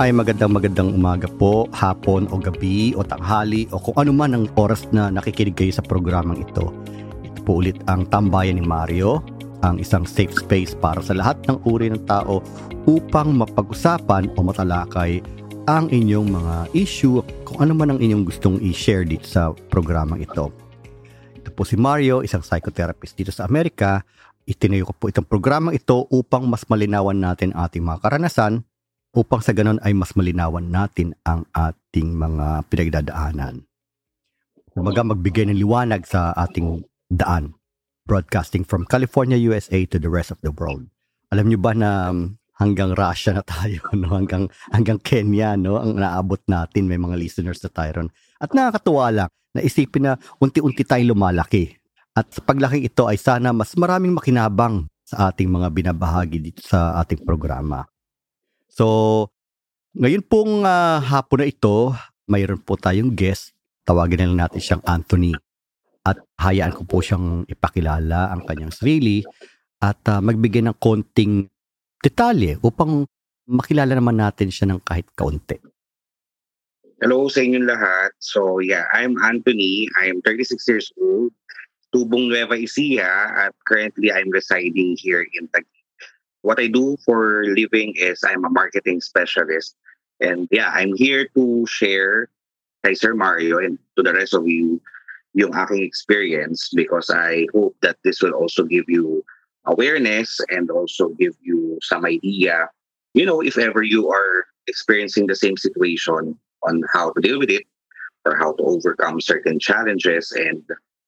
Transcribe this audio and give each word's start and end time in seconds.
Ay 0.00 0.16
magandang 0.16 0.56
magandang 0.56 0.96
umaga 0.96 1.28
po, 1.28 1.68
hapon 1.76 2.24
o 2.32 2.40
gabi 2.40 2.96
o 2.96 3.04
tanghali 3.04 3.68
o 3.68 3.76
kung 3.76 3.92
ano 4.00 4.16
man 4.16 4.32
ang 4.32 4.48
oras 4.56 4.88
na 4.96 5.12
nakikinig 5.12 5.52
kayo 5.52 5.68
sa 5.76 5.84
programang 5.84 6.40
ito. 6.40 6.72
Ito 7.20 7.44
po 7.44 7.60
ulit 7.60 7.76
ang 7.84 8.08
Tambayan 8.08 8.56
ni 8.56 8.64
Mario, 8.64 9.20
ang 9.60 9.76
isang 9.76 10.08
safe 10.08 10.32
space 10.32 10.72
para 10.72 11.04
sa 11.04 11.12
lahat 11.12 11.36
ng 11.44 11.60
uri 11.68 11.92
ng 11.92 12.08
tao 12.08 12.40
upang 12.88 13.36
mapag-usapan 13.44 14.32
o 14.32 14.38
matalakay 14.40 15.20
ang 15.68 15.92
inyong 15.92 16.32
mga 16.32 16.56
issue 16.72 17.20
kung 17.44 17.60
ano 17.60 17.76
man 17.76 17.92
ang 17.92 18.00
inyong 18.00 18.24
gustong 18.24 18.56
i-share 18.64 19.04
dito 19.04 19.28
sa 19.28 19.52
programang 19.68 20.24
ito. 20.24 20.48
Ito 21.36 21.52
po 21.52 21.68
si 21.68 21.76
Mario, 21.76 22.24
isang 22.24 22.40
psychotherapist 22.40 23.20
dito 23.20 23.36
sa 23.36 23.44
Amerika. 23.44 24.00
Itinayo 24.48 24.88
ko 24.88 24.96
po 24.96 25.04
itong 25.12 25.28
programang 25.28 25.76
ito 25.76 26.08
upang 26.08 26.48
mas 26.48 26.64
malinawan 26.72 27.20
natin 27.20 27.52
ating 27.52 27.84
mga 27.84 28.00
karanasan 28.00 28.64
upang 29.10 29.42
sa 29.42 29.50
ganon 29.50 29.82
ay 29.82 29.90
mas 29.94 30.14
malinawan 30.14 30.70
natin 30.70 31.18
ang 31.26 31.42
ating 31.50 32.14
mga 32.14 32.66
pinagdadaanan. 32.70 33.66
Kumbaga 34.70 35.02
magbigay 35.02 35.50
ng 35.50 35.58
liwanag 35.58 36.06
sa 36.06 36.30
ating 36.38 36.86
daan. 37.10 37.58
Broadcasting 38.06 38.62
from 38.62 38.86
California, 38.86 39.38
USA 39.38 39.82
to 39.86 39.98
the 39.98 40.10
rest 40.10 40.30
of 40.30 40.38
the 40.42 40.54
world. 40.54 40.86
Alam 41.30 41.50
niyo 41.50 41.58
ba 41.62 41.74
na 41.74 42.10
um, 42.10 42.38
hanggang 42.58 42.94
Russia 42.94 43.34
na 43.34 43.42
tayo, 43.42 43.82
no? 43.98 44.14
hanggang, 44.14 44.46
hanggang 44.70 44.98
Kenya, 45.02 45.58
no? 45.58 45.78
ang 45.78 45.98
naabot 45.98 46.38
natin, 46.46 46.86
may 46.86 46.98
mga 46.98 47.18
listeners 47.18 47.58
na 47.62 47.70
tayo 47.70 47.90
ron. 48.02 48.08
At 48.38 48.54
nakakatuwa 48.54 49.06
lang, 49.10 49.30
naisipin 49.54 50.06
na 50.06 50.12
unti-unti 50.38 50.86
tayo 50.86 51.02
lumalaki. 51.10 51.74
At 52.14 52.30
sa 52.34 52.42
paglaki 52.42 52.82
ito 52.82 53.06
ay 53.06 53.18
sana 53.18 53.54
mas 53.54 53.74
maraming 53.78 54.14
makinabang 54.14 54.90
sa 55.06 55.30
ating 55.30 55.50
mga 55.50 55.68
binabahagi 55.74 56.38
dito 56.38 56.62
sa 56.62 56.98
ating 57.02 57.26
programa. 57.26 57.86
So, 58.70 59.26
ngayon 59.98 60.22
pong 60.22 60.62
uh, 60.62 61.02
hapon 61.02 61.42
na 61.42 61.50
ito, 61.50 61.90
mayroon 62.30 62.62
po 62.62 62.78
tayong 62.78 63.10
guest. 63.18 63.50
Tawagin 63.82 64.22
na 64.22 64.26
lang 64.30 64.40
natin 64.46 64.62
siyang 64.62 64.84
Anthony. 64.86 65.34
At 66.06 66.22
hayaan 66.38 66.78
ko 66.78 66.86
po 66.86 67.02
siyang 67.02 67.44
ipakilala 67.50 68.30
ang 68.30 68.46
kanyang 68.46 68.70
sarili 68.70 69.26
at 69.82 69.98
uh, 70.06 70.22
magbigay 70.22 70.62
ng 70.62 70.78
konting 70.78 71.50
detalye 72.00 72.56
upang 72.62 73.04
makilala 73.50 73.98
naman 73.98 74.16
natin 74.16 74.48
siya 74.48 74.70
ng 74.70 74.80
kahit 74.86 75.10
kaunti. 75.18 75.58
Hello 77.00 77.26
sa 77.32 77.40
inyong 77.40 77.66
lahat. 77.66 78.12
So 78.20 78.60
yeah, 78.60 78.86
I'm 78.92 79.16
Anthony. 79.24 79.88
I'm 79.98 80.20
36 80.22 80.60
years 80.68 80.88
old, 81.00 81.32
tubong 81.90 82.28
Nueva 82.28 82.54
Ecija 82.60 83.08
at 83.34 83.56
currently 83.64 84.12
I'm 84.12 84.30
residing 84.30 85.00
here 85.00 85.24
in 85.24 85.48
Taguig. 85.50 85.79
What 86.42 86.58
I 86.58 86.68
do 86.68 86.96
for 87.04 87.44
living 87.44 87.94
is 87.96 88.22
I'm 88.24 88.44
a 88.44 88.50
marketing 88.50 89.00
specialist. 89.00 89.76
And 90.20 90.48
yeah, 90.50 90.70
I'm 90.72 90.94
here 90.96 91.28
to 91.34 91.66
share 91.66 92.28
kay 92.84 92.94
Sir 92.94 93.14
Mario 93.14 93.58
and 93.58 93.78
to 93.96 94.02
the 94.02 94.14
rest 94.14 94.34
of 94.34 94.48
you 94.48 94.80
yung 95.34 95.54
aking 95.54 95.82
experience 95.82 96.70
because 96.74 97.10
I 97.10 97.46
hope 97.52 97.76
that 97.82 97.96
this 98.04 98.22
will 98.22 98.32
also 98.32 98.64
give 98.64 98.88
you 98.88 99.24
awareness 99.66 100.40
and 100.48 100.70
also 100.70 101.10
give 101.10 101.36
you 101.40 101.78
some 101.82 102.04
idea, 102.04 102.68
you 103.14 103.26
know, 103.26 103.40
if 103.40 103.58
ever 103.58 103.82
you 103.82 104.10
are 104.10 104.46
experiencing 104.66 105.26
the 105.26 105.36
same 105.36 105.56
situation 105.56 106.38
on 106.66 106.82
how 106.92 107.12
to 107.12 107.20
deal 107.20 107.38
with 107.38 107.50
it 107.50 107.64
or 108.24 108.36
how 108.36 108.52
to 108.54 108.62
overcome 108.62 109.20
certain 109.20 109.58
challenges. 109.58 110.32
And 110.32 110.62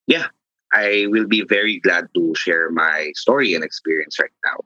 yeah, 0.07 0.27
I 0.73 1.07
will 1.09 1.27
be 1.27 1.43
very 1.43 1.81
glad 1.81 2.09
to 2.15 2.35
share 2.35 2.71
my 2.71 3.13
story 3.15 3.55
and 3.55 3.65
experience 3.65 4.19
right 4.19 4.31
now. 4.45 4.65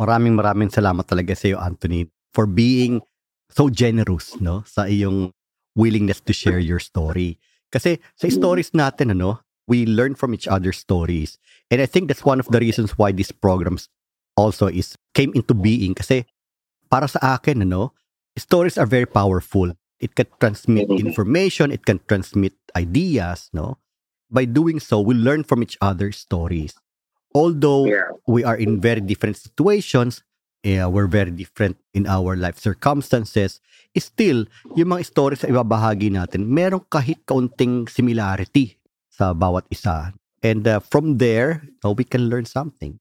Maraming 0.00 0.32
maraming 0.32 0.72
salamat 0.72 1.04
talaga 1.04 1.36
sa 1.36 1.52
iyo, 1.52 1.60
Anthony, 1.60 2.08
for 2.32 2.48
being 2.48 3.04
so 3.52 3.68
generous 3.68 4.32
no 4.40 4.64
sa 4.64 4.88
iyong 4.88 5.28
willingness 5.76 6.24
to 6.24 6.32
share 6.32 6.62
your 6.62 6.80
story. 6.80 7.36
Kasi 7.68 8.00
sa 8.16 8.26
stories 8.32 8.72
natin 8.72 9.12
ano, 9.12 9.44
we 9.68 9.84
learn 9.84 10.16
from 10.16 10.32
each 10.32 10.48
other's 10.48 10.80
stories. 10.80 11.36
And 11.68 11.84
I 11.84 11.86
think 11.86 12.08
that's 12.08 12.24
one 12.24 12.40
of 12.40 12.48
the 12.48 12.58
reasons 12.58 12.96
why 12.96 13.12
these 13.12 13.30
programs 13.30 13.92
also 14.40 14.66
is 14.66 14.96
came 15.12 15.36
into 15.36 15.52
being 15.52 15.92
kasi 15.92 16.24
para 16.88 17.06
sa 17.06 17.36
akin 17.36 17.62
ano, 17.62 17.92
stories 18.40 18.80
are 18.80 18.88
very 18.88 19.06
powerful. 19.06 19.70
It 20.00 20.16
can 20.16 20.26
transmit 20.40 20.88
information, 20.88 21.68
it 21.70 21.84
can 21.84 22.00
transmit 22.08 22.56
ideas, 22.72 23.52
no? 23.52 23.76
By 24.32 24.48
doing 24.48 24.80
so, 24.80 25.04
we 25.04 25.12
learn 25.12 25.44
from 25.44 25.60
each 25.60 25.76
other's 25.84 26.16
stories. 26.16 26.72
Although 27.34 27.86
yeah. 27.86 28.10
we 28.26 28.44
are 28.44 28.56
in 28.56 28.80
very 28.80 29.00
different 29.00 29.36
situations, 29.36 30.22
yeah, 30.62 30.86
we're 30.86 31.08
very 31.08 31.30
different 31.30 31.78
in 31.94 32.06
our 32.06 32.36
life 32.36 32.58
circumstances, 32.58 33.60
still, 33.98 34.46
yung 34.76 34.94
mga 34.94 35.06
stories 35.06 35.42
na 35.42 35.50
ibabahagi 35.56 36.12
natin, 36.12 36.46
merong 36.46 36.84
kahit 36.92 37.18
kaunting 37.26 37.88
similarity 37.90 38.78
sa 39.10 39.34
bawat 39.34 39.66
isa. 39.70 40.14
And 40.40 40.64
uh, 40.64 40.80
from 40.80 41.18
there, 41.18 41.66
uh, 41.84 41.92
we 41.92 42.04
can 42.04 42.30
learn 42.30 42.46
something. 42.46 42.96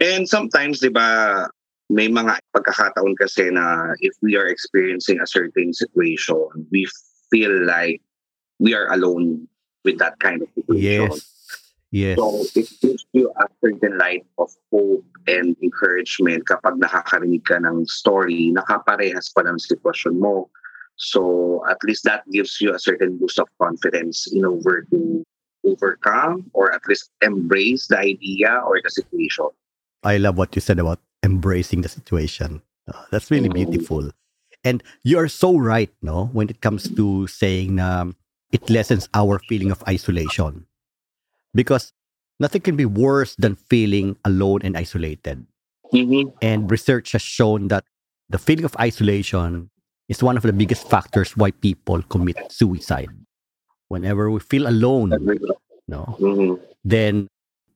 And 0.00 0.28
sometimes, 0.28 0.80
di 0.80 0.88
ba, 0.88 1.48
may 1.90 2.06
mga 2.06 2.38
pagkakataon 2.54 3.18
kasi 3.18 3.50
na 3.50 3.92
if 3.98 4.14
we 4.22 4.38
are 4.38 4.46
experiencing 4.46 5.18
a 5.18 5.26
certain 5.26 5.74
situation, 5.74 6.46
we 6.70 6.86
feel 7.28 7.52
like 7.66 8.00
we 8.62 8.72
are 8.74 8.86
alone 8.94 9.48
with 9.84 9.98
that 9.98 10.14
kind 10.20 10.42
of 10.42 10.48
situation. 10.54 11.10
Yes. 11.10 11.39
Yes. 11.90 12.18
So 12.18 12.46
it 12.54 12.70
gives 12.80 13.06
you 13.12 13.32
a 13.34 13.46
certain 13.58 13.98
light 13.98 14.24
of 14.38 14.50
hope 14.70 15.04
and 15.26 15.56
encouragement 15.58 16.46
kapag 16.46 16.78
nakakarinig 16.78 17.42
ka 17.42 17.58
ng 17.58 17.86
story, 17.90 18.54
nakaparehas 18.54 19.34
pa 19.34 19.42
ng 19.42 19.58
sitwasyon 19.58 20.22
mo. 20.22 20.46
So 20.94 21.62
at 21.66 21.82
least 21.82 22.06
that 22.06 22.22
gives 22.30 22.60
you 22.62 22.70
a 22.70 22.78
certain 22.78 23.18
boost 23.18 23.42
of 23.42 23.50
confidence 23.58 24.30
in 24.30 24.46
order 24.46 24.86
to 24.94 25.26
overcome 25.66 26.46
or 26.54 26.70
at 26.70 26.86
least 26.86 27.10
embrace 27.22 27.90
the 27.90 27.98
idea 27.98 28.62
or 28.62 28.78
the 28.78 28.90
situation. 28.90 29.50
I 30.06 30.16
love 30.16 30.38
what 30.38 30.54
you 30.54 30.62
said 30.62 30.78
about 30.78 31.02
embracing 31.22 31.82
the 31.82 31.90
situation. 31.90 32.62
Uh, 32.86 33.02
that's 33.10 33.30
really 33.30 33.50
mm-hmm. 33.50 33.70
beautiful. 33.70 34.10
And 34.62 34.82
you 35.02 35.18
are 35.18 35.28
so 35.28 35.58
right, 35.58 35.90
no, 36.02 36.30
when 36.32 36.48
it 36.48 36.60
comes 36.60 36.86
to 36.94 37.26
saying 37.26 37.76
na 37.76 38.12
it 38.52 38.68
lessens 38.70 39.08
our 39.14 39.40
feeling 39.48 39.70
of 39.70 39.82
isolation 39.88 40.69
because 41.54 41.92
nothing 42.38 42.62
can 42.62 42.76
be 42.76 42.86
worse 42.86 43.34
than 43.36 43.54
feeling 43.54 44.16
alone 44.24 44.60
and 44.62 44.76
isolated. 44.76 45.46
Mm-hmm. 45.92 46.36
And 46.42 46.70
research 46.70 47.12
has 47.12 47.22
shown 47.22 47.68
that 47.68 47.84
the 48.28 48.38
feeling 48.38 48.64
of 48.64 48.76
isolation 48.78 49.70
is 50.08 50.22
one 50.22 50.36
of 50.36 50.42
the 50.42 50.52
biggest 50.52 50.88
factors 50.88 51.36
why 51.36 51.50
people 51.50 52.02
commit 52.02 52.36
suicide. 52.50 53.10
Whenever 53.88 54.30
we 54.30 54.38
feel 54.38 54.68
alone, 54.68 55.10
no, 55.88 56.16
mm-hmm. 56.18 56.62
then 56.84 57.26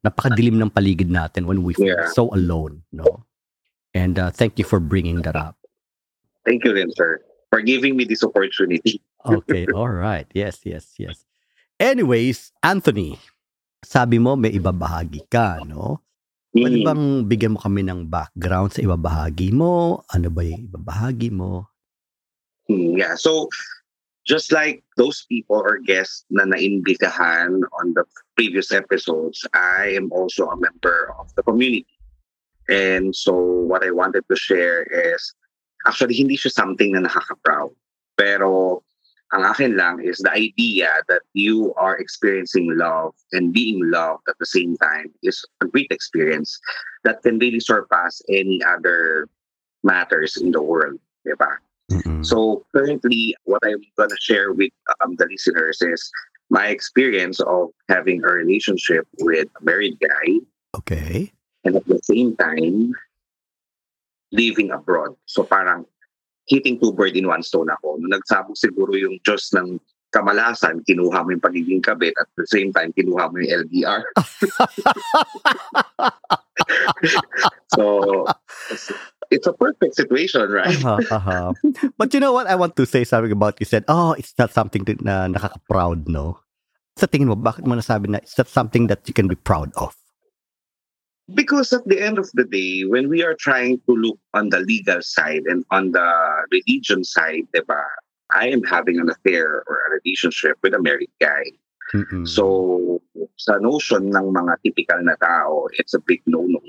napakadilim 0.07 0.63
ng 0.63 0.71
paligid 0.71 1.11
natin 1.11 1.47
when 1.47 1.63
we 1.65 1.75
feel 1.75 1.97
yeah. 1.99 2.07
so 2.15 2.31
alone, 2.35 2.83
no. 2.93 3.25
And 3.95 4.19
uh, 4.19 4.31
thank 4.31 4.59
you 4.59 4.65
for 4.65 4.79
bringing 4.79 5.23
that 5.23 5.35
up. 5.35 5.57
Thank 6.47 6.65
you, 6.65 6.75
then, 6.75 6.91
sir, 6.95 7.23
for 7.51 7.63
giving 7.63 7.97
me 7.97 8.05
this 8.05 8.23
opportunity. 8.23 9.01
okay, 9.27 9.67
all 9.75 9.89
right. 9.89 10.27
Yes, 10.35 10.61
yes, 10.63 10.95
yes. 10.99 11.25
Anyways, 11.81 12.53
Anthony, 12.63 13.19
sabi 13.85 14.19
mo 14.19 14.35
may 14.35 14.51
ibabahagi 14.57 15.29
ka, 15.29 15.63
no? 15.63 16.01
Pwede 16.55 16.81
mm. 16.81 16.87
bang 16.87 17.05
bigyan 17.27 17.55
mo 17.55 17.59
kami 17.61 17.83
ng 17.83 18.07
background 18.07 18.71
sa 18.73 18.81
ibabahagi 18.81 19.51
mo? 19.51 20.03
Ano 20.11 20.29
ba 20.31 20.43
yung 20.47 20.71
ibabahagi 20.71 21.31
mo? 21.35 21.67
Hmm, 22.71 22.97
yeah, 22.97 23.19
so 23.19 23.51
just 24.25 24.55
like 24.55 24.81
those 24.97 25.29
people 25.29 25.61
or 25.61 25.83
guests 25.85 26.25
na 26.33 26.49
naimbitahan 26.49 27.61
on 27.61 27.87
the 27.93 28.07
previous 28.39 28.73
episodes, 28.73 29.45
I 29.53 29.93
am 29.93 30.09
also 30.15 30.49
a 30.49 30.57
member 30.57 31.13
of 31.21 31.29
the 31.37 31.45
community. 31.45 31.91
And 32.71 33.13
so 33.13 33.37
what 33.69 33.85
I 33.85 33.93
wanted 33.93 34.25
to 34.31 34.37
share 34.37 34.89
is, 34.89 35.21
actually 35.85 36.17
hindi 36.17 36.41
siya 36.41 36.53
something 36.53 36.97
na 36.97 37.05
nakaka-proud. 37.05 37.77
Pero 38.17 38.81
Ang 39.35 39.43
akin 39.43 39.75
lang 39.75 39.99
is 39.99 40.23
the 40.23 40.31
idea 40.31 41.03
that 41.11 41.27
you 41.35 41.75
are 41.75 41.99
experiencing 41.99 42.71
love 42.79 43.19
and 43.35 43.53
being 43.53 43.83
loved 43.91 44.23
at 44.31 44.39
the 44.39 44.47
same 44.47 44.79
time 44.79 45.11
is 45.27 45.43
a 45.61 45.67
great 45.67 45.91
experience 45.91 46.61
that 47.03 47.21
can 47.27 47.43
really 47.43 47.59
surpass 47.59 48.23
any 48.31 48.63
other 48.63 49.27
matters 49.83 50.39
in 50.39 50.55
the 50.55 50.63
world. 50.63 51.03
Diba? 51.27 51.59
Mm-hmm. 51.91 52.23
So 52.23 52.63
currently, 52.71 53.35
what 53.43 53.61
I'm 53.67 53.83
going 53.99 54.11
to 54.11 54.23
share 54.23 54.53
with 54.53 54.71
um, 55.03 55.17
the 55.19 55.27
listeners 55.27 55.83
is 55.83 56.11
my 56.51 56.69
experience 56.69 57.41
of 57.41 57.75
having 57.89 58.23
a 58.23 58.31
relationship 58.31 59.09
with 59.19 59.49
a 59.61 59.65
married 59.65 59.99
guy. 59.99 60.39
Okay. 60.79 61.33
And 61.65 61.75
at 61.75 61.87
the 61.87 61.99
same 62.07 62.37
time, 62.37 62.95
living 64.33 64.71
abroad. 64.71 65.17
So 65.27 65.43
parang 65.43 65.87
hitting 66.47 66.81
two 66.81 66.93
bird 66.93 67.17
in 67.17 67.27
one 67.27 67.43
stone 67.43 67.71
ako. 67.71 67.97
Nung 68.01 68.13
nagsabog 68.13 68.57
siguro 68.57 68.97
yung 68.97 69.19
Diyos 69.25 69.53
ng 69.57 69.81
kamalasan, 70.15 70.87
kinuha 70.87 71.27
mo 71.27 71.35
yung 71.35 71.43
pagiging 71.43 71.83
kabit 71.83 72.15
at 72.15 72.31
the 72.39 72.47
same 72.47 72.71
time, 72.71 72.95
kinuha 72.95 73.27
mo 73.27 73.35
yung 73.43 73.67
LDR. 73.67 74.07
so, 77.75 78.23
it's 79.35 79.51
a 79.51 79.53
perfect 79.53 79.99
situation, 79.99 80.47
right? 80.47 80.79
Uh-huh, 80.79 81.03
uh-huh. 81.11 81.51
But 81.99 82.15
you 82.15 82.23
know 82.23 82.31
what? 82.31 82.47
I 82.47 82.55
want 82.55 82.79
to 82.79 82.87
say 82.87 83.03
something 83.03 83.35
about 83.35 83.59
you 83.59 83.67
said, 83.67 83.83
oh, 83.91 84.15
it's 84.15 84.39
not 84.39 84.55
something 84.55 84.87
that, 84.87 85.03
na 85.03 85.27
nakaka-proud, 85.27 86.07
no? 86.07 86.39
Sa 86.95 87.11
tingin 87.11 87.27
mo, 87.27 87.35
bakit 87.35 87.67
mo 87.67 87.75
nasabi 87.75 88.07
na 88.07 88.23
it's 88.23 88.39
not 88.39 88.47
something 88.47 88.87
that 88.87 89.03
you 89.11 89.15
can 89.15 89.27
be 89.27 89.35
proud 89.35 89.75
of? 89.75 89.99
Because 91.33 91.73
at 91.73 91.89
the 91.89 92.01
end 92.01 92.19
of 92.19 92.29
the 92.35 92.45
day, 92.45 92.85
when 92.85 93.09
we 93.09 93.25
are 93.25 93.35
trying 93.35 93.81
to 93.89 93.93
look 93.97 94.19
on 94.35 94.51
the 94.51 94.61
legal 94.61 95.01
side 95.01 95.49
and 95.49 95.65
on 95.71 95.93
the 95.93 96.09
religion 96.53 97.03
side, 97.03 97.49
diba, 97.57 97.81
I 98.33 98.49
am 98.49 98.63
having 98.63 99.01
an 99.01 99.09
affair 99.09 99.65
or 99.67 99.77
a 99.89 100.01
relationship 100.05 100.59
with 100.63 100.75
a 100.75 100.83
married 100.83 101.13
guy. 101.21 101.45
Mm-mm. 101.95 102.29
So, 102.29 103.01
sa 103.37 103.57
notion 103.57 104.13
ng 104.13 104.37
mga 104.37 104.61
typical 104.65 105.01
na 105.01 105.17
tao, 105.17 105.69
it's 105.81 105.95
a 105.95 106.01
big 106.01 106.21
no-no. 106.27 106.61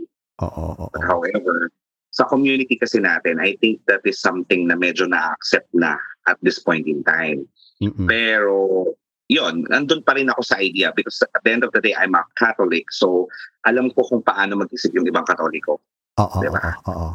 Oo, 0.43 0.47
oo, 0.47 0.87
oo. 0.87 1.01
However, 1.03 1.71
sa 2.15 2.23
community 2.23 2.79
kasi 2.79 3.03
natin, 3.03 3.43
I 3.43 3.59
think 3.59 3.83
that 3.91 4.03
is 4.07 4.23
something 4.23 4.67
na 4.67 4.79
medyo 4.79 5.03
na-accept 5.03 5.67
na 5.75 5.99
at 6.31 6.39
this 6.39 6.59
point 6.59 6.87
in 6.87 7.03
time. 7.03 7.43
Mm-mm. 7.83 8.07
Pero, 8.07 8.87
yon 9.31 9.65
nandun 9.69 10.05
pa 10.05 10.13
rin 10.13 10.29
ako 10.29 10.41
sa 10.45 10.61
idea 10.61 10.93
because 10.93 11.17
at 11.25 11.41
the 11.41 11.51
end 11.51 11.63
of 11.65 11.73
the 11.73 11.81
day, 11.81 11.95
I'm 11.97 12.13
a 12.13 12.23
Catholic. 12.37 12.89
So, 12.93 13.27
alam 13.65 13.89
ko 13.93 14.05
kung 14.05 14.21
paano 14.21 14.57
mag-isip 14.61 14.93
yung 14.93 15.09
ibang 15.09 15.25
Katoliko. 15.25 15.81
Oo, 16.21 16.37
Diba? 16.41 16.61
oo. 16.85 17.09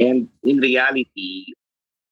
And 0.00 0.24
in 0.48 0.56
reality, 0.64 1.52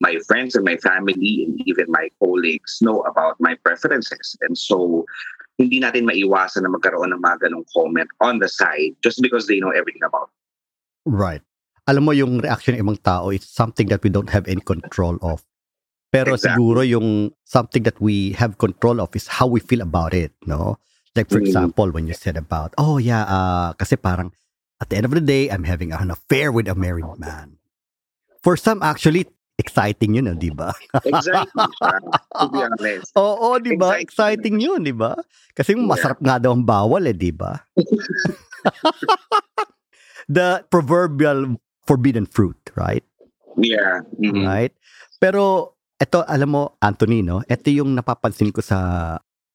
my 0.04 0.20
friends 0.28 0.52
and 0.56 0.64
my 0.64 0.76
family 0.76 1.48
and 1.48 1.56
even 1.64 1.88
my 1.88 2.12
colleagues 2.20 2.80
know 2.84 3.00
about 3.08 3.40
my 3.40 3.56
preferences. 3.64 4.36
And 4.44 4.56
so, 4.56 5.08
hindi 5.60 5.80
natin 5.80 6.08
maiwasan 6.08 6.64
na 6.64 6.72
magkaroon 6.72 7.12
ng 7.12 7.20
mga 7.20 7.48
ganong 7.48 7.68
comment 7.76 8.08
on 8.24 8.40
the 8.40 8.48
side 8.48 8.96
just 9.04 9.20
because 9.20 9.44
they 9.44 9.60
know 9.60 9.72
everything 9.72 10.04
about 10.04 10.32
Right. 11.04 11.44
Alam 11.88 12.08
mo 12.08 12.12
yung 12.12 12.40
reaction 12.44 12.76
ng 12.76 12.84
ibang 12.84 13.00
tao 13.00 13.32
is 13.32 13.44
something 13.48 13.88
that 13.88 14.04
we 14.04 14.12
don't 14.12 14.30
have 14.30 14.44
any 14.46 14.60
control 14.60 15.16
of. 15.24 15.42
Pero 16.10 16.34
Exactly. 16.34 16.58
siguro 16.58 16.80
yung 16.82 17.08
something 17.46 17.86
that 17.86 17.98
we 18.02 18.34
have 18.34 18.58
control 18.58 18.98
of 18.98 19.14
is 19.14 19.30
how 19.30 19.46
we 19.46 19.62
feel 19.62 19.80
about 19.80 20.10
it, 20.12 20.34
no? 20.42 20.78
Like 21.14 21.30
for 21.30 21.38
Mm. 21.38 21.46
example, 21.46 21.90
when 21.90 22.10
you 22.10 22.14
said 22.14 22.34
about, 22.34 22.74
oh 22.78 22.98
yeah, 22.98 23.22
uh, 23.26 23.70
kasi 23.78 23.94
parang 23.94 24.34
at 24.82 24.90
the 24.90 24.98
end 24.98 25.06
of 25.06 25.14
the 25.14 25.22
day, 25.22 25.46
I'm 25.50 25.62
having 25.62 25.94
an 25.94 26.10
affair 26.10 26.50
with 26.50 26.66
a 26.66 26.74
married 26.74 27.06
man. 27.18 27.62
For 28.42 28.56
some, 28.56 28.82
actually, 28.82 29.28
exciting 29.60 30.16
yun, 30.16 30.26
ah, 30.26 30.34
di 30.34 30.48
ba? 30.50 30.72
Exactly. 31.04 31.68
to 32.40 32.46
be 32.48 32.58
honest. 32.64 33.12
Oo, 33.14 33.60
di 33.60 33.76
ba? 33.76 34.00
Exciting. 34.00 34.56
Exciting 34.56 34.56
yun, 34.58 34.80
di 34.82 34.94
ba? 34.96 35.14
Kasi 35.52 35.76
Yeah. 35.76 35.84
masarap 35.84 36.18
nga 36.24 36.40
daw 36.40 36.56
ang 36.56 36.64
bawal 36.64 37.04
eh, 37.06 37.14
di 37.14 37.30
ba? 37.30 37.54
The 40.28 40.62
proverbial 40.70 41.58
forbidden 41.86 42.26
fruit, 42.26 42.58
right? 42.74 43.02
Yeah. 43.58 44.06
mhm. 44.16 44.46
Right? 44.46 44.72
Pero 45.18 45.74
ito, 46.00 46.24
alam 46.24 46.48
mo, 46.48 46.62
Anthony, 46.80 47.20
no? 47.20 47.44
Ito 47.44 47.68
yung 47.68 47.92
napapansin 47.92 48.50
ko 48.50 48.64
sa... 48.64 48.78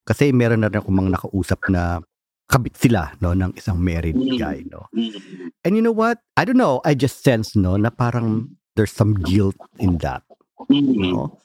Kasi 0.06 0.30
meron 0.30 0.62
na 0.62 0.69
rin 0.69 0.77
akong 0.77 0.94
mga 0.94 1.18
nakausap 1.18 1.65
na 1.74 1.97
kabit 2.45 2.77
sila, 2.77 3.18
no? 3.18 3.33
Ng 3.33 3.57
isang 3.57 3.81
married 3.81 4.13
Mm. 4.13 4.38
guy, 4.38 4.62
no? 4.69 4.86
Mhm. 4.94 5.50
And 5.65 5.74
you 5.74 5.81
know 5.81 5.95
what? 5.95 6.21
I 6.38 6.45
don't 6.45 6.62
know. 6.62 6.77
I 6.86 6.94
just 6.94 7.25
sense, 7.25 7.57
no? 7.57 7.74
Na 7.74 7.89
parang 7.89 8.53
there's 8.77 8.94
some 8.94 9.18
guilt 9.18 9.57
in 9.81 9.97
that, 10.06 10.21
Mhm. 10.69 11.09
no? 11.09 11.42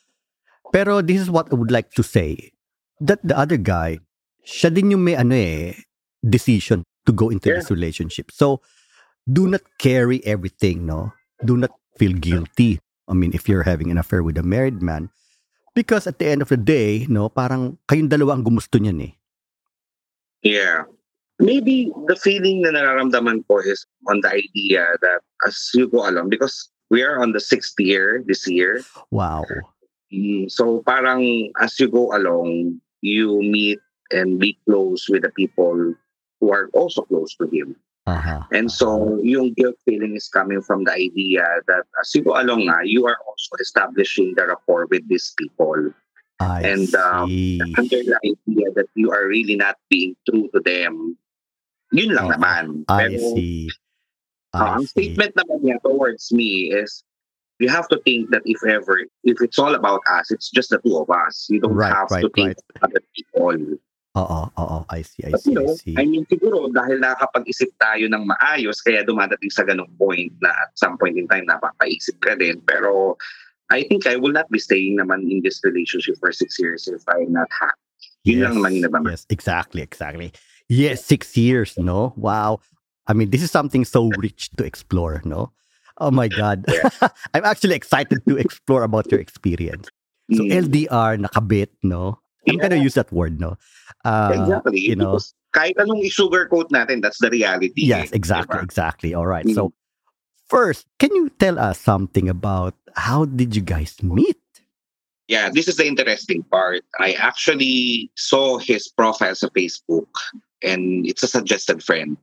Pero 0.76 1.00
this 1.00 1.16
is 1.24 1.32
what 1.32 1.48
I 1.48 1.56
would 1.56 1.72
like 1.72 1.96
to 1.96 2.04
say. 2.04 2.52
That 3.00 3.24
the 3.24 3.32
other 3.32 3.56
guy, 3.56 4.04
siya 4.44 4.68
din 4.68 4.92
yung 4.92 5.08
may 5.08 5.16
ano 5.16 5.32
eh, 5.32 5.72
decision 6.20 6.84
to 7.08 7.16
go 7.16 7.32
into 7.32 7.48
Yeah. 7.48 7.64
this 7.64 7.72
relationship. 7.72 8.28
So, 8.28 8.60
do 9.24 9.48
not 9.48 9.64
carry 9.80 10.20
everything, 10.28 10.84
no? 10.84 11.16
Do 11.40 11.56
not 11.56 11.72
feel 11.96 12.12
guilty. 12.12 12.76
I 13.10 13.14
mean, 13.14 13.34
if 13.34 13.50
you're 13.50 13.66
having 13.66 13.90
an 13.90 13.98
affair 13.98 14.22
with 14.22 14.38
a 14.38 14.46
married 14.46 14.80
man, 14.80 15.10
because 15.74 16.06
at 16.06 16.22
the 16.22 16.30
end 16.30 16.42
of 16.42 16.48
the 16.48 16.56
day, 16.56 17.06
no, 17.10 17.28
parang 17.28 17.76
kayong 17.90 18.08
dalawa 18.08 18.38
ang 18.38 18.46
gumusto 18.46 18.78
niyan 18.78 19.10
eh. 19.10 19.12
Yeah. 20.46 20.86
Maybe 21.42 21.90
the 22.06 22.14
feeling 22.14 22.62
na 22.62 22.70
nararamdaman 22.70 23.48
ko 23.48 23.58
is 23.64 23.82
on 24.06 24.20
the 24.20 24.30
idea 24.30 24.86
that 25.02 25.20
as 25.42 25.56
you 25.74 25.88
go 25.88 26.06
along, 26.06 26.30
because 26.30 26.70
we 26.92 27.02
are 27.02 27.18
on 27.18 27.32
the 27.32 27.40
sixth 27.40 27.74
year 27.80 28.22
this 28.26 28.46
year. 28.46 28.84
Wow. 29.10 29.44
Mm, 30.12 30.50
So 30.50 30.82
parang 30.84 31.50
as 31.58 31.80
you 31.80 31.88
go 31.88 32.12
along, 32.14 32.80
you 33.00 33.40
meet 33.40 33.80
and 34.12 34.38
be 34.38 34.58
close 34.68 35.08
with 35.08 35.22
the 35.22 35.32
people 35.32 35.94
who 36.40 36.46
are 36.52 36.68
also 36.74 37.02
close 37.02 37.34
to 37.36 37.48
him. 37.48 37.76
Aha. 38.06 38.48
And 38.50 38.72
so 38.72 39.20
yung 39.22 39.52
guilt 39.54 39.76
feeling 39.84 40.16
is 40.16 40.28
coming 40.28 40.62
from 40.62 40.84
the 40.84 40.92
idea 40.92 41.44
that 41.68 41.84
as 42.00 42.14
you 42.14 42.22
go 42.24 42.40
along 42.40 42.64
nga, 42.66 42.80
you 42.84 43.06
are 43.06 43.16
also 43.28 43.50
establishing 43.60 44.34
the 44.36 44.46
rapport 44.48 44.86
with 44.90 45.06
these 45.08 45.34
people. 45.38 45.92
I 46.40 46.62
And, 46.64 46.88
um. 46.96 47.28
Under 47.76 48.00
the 48.00 48.16
idea 48.24 48.66
that 48.74 48.88
you 48.96 49.12
are 49.12 49.28
really 49.28 49.56
not 49.56 49.76
being 49.90 50.16
true 50.28 50.48
to 50.54 50.60
them. 50.64 51.16
Yun 51.92 52.14
lang 52.16 52.32
Oo. 52.32 52.34
naman. 52.34 52.64
I 52.88 53.12
Pero, 53.12 53.36
see. 53.36 53.68
uh, 54.54 54.58
I 54.58 54.68
ang 54.80 54.86
see. 54.88 55.12
statement 55.12 55.36
naman 55.36 55.60
niya 55.62 55.78
towards 55.84 56.32
me 56.32 56.72
is 56.72 57.04
you 57.60 57.68
have 57.68 57.86
to 57.92 58.00
think 58.08 58.30
that 58.32 58.40
if 58.48 58.64
ever, 58.64 59.04
if 59.22 59.36
it's 59.44 59.58
all 59.60 59.74
about 59.76 60.00
us, 60.08 60.32
it's 60.32 60.48
just 60.48 60.70
the 60.72 60.80
two 60.80 60.96
of 60.96 61.10
us. 61.12 61.44
You 61.52 61.60
don't 61.60 61.76
Right, 61.76 61.92
have 61.92 62.08
right, 62.08 62.24
to 62.24 62.30
think 62.32 62.56
right. 62.56 62.62
of 62.80 62.88
other 62.88 63.02
people. 63.12 63.76
Oo, 64.18 64.40
oo. 64.58 64.78
I 64.90 65.02
see, 65.06 65.22
I 65.22 65.30
But 65.30 65.42
see, 65.46 65.54
you 65.54 65.62
know, 65.62 65.70
I 65.70 65.78
see. 65.78 65.94
I 65.94 66.02
mean, 66.02 66.26
siguro 66.26 66.66
dahil 66.74 66.98
nakakapag-isip 66.98 67.70
tayo 67.78 68.10
ng 68.10 68.26
maayos, 68.26 68.82
kaya 68.82 69.06
dumadating 69.06 69.54
sa 69.54 69.62
ganong 69.62 69.90
point 69.94 70.34
na 70.42 70.50
at 70.50 70.74
some 70.74 70.98
point 70.98 71.14
in 71.14 71.30
time 71.30 71.46
napapaisip 71.46 72.18
ka 72.18 72.34
din. 72.34 72.58
Pero 72.66 73.14
I 73.70 73.86
think 73.86 74.10
I 74.10 74.18
will 74.18 74.34
not 74.34 74.50
be 74.50 74.58
staying 74.58 74.98
naman 74.98 75.30
in 75.30 75.46
this 75.46 75.62
relationship 75.62 76.18
for 76.18 76.34
six 76.34 76.58
years 76.58 76.90
if 76.90 77.06
I'm 77.06 77.30
not 77.30 77.46
happy. 77.54 77.78
Yun 78.26 78.42
lang 78.42 78.54
naman 78.58 78.82
nabanggit. 78.82 79.14
Yes, 79.14 79.26
exactly, 79.30 79.80
exactly. 79.80 80.34
Yes, 80.66 81.06
six 81.06 81.38
years, 81.38 81.78
no? 81.78 82.12
Wow. 82.18 82.58
I 83.06 83.14
mean, 83.14 83.30
this 83.30 83.42
is 83.42 83.54
something 83.54 83.86
so 83.86 84.10
rich 84.18 84.50
to 84.58 84.66
explore, 84.66 85.22
no? 85.22 85.54
Oh 86.02 86.10
my 86.10 86.26
God. 86.26 86.66
I'm 87.34 87.46
actually 87.46 87.78
excited 87.78 88.26
to 88.26 88.36
explore 88.36 88.82
about 88.82 89.06
your 89.10 89.22
experience. 89.22 89.86
So 90.34 90.46
Mm. 90.46 90.70
LDR, 90.70 91.18
nakabit, 91.18 91.74
no? 91.82 92.22
I'm 92.48 92.56
Yeah. 92.56 92.62
gonna 92.68 92.80
use 92.80 92.94
that 92.94 93.12
word, 93.12 93.40
no? 93.40 93.56
Uh, 94.04 94.32
exactly. 94.32 94.80
you 94.80 94.96
know. 94.96 95.18
Because 95.18 95.34
kahit 95.52 95.76
anong 95.76 96.00
i-sugarcoat 96.06 96.70
natin, 96.72 97.02
that's 97.02 97.18
the 97.20 97.28
reality. 97.28 97.84
Yes, 97.84 98.12
eh, 98.12 98.16
exactly, 98.16 98.58
diba? 98.58 98.64
exactly. 98.64 99.10
All 99.14 99.26
right. 99.26 99.44
Mm. 99.44 99.54
So 99.54 99.72
first, 100.48 100.86
can 100.98 101.12
you 101.14 101.28
tell 101.38 101.58
us 101.58 101.78
something 101.78 102.28
about 102.28 102.74
how 102.96 103.24
did 103.26 103.54
you 103.54 103.62
guys 103.62 103.98
meet? 104.02 104.38
Yeah, 105.30 105.46
this 105.52 105.68
is 105.68 105.76
the 105.76 105.86
interesting 105.86 106.42
part. 106.50 106.82
I 106.98 107.14
actually 107.14 108.10
saw 108.18 108.58
his 108.58 108.90
profile 108.90 109.34
sa 109.38 109.46
Facebook 109.54 110.10
and 110.62 111.06
it's 111.06 111.22
a 111.22 111.30
suggested 111.30 111.82
friend. 111.86 112.18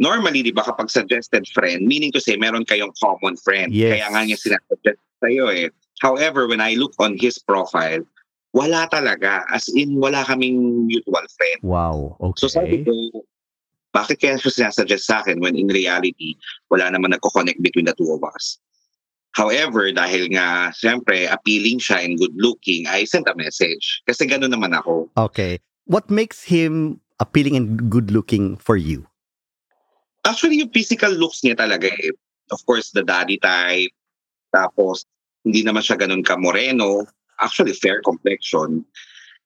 Normally, 0.00 0.40
di 0.40 0.52
ba 0.56 0.64
kapag 0.64 0.88
suggested 0.88 1.44
friend, 1.52 1.84
meaning 1.84 2.12
to 2.16 2.20
say 2.20 2.36
meron 2.40 2.64
kayong 2.64 2.96
common 2.96 3.36
friend. 3.36 3.76
Yes. 3.76 4.00
Kaya 4.00 4.06
nga 4.08 4.20
niya 4.24 4.38
sinasuggest 4.40 5.00
sa'yo 5.20 5.52
eh. 5.52 5.68
However, 6.00 6.48
when 6.48 6.60
I 6.64 6.80
look 6.80 6.96
on 6.98 7.16
his 7.20 7.36
profile, 7.36 8.04
wala 8.56 8.88
talaga. 8.88 9.44
As 9.52 9.68
in, 9.68 10.00
wala 10.00 10.24
kaming 10.24 10.88
mutual 10.88 11.28
friend. 11.36 11.60
Wow. 11.60 12.16
Okay. 12.32 12.40
So 12.40 12.48
sabi 12.48 12.80
ko, 12.80 12.96
bakit 13.92 14.24
kaya 14.24 14.40
siya 14.40 14.72
sinasuggest 14.72 15.04
sa 15.04 15.20
akin 15.20 15.44
when 15.44 15.60
in 15.60 15.68
reality, 15.68 16.40
wala 16.72 16.88
naman 16.88 17.12
nagko-connect 17.12 17.60
between 17.60 17.84
the 17.84 17.92
two 17.92 18.08
of 18.08 18.24
us. 18.24 18.56
However, 19.36 19.92
dahil 19.92 20.32
nga, 20.32 20.72
siyempre, 20.72 21.28
appealing 21.28 21.76
siya 21.76 22.00
and 22.00 22.16
good-looking, 22.16 22.88
I 22.88 23.04
sent 23.04 23.28
a 23.28 23.36
message. 23.36 24.00
Kasi 24.08 24.24
gano'n 24.24 24.48
naman 24.48 24.72
ako. 24.72 25.12
Okay. 25.20 25.60
What 25.84 26.08
makes 26.08 26.40
him 26.40 27.04
appealing 27.20 27.52
and 27.52 27.92
good 27.92 28.08
looking 28.08 28.56
for 28.56 28.80
you? 28.80 29.04
Actually, 30.24 30.64
yung 30.64 30.72
physical 30.72 31.12
looks 31.12 31.44
niya 31.44 31.60
talaga 31.60 31.92
eh. 31.92 32.16
Of 32.48 32.64
course, 32.64 32.96
the 32.96 33.04
daddy 33.04 33.36
type. 33.36 33.92
Tapos, 34.48 35.04
hindi 35.44 35.60
naman 35.60 35.84
siya 35.84 36.00
ganun 36.00 36.24
ka-moreno. 36.24 37.04
Actually, 37.40 37.72
fair 37.72 38.00
complexion. 38.02 38.84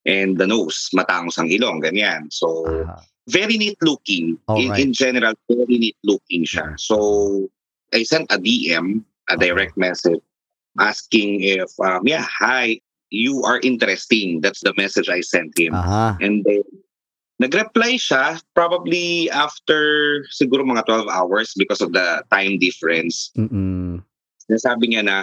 And 0.06 0.38
the 0.38 0.47
nose, 0.47 0.88
matangos 0.97 1.37
ang 1.37 1.52
ilong, 1.52 1.85
ganyan. 1.85 2.32
So, 2.32 2.64
Ah, 2.88 3.04
very 3.28 3.61
neat 3.61 3.76
looking. 3.85 4.40
In, 4.49 4.73
in 4.80 4.90
general, 4.97 5.35
very 5.44 5.76
neat 5.76 5.97
looking 6.04 6.49
siya. 6.49 6.73
So, 6.80 7.49
I 7.92 8.02
sent 8.09 8.32
a 8.32 8.38
DM, 8.40 9.04
a 9.28 9.37
Okay. 9.37 9.52
direct 9.52 9.76
message, 9.76 10.23
asking 10.80 11.44
if, 11.44 11.68
um, 11.85 12.06
yeah, 12.09 12.25
hi, 12.25 12.80
you 13.11 13.42
are 13.44 13.61
interesting. 13.61 14.40
That's 14.40 14.64
the 14.64 14.73
message 14.80 15.11
I 15.12 15.20
sent 15.20 15.52
him. 15.59 15.75
aha. 15.76 16.16
And 16.23 16.42
then, 16.49 16.64
nag-reply 17.40 18.00
siya 18.00 18.40
probably 18.54 19.28
after 19.30 20.25
siguro 20.32 20.64
mga 20.64 20.87
12 20.87 21.09
hours 21.12 21.52
because 21.56 21.80
of 21.85 21.92
the 21.92 22.25
time 22.32 22.56
difference. 22.56 23.30
Mm-mm. 23.37 24.00
Sabi 24.50 24.97
niya 24.97 25.04
na, 25.04 25.16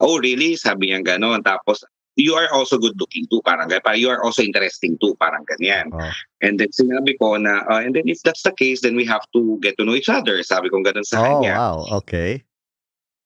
oh 0.00 0.18
really? 0.18 0.56
Sabi 0.56 0.90
niya 0.90 1.04
gano'n. 1.04 1.44
Tapos, 1.44 1.84
you 2.16 2.34
are 2.34 2.48
also 2.52 2.78
good 2.78 2.94
looking 2.98 3.26
too. 3.30 3.42
Parang 3.42 3.68
ganyan. 3.68 3.98
You 3.98 4.10
are 4.10 4.22
also 4.22 4.42
interesting 4.42 4.98
too. 5.02 5.16
Parang 5.18 5.44
ganyan. 5.46 5.90
Oh. 5.92 6.10
And 6.42 6.58
then 6.60 6.68
sinabi 6.70 7.18
ko 7.18 7.36
na, 7.36 7.66
uh, 7.66 7.80
and 7.82 7.94
then 7.94 8.06
if 8.06 8.22
that's 8.22 8.42
the 8.42 8.52
case, 8.52 8.82
then 8.82 8.94
we 8.94 9.04
have 9.06 9.22
to 9.34 9.58
get 9.62 9.76
to 9.78 9.84
know 9.84 9.94
each 9.94 10.08
other. 10.08 10.42
Sabi 10.42 10.70
ko 10.70 10.78
ganun 10.82 11.04
sa 11.04 11.18
Oh, 11.18 11.42
kanya. 11.42 11.54
wow. 11.58 11.76
Okay. 12.02 12.44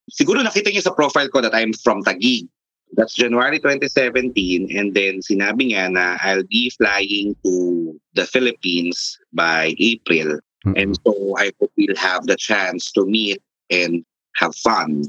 siguro 0.09 0.41
nakita 0.41 0.73
niya 0.73 0.89
sa 0.89 0.97
profile 0.97 1.29
ko 1.29 1.41
that 1.45 1.53
I'm 1.55 1.77
from 1.77 2.01
Taguig. 2.01 2.49
That's 2.97 3.13
January 3.13 3.61
2017 3.61 4.73
and 4.73 4.97
then 4.97 5.21
sinabi 5.21 5.69
niya 5.69 5.93
na 5.93 6.17
I'll 6.25 6.49
be 6.49 6.73
flying 6.73 7.37
to 7.45 7.93
the 8.17 8.25
Philippines 8.25 9.21
by 9.37 9.77
April. 9.77 10.41
Mm-mm. 10.65 10.73
And 10.81 10.97
so 11.05 11.37
I 11.37 11.53
hope 11.61 11.69
we'll 11.77 12.01
have 12.01 12.25
the 12.25 12.37
chance 12.41 12.89
to 12.97 13.05
meet 13.05 13.45
and 13.69 14.01
have 14.41 14.57
fun. 14.57 15.05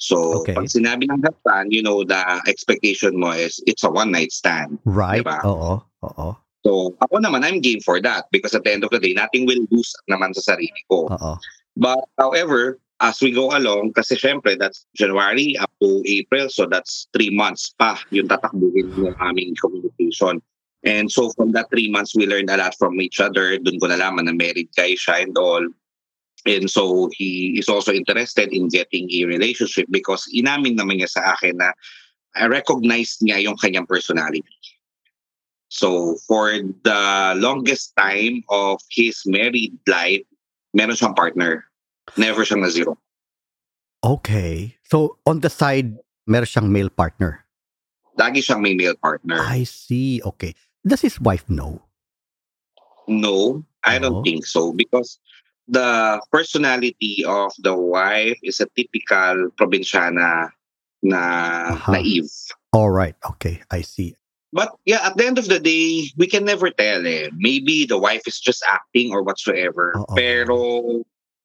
So 0.00 0.42
Okay. 0.42 0.56
pag 0.56 0.72
sinabi 0.72 1.12
ng 1.12 1.20
fun, 1.44 1.68
you 1.68 1.84
know, 1.84 2.02
the 2.02 2.18
expectation 2.48 3.20
mo 3.20 3.36
is 3.36 3.60
it's 3.68 3.84
a 3.84 3.92
one 3.92 4.10
night 4.10 4.32
stand. 4.32 4.80
Right? 4.88 5.20
Diba? 5.20 5.44
Oo. 5.44 5.84
Oo. 6.08 6.28
So 6.64 6.96
ako 7.04 7.20
naman, 7.20 7.44
I'm 7.44 7.60
game 7.60 7.84
for 7.84 8.00
that 8.00 8.28
because 8.32 8.56
at 8.56 8.64
the 8.64 8.72
end 8.72 8.84
of 8.84 8.92
the 8.92 9.00
day, 9.00 9.12
nothing 9.12 9.44
will 9.44 9.60
lose 9.68 9.92
naman 10.08 10.32
sa 10.36 10.56
sarili 10.56 10.80
ko. 10.88 11.12
Oo. 11.12 11.32
But 11.76 12.00
however, 12.16 12.80
as 13.00 13.20
we 13.20 13.32
go 13.32 13.52
along, 13.52 13.92
kasi 13.92 14.16
syempre 14.16 14.56
that's 14.56 14.84
January 14.96 15.56
up 15.56 15.72
to 15.80 16.04
April, 16.04 16.48
so 16.48 16.64
that's 16.68 17.08
three 17.16 17.32
months 17.32 17.72
pa 17.76 18.00
yung 18.12 18.28
tatakbuhin 18.28 18.92
ng 18.96 19.16
aming 19.20 19.56
communication. 19.60 20.40
And 20.84 21.12
so 21.12 21.28
from 21.36 21.52
that 21.52 21.68
three 21.68 21.92
months, 21.92 22.16
we 22.16 22.24
learned 22.24 22.48
a 22.48 22.56
lot 22.56 22.72
from 22.76 23.00
each 23.00 23.20
other. 23.20 23.56
Doon 23.60 23.80
ko 23.80 23.92
nalaman 23.92 24.28
na 24.28 24.32
married 24.32 24.72
guy 24.76 24.96
siya 24.96 25.28
and 25.28 25.36
all. 25.36 25.64
And 26.46 26.70
so 26.70 27.10
he 27.12 27.58
is 27.58 27.68
also 27.68 27.92
interested 27.92 28.52
in 28.52 28.68
getting 28.68 29.10
a 29.12 29.24
relationship 29.24 29.86
because 29.90 30.24
inamin 30.32 30.78
naman 30.78 31.00
niya 31.00 31.10
sa 31.12 31.36
akin 31.36 31.60
na 31.60 31.72
I 32.36 32.46
recognize 32.46 33.18
niya 33.20 33.42
yung 33.42 33.58
kanyang 33.58 33.88
personality. 33.88 34.44
So 35.68 36.16
for 36.26 36.50
the 36.56 37.02
longest 37.36 37.92
time 37.98 38.42
of 38.48 38.80
his 38.90 39.22
married 39.26 39.76
life, 39.86 40.24
meron 40.74 40.96
siyang 40.96 41.14
partner. 41.14 41.64
Never 42.16 42.42
siyang 42.42 42.62
na 42.66 42.70
zero. 42.70 42.98
Okay. 44.02 44.80
So, 44.88 45.18
on 45.26 45.40
the 45.40 45.50
side, 45.52 45.98
meron 46.26 46.48
siyang 46.48 46.68
male 46.72 46.90
partner. 46.90 47.44
Lagi 48.18 48.40
siyang 48.40 48.64
may 48.64 48.74
male 48.74 48.96
partner. 48.96 49.38
I 49.38 49.64
see. 49.64 50.20
Okay. 50.24 50.54
Does 50.86 51.04
his 51.04 51.20
wife 51.20 51.44
know? 51.48 51.84
No, 53.06 53.64
I 53.84 53.98
don't 53.98 54.22
think 54.24 54.46
so 54.46 54.72
because 54.72 55.18
the 55.70 56.20
personality 56.34 57.24
of 57.24 57.54
the 57.62 57.74
wife 57.74 58.38
is 58.42 58.58
a 58.58 58.66
typical 58.74 59.54
probinsyana 59.54 60.50
na 61.02 61.22
Aha. 61.78 61.92
naive. 61.94 62.28
All 62.74 62.90
right. 62.90 63.14
Okay. 63.24 63.62
I 63.70 63.82
see. 63.82 64.18
But 64.52 64.74
yeah, 64.84 65.06
at 65.06 65.16
the 65.16 65.24
end 65.26 65.38
of 65.38 65.46
the 65.46 65.62
day, 65.62 66.10
we 66.18 66.26
can 66.26 66.44
never 66.44 66.70
tell 66.74 67.06
eh. 67.06 67.30
Maybe 67.38 67.86
the 67.86 67.98
wife 67.98 68.26
is 68.26 68.42
just 68.42 68.66
acting 68.66 69.14
or 69.14 69.22
whatsoever. 69.22 69.94
Oo. 69.94 70.14
Pero 70.18 70.56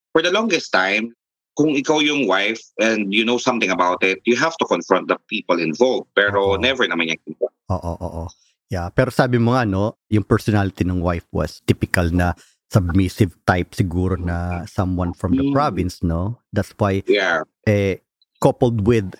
for 0.10 0.26
the 0.26 0.34
longest 0.34 0.74
time, 0.74 1.14
kung 1.54 1.78
ikaw 1.78 2.02
yung 2.02 2.26
wife 2.26 2.60
and 2.82 3.14
you 3.14 3.24
know 3.24 3.38
something 3.38 3.70
about 3.70 4.02
it, 4.02 4.20
you 4.26 4.36
have 4.36 4.58
to 4.58 4.66
confront 4.66 5.08
the 5.08 5.22
people 5.30 5.62
involved. 5.62 6.10
Pero 6.18 6.58
Oo. 6.58 6.60
never 6.60 6.90
naman 6.90 7.14
yan. 7.14 7.22
Oo, 7.70 7.78
oo, 7.78 8.26
oo. 8.26 8.26
Yeah, 8.74 8.90
pero 8.90 9.14
sabi 9.14 9.38
mo 9.38 9.54
nga, 9.54 9.70
no, 9.70 10.02
yung 10.10 10.26
personality 10.26 10.82
ng 10.82 10.98
wife 10.98 11.30
was 11.30 11.62
typical 11.70 12.10
na 12.10 12.34
submissive 12.72 13.36
type 13.46 13.74
siguro 13.76 14.18
na 14.18 14.66
someone 14.66 15.14
from 15.14 15.38
the 15.38 15.44
Mm. 15.46 15.54
province, 15.54 16.02
no? 16.02 16.40
That's 16.52 16.74
why, 16.78 17.04
Yeah. 17.06 17.46
eh, 17.68 18.02
coupled 18.42 18.86
with 18.88 19.14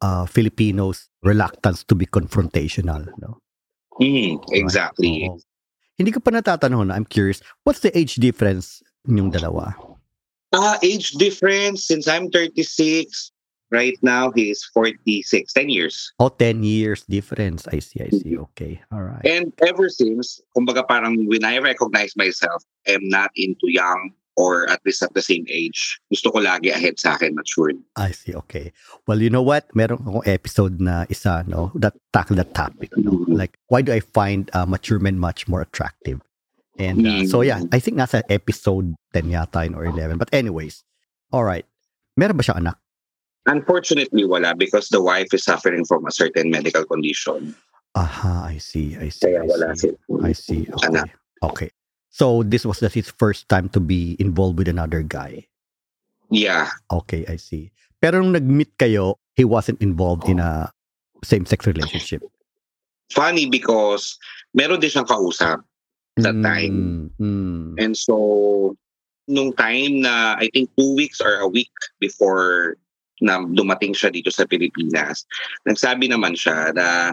uh, 0.00 0.24
Filipinos' 0.24 1.12
reluctance 1.20 1.84
to 1.84 1.94
be 1.94 2.06
confrontational, 2.08 3.04
no? 3.20 3.36
Mm, 4.00 4.40
exactly. 4.56 5.28
Oo. 5.28 5.36
Hindi 6.00 6.16
ka 6.16 6.20
pa 6.24 6.32
natatanong 6.32 6.88
na, 6.88 6.96
I'm 6.96 7.04
curious, 7.04 7.44
what's 7.68 7.84
the 7.84 7.92
age 7.92 8.16
difference 8.16 8.80
ninyong 9.04 9.36
dalawa? 9.36 9.76
Ah, 10.56 10.80
age 10.80 11.12
difference 11.20 11.84
since 11.84 12.08
I'm 12.08 12.32
36. 12.32 13.30
Right 13.70 13.94
now, 14.02 14.32
he's 14.34 14.64
46. 14.74 15.52
10 15.52 15.68
years. 15.68 16.12
Oh, 16.18 16.28
10 16.28 16.62
years 16.64 17.02
difference. 17.06 17.66
I 17.70 17.78
see, 17.78 18.02
I 18.02 18.10
see. 18.10 18.36
Okay. 18.36 18.82
All 18.90 19.02
right. 19.02 19.22
And 19.24 19.52
ever 19.62 19.88
since, 19.88 20.42
kumbaga 20.56 20.82
parang 20.86 21.26
when 21.30 21.44
I 21.44 21.58
recognize 21.58 22.16
myself, 22.16 22.64
I'm 22.88 23.06
not 23.08 23.30
into 23.36 23.70
young 23.70 24.10
or 24.36 24.68
at 24.70 24.80
least 24.84 25.02
at 25.02 25.14
the 25.14 25.22
same 25.22 25.44
age. 25.50 26.00
Gusto 26.10 26.30
ko 26.30 26.38
lagi 26.40 26.72
ahead 26.74 26.98
sa 26.98 27.14
akin, 27.14 27.34
matured. 27.34 27.78
I 27.94 28.10
see. 28.10 28.34
Okay. 28.34 28.72
Well, 29.06 29.22
you 29.22 29.30
know 29.30 29.42
what? 29.42 29.70
Meron 29.76 30.02
akong 30.02 30.26
episode 30.26 30.80
na 30.80 31.06
isa, 31.06 31.44
no, 31.46 31.70
that 31.78 31.94
tackle 32.12 32.36
that 32.42 32.54
topic, 32.54 32.90
no? 32.96 33.22
Mhm. 33.22 33.36
Like, 33.38 33.54
why 33.68 33.82
do 33.82 33.92
I 33.92 34.00
find 34.00 34.50
uh, 34.54 34.66
mature 34.66 34.98
men 34.98 35.18
much 35.18 35.46
more 35.46 35.60
attractive? 35.62 36.18
And 36.80 37.06
uh, 37.06 37.22
so, 37.28 37.42
yeah, 37.44 37.60
I 37.70 37.78
think 37.78 37.98
nasa 38.00 38.24
episode 38.32 38.96
10 39.12 39.28
yata 39.28 39.68
yun 39.68 39.76
or 39.76 39.84
11. 39.84 40.16
But 40.16 40.32
anyways, 40.32 40.82
all 41.30 41.44
right. 41.44 41.66
Meron 42.16 42.34
ba 42.34 42.42
siyang 42.42 42.64
anak? 42.64 42.80
Unfortunately, 43.46 44.24
wala 44.24 44.54
because 44.54 44.88
the 44.88 45.00
wife 45.00 45.32
is 45.32 45.44
suffering 45.44 45.84
from 45.84 46.04
a 46.06 46.12
certain 46.12 46.50
medical 46.50 46.84
condition. 46.84 47.56
Aha, 47.94 48.52
I 48.52 48.58
see. 48.58 48.96
I 49.00 49.08
see. 49.08 49.26
Kaya 49.26 49.42
I 49.42 49.46
wala 49.46 49.68
see. 49.76 49.88
siya. 49.88 50.24
I 50.24 50.32
see. 50.32 50.62
Okay. 50.68 50.86
Anak. 50.86 51.08
Okay. 51.42 51.70
So, 52.10 52.42
this 52.42 52.66
was 52.66 52.80
just 52.80 52.94
his 52.94 53.08
first 53.08 53.48
time 53.48 53.70
to 53.70 53.80
be 53.80 54.16
involved 54.18 54.58
with 54.58 54.68
another 54.68 55.02
guy. 55.02 55.46
Yeah. 56.28 56.68
Okay, 56.90 57.24
I 57.26 57.36
see. 57.36 57.72
Pero 58.02 58.20
nung 58.20 58.32
nag-meet 58.32 58.76
kayo, 58.78 59.16
he 59.34 59.44
wasn't 59.44 59.80
involved 59.80 60.28
in 60.28 60.38
a 60.38 60.70
same-sex 61.24 61.66
relationship. 61.66 62.22
Funny 63.10 63.48
because 63.48 64.18
meron 64.54 64.80
din 64.80 64.90
siyang 64.90 65.08
kausap. 65.08 65.62
That 66.20 66.36
time. 66.42 67.10
Mm, 67.16 67.22
mm. 67.22 67.66
And 67.78 67.96
so, 67.96 68.76
nung 69.30 69.54
time 69.54 70.02
na 70.02 70.36
I 70.36 70.50
think 70.52 70.68
two 70.76 70.94
weeks 70.94 71.22
or 71.22 71.38
a 71.40 71.48
week 71.48 71.70
before 72.02 72.76
na 73.20 73.44
dumating 73.44 73.92
siya 73.92 74.10
dito 74.12 74.32
sa 74.32 74.44
Pilipinas, 74.48 75.24
nagsabi 75.68 76.08
naman 76.08 76.34
siya 76.34 76.72
na 76.74 77.12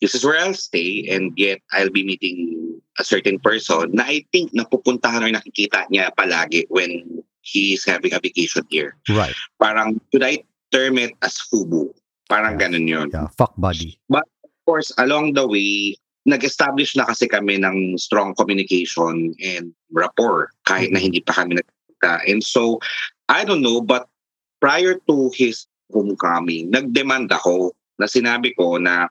this 0.00 0.14
is 0.14 0.22
where 0.22 0.38
I'll 0.38 0.54
stay 0.54 1.08
and 1.10 1.34
yet 1.34 1.58
I'll 1.74 1.90
be 1.90 2.04
meeting 2.04 2.78
a 2.98 3.04
certain 3.04 3.38
person 3.38 3.90
na 3.94 4.06
I 4.06 4.22
think 4.30 4.52
napupuntahan 4.54 5.24
or 5.24 5.30
nakikita 5.32 5.90
niya 5.90 6.14
palagi 6.14 6.66
when 6.70 7.22
he's 7.42 7.82
having 7.86 8.12
a 8.14 8.20
vacation 8.20 8.62
here. 8.70 8.94
Right. 9.08 9.34
Parang, 9.58 10.00
should 10.12 10.22
I 10.22 10.44
term 10.70 10.98
it 10.98 11.16
as 11.22 11.40
fubu? 11.48 11.90
Parang 12.28 12.60
Yeah. 12.60 12.68
ganun 12.68 12.86
yun. 12.86 13.08
Yeah, 13.08 13.32
fuck 13.34 13.56
buddy. 13.56 13.96
Of 14.12 14.22
course, 14.68 14.92
along 15.00 15.32
the 15.32 15.48
way, 15.48 15.96
nag-establish 16.28 16.92
na 16.92 17.08
kasi 17.08 17.24
kami 17.24 17.56
ng 17.56 17.96
strong 17.96 18.36
communication 18.36 19.32
and 19.40 19.72
rapport 19.88 20.52
kahit 20.68 20.92
na 20.92 21.00
Mhm. 21.00 21.04
hindi 21.08 21.20
pa 21.24 21.40
kami 21.40 21.56
nagkita. 21.56 22.20
And 22.28 22.44
so, 22.44 22.84
I 23.32 23.48
don't 23.48 23.64
know, 23.64 23.80
but 23.80 24.12
prior 24.60 25.00
to 25.08 25.30
his 25.34 25.66
homecoming, 25.92 26.70
nag-demand 26.70 27.32
ako 27.32 27.74
na 27.98 28.06
sinabi 28.06 28.54
ko 28.56 28.76
na 28.78 29.08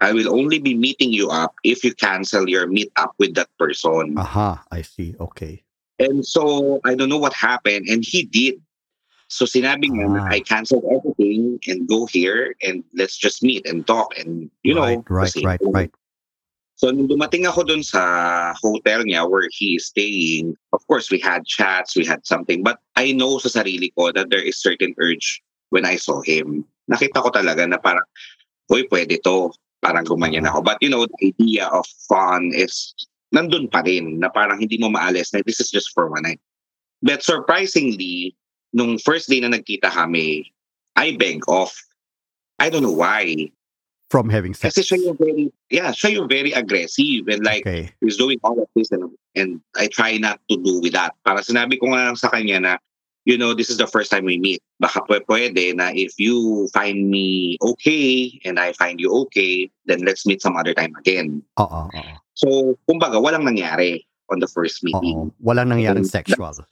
I 0.00 0.12
will 0.16 0.32
only 0.32 0.58
be 0.58 0.72
meeting 0.72 1.12
you 1.12 1.28
up 1.28 1.52
if 1.62 1.84
you 1.84 1.92
cancel 1.92 2.48
your 2.48 2.64
meet 2.66 2.88
up 2.96 3.12
with 3.20 3.34
that 3.36 3.52
person. 3.60 4.16
Aha, 4.16 4.64
I 4.72 4.80
see. 4.80 5.12
Okay. 5.20 5.60
And 6.00 6.24
so, 6.24 6.80
I 6.88 6.94
don't 6.96 7.12
know 7.12 7.20
what 7.20 7.36
happened 7.36 7.84
and 7.88 8.00
he 8.00 8.24
did. 8.24 8.56
So 9.28 9.44
sinabi 9.44 9.92
niya 9.92 10.08
na 10.10 10.26
Ah. 10.26 10.32
I 10.32 10.40
canceled 10.40 10.82
everything 10.90 11.60
and 11.68 11.86
go 11.86 12.08
here 12.08 12.56
and 12.64 12.82
let's 12.96 13.14
just 13.14 13.44
meet 13.44 13.62
and 13.68 13.86
talk 13.86 14.10
and 14.18 14.50
you 14.66 14.74
know 14.74 14.82
right, 14.82 15.04
right, 15.06 15.26
kasi- 15.30 15.46
right, 15.46 15.60
right. 15.70 15.92
So 16.80 16.88
nung 16.88 17.12
dumating 17.12 17.44
ako 17.44 17.68
dun 17.68 17.84
sa 17.84 18.00
hotel 18.56 19.04
niya 19.04 19.28
where 19.28 19.52
he 19.52 19.76
is 19.76 19.92
staying, 19.92 20.56
of 20.72 20.80
course 20.88 21.12
we 21.12 21.20
had 21.20 21.44
chats, 21.44 21.92
we 21.92 22.08
had 22.08 22.24
something, 22.24 22.64
but 22.64 22.80
I 22.96 23.12
know 23.12 23.36
sa 23.36 23.52
sarili 23.52 23.92
ko 23.92 24.16
that 24.16 24.32
there 24.32 24.40
is 24.40 24.56
certain 24.56 24.96
urge 24.96 25.44
when 25.68 25.84
I 25.84 26.00
saw 26.00 26.24
him. 26.24 26.64
Nakita 26.88 27.20
ko 27.20 27.28
talaga 27.28 27.68
na 27.68 27.76
parang, 27.76 28.08
uy, 28.72 28.88
pwede 28.88 29.20
to. 29.28 29.52
Parang 29.84 30.08
gumanyan 30.08 30.48
ako. 30.48 30.64
But 30.64 30.80
you 30.80 30.88
know, 30.88 31.04
the 31.04 31.36
idea 31.36 31.68
of 31.68 31.84
fun 32.08 32.48
is 32.56 32.96
nandun 33.36 33.68
pa 33.68 33.84
rin 33.84 34.16
na 34.16 34.32
parang 34.32 34.56
hindi 34.56 34.80
mo 34.80 34.88
maalis 34.88 35.36
na 35.36 35.44
this 35.44 35.60
is 35.60 35.68
just 35.68 35.92
for 35.92 36.08
one 36.08 36.24
night. 36.24 36.40
But 37.04 37.20
surprisingly, 37.20 38.32
nung 38.72 38.96
first 38.96 39.28
day 39.28 39.44
na 39.44 39.52
nagkita 39.52 39.92
kami, 39.92 40.48
I 40.96 41.12
beg 41.20 41.44
off. 41.44 41.76
I 42.56 42.72
don't 42.72 42.88
know 42.88 42.96
why. 42.96 43.52
From 44.10 44.26
having 44.26 44.58
sex. 44.58 44.74
Kasi 44.74 44.82
siya 44.82 44.98
yung 45.06 45.16
very, 45.22 45.54
yeah, 45.70 45.94
siya 45.94 46.18
yung 46.18 46.26
very 46.26 46.50
aggressive 46.50 47.30
and 47.30 47.46
like, 47.46 47.62
okay. 47.62 47.94
he's 48.02 48.18
doing 48.18 48.42
all 48.42 48.58
of 48.58 48.66
this 48.74 48.90
and, 48.90 49.06
and 49.38 49.62
I 49.78 49.86
try 49.86 50.18
not 50.18 50.42
to 50.50 50.58
do 50.58 50.82
with 50.82 50.98
that. 50.98 51.14
Para 51.22 51.46
sinabi 51.46 51.78
ko 51.78 51.94
nga 51.94 52.10
lang 52.10 52.18
sa 52.18 52.26
kanya 52.26 52.58
na, 52.58 52.72
you 53.22 53.38
know, 53.38 53.54
this 53.54 53.70
is 53.70 53.78
the 53.78 53.86
first 53.86 54.10
time 54.10 54.26
we 54.26 54.34
meet. 54.42 54.58
Baka 54.82 55.06
pwe- 55.06 55.22
pwede 55.30 55.78
na 55.78 55.94
if 55.94 56.18
you 56.18 56.66
find 56.74 57.06
me 57.06 57.54
okay 57.62 58.34
and 58.42 58.58
I 58.58 58.74
find 58.74 58.98
you 58.98 59.14
okay, 59.30 59.70
then 59.86 60.02
let's 60.02 60.26
meet 60.26 60.42
some 60.42 60.58
other 60.58 60.74
time 60.74 60.90
again. 60.98 61.46
Oo, 61.62 61.86
oo. 61.86 62.12
So, 62.34 62.74
kumbaga, 62.90 63.22
walang 63.22 63.46
nangyari 63.46 64.02
on 64.26 64.42
the 64.42 64.50
first 64.50 64.82
Oo. 64.82 64.90
meeting. 64.90 65.18
Walang 65.38 65.70
nangyaring 65.70 66.02
And 66.02 66.10
sexual. 66.10 66.66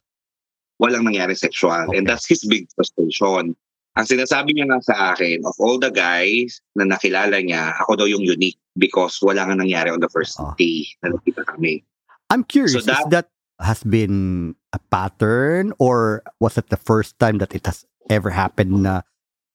Walang 0.81 1.07
nangyari 1.07 1.39
sexual. 1.39 1.71
And 1.71 2.03
Okay. 2.03 2.07
that's 2.07 2.27
his 2.27 2.43
big 2.43 2.67
frustration. 2.75 3.55
Ang 3.99 4.07
sinasabi 4.07 4.55
niya 4.55 4.71
nga 4.71 4.79
sa 4.79 4.95
akin, 5.11 5.43
of 5.43 5.51
all 5.59 5.75
the 5.75 5.91
guys 5.91 6.63
na 6.79 6.87
nakilala 6.87 7.35
niya, 7.43 7.75
ako 7.83 7.99
daw 7.99 8.07
yung 8.07 8.23
unique 8.23 8.55
because 8.79 9.19
wala 9.19 9.43
nga 9.43 9.59
nangyari 9.59 9.91
on 9.91 9.99
the 9.99 10.07
first 10.07 10.39
Oo. 10.39 10.55
day 10.55 10.87
na 11.03 11.11
nakita 11.11 11.43
kami. 11.43 11.83
I'm 12.31 12.47
curious, 12.47 12.79
So 12.79 12.87
that- 12.87 13.11
is 13.11 13.11
that 13.11 13.27
has 13.59 13.83
been 13.83 14.55
a 14.71 14.79
pattern 14.87 15.75
or 15.83 16.23
was 16.39 16.55
it 16.55 16.71
the 16.71 16.79
first 16.79 17.19
time 17.19 17.43
that 17.43 17.51
it 17.51 17.67
has 17.67 17.83
ever 18.07 18.31
happened 18.31 18.87
na 18.87 19.03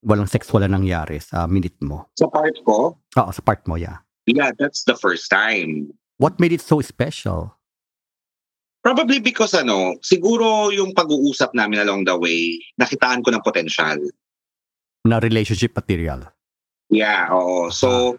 walang 0.05 0.29
sex, 0.29 0.45
wala 0.53 0.69
nangyari 0.69 1.17
sa 1.17 1.49
minute 1.49 1.81
mo? 1.81 2.05
Sa 2.13 2.29
part 2.29 2.53
ko, 2.61 3.01
Oo, 3.17 3.31
sa 3.33 3.41
part 3.41 3.65
mo, 3.65 3.81
yeah. 3.81 4.05
yeah, 4.29 4.53
that's 4.53 4.85
the 4.85 4.93
first 4.93 5.25
time. 5.33 5.89
What 6.21 6.37
made 6.37 6.53
it 6.53 6.61
so 6.61 6.85
special? 6.85 7.57
Probably 8.85 9.17
because 9.17 9.57
ano, 9.57 9.97
siguro 10.05 10.69
yung 10.69 10.93
pag-uusap 10.93 11.57
namin 11.57 11.81
along 11.81 12.05
the 12.05 12.13
way, 12.13 12.61
nakitaan 12.77 13.25
ko 13.25 13.33
ng 13.33 13.41
potential. 13.41 13.97
Na 15.05 15.21
relationship 15.21 15.77
material. 15.77 16.25
Yeah, 16.89 17.29
oo. 17.29 17.69
So, 17.69 18.17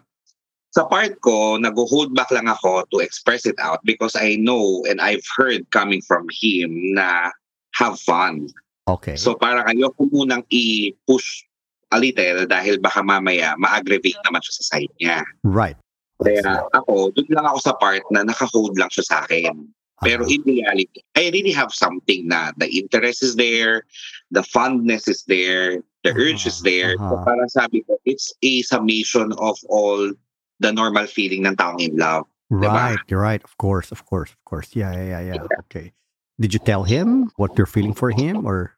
sa 0.71 0.87
part 0.87 1.19
ko, 1.19 1.59
nag-hold 1.59 2.15
back 2.15 2.31
lang 2.31 2.47
ako 2.47 2.87
to 2.95 3.03
express 3.03 3.45
it 3.45 3.59
out 3.59 3.83
because 3.83 4.15
I 4.15 4.39
know 4.39 4.83
and 4.87 4.99
I've 5.03 5.23
heard 5.35 5.67
coming 5.71 5.99
from 6.03 6.27
him 6.31 6.95
na 6.95 7.31
have 7.75 7.99
fun. 7.99 8.47
Okay. 8.87 9.19
So, 9.19 9.35
parang 9.35 9.67
ayoko 9.67 10.07
munang 10.11 10.47
i-push 10.47 11.43
a 11.91 11.99
little 11.99 12.47
dahil 12.47 12.79
baka 12.83 12.99
mamaya 13.03 13.55
ma-aggravate 13.55 14.19
naman 14.27 14.43
siya 14.43 14.55
sa 14.59 14.63
side 14.75 14.93
niya. 14.99 15.23
right. 15.43 15.79
Kaya 16.17 16.65
ako, 16.73 17.13
doon 17.13 17.29
lang 17.29 17.45
ako 17.45 17.59
sa 17.61 17.77
part 17.77 18.01
na 18.09 18.25
naka-hold 18.25 18.73
lang 18.73 18.89
siya 18.89 19.05
sa 19.05 19.17
akin. 19.27 19.53
Pero 20.01 20.25
Ah, 20.25 20.29
in 20.29 20.41
reality, 20.45 21.01
I 21.17 21.29
really 21.33 21.53
have 21.53 21.73
something 21.73 22.29
na 22.29 22.53
the 22.57 22.69
interest 22.69 23.21
is 23.25 23.33
there, 23.33 23.85
the 24.29 24.45
fondness 24.45 25.09
is 25.09 25.25
there, 25.25 25.81
the 26.07 26.15
urge 26.15 26.47
is 26.47 26.61
there. 26.61 26.95
So 26.97 27.19
Aha. 27.19 27.25
parang 27.25 27.49
sabi 27.49 27.83
ko, 27.83 27.99
it's 28.05 28.31
a 28.41 28.61
summation 28.63 29.33
of 29.37 29.59
all 29.67 30.11
the 30.59 30.71
normal 30.71 31.05
feeling 31.05 31.45
ng 31.45 31.55
taong 31.55 31.81
in 31.81 31.95
love. 31.97 32.25
right, 32.49 32.99
you're 33.11 33.21
right. 33.21 33.43
Of 33.43 33.57
course, 33.57 33.91
of 33.91 34.05
course, 34.07 34.31
of 34.31 34.41
course. 34.47 34.71
Yeah, 34.71 34.95
yeah, 34.95 35.19
yeah, 35.19 35.21
yeah. 35.35 35.59
Okay. 35.67 35.91
Did 36.39 36.53
you 36.53 36.61
tell 36.63 36.83
him 36.83 37.31
what 37.35 37.57
you're 37.57 37.69
feeling 37.69 37.93
for 37.93 38.11
him 38.11 38.45
or 38.45 38.77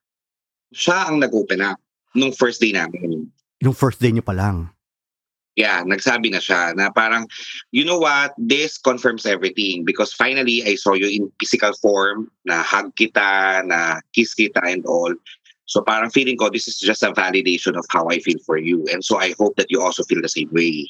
Siya 0.73 1.09
ang 1.09 1.19
nag-open 1.19 1.61
up 1.61 1.81
nung 2.13 2.31
first 2.31 2.61
day 2.61 2.71
namin. 2.71 3.29
yung 3.59 3.75
first 3.75 3.99
day 3.99 4.11
niyo 4.11 4.23
pa 4.23 4.35
lang? 4.35 4.71
Yeah, 5.59 5.83
nagsabi 5.83 6.31
na 6.31 6.39
siya 6.39 6.71
na 6.79 6.87
parang, 6.87 7.27
you 7.75 7.83
know 7.83 7.99
what, 7.99 8.31
this 8.39 8.79
confirms 8.79 9.27
everything 9.27 9.83
because 9.83 10.15
finally 10.15 10.63
I 10.63 10.79
saw 10.79 10.95
you 10.95 11.11
in 11.11 11.27
physical 11.35 11.75
form, 11.83 12.31
na 12.47 12.63
hug 12.63 12.95
kita, 12.95 13.67
na 13.67 13.99
kiss 14.15 14.31
kita 14.31 14.63
and 14.63 14.87
all. 14.87 15.11
So 15.69 15.85
parang 15.85 16.09
feeling 16.09 16.33
ko, 16.33 16.49
this 16.49 16.65
is 16.65 16.81
just 16.81 17.05
a 17.05 17.13
validation 17.13 17.77
of 17.77 17.85
how 17.93 18.09
I 18.09 18.17
feel 18.25 18.41
for 18.41 18.57
you. 18.57 18.89
And 18.89 19.05
so 19.05 19.21
I 19.21 19.37
hope 19.37 19.53
that 19.61 19.69
you 19.69 19.77
also 19.77 20.01
feel 20.03 20.17
the 20.17 20.33
same 20.33 20.49
way. 20.49 20.89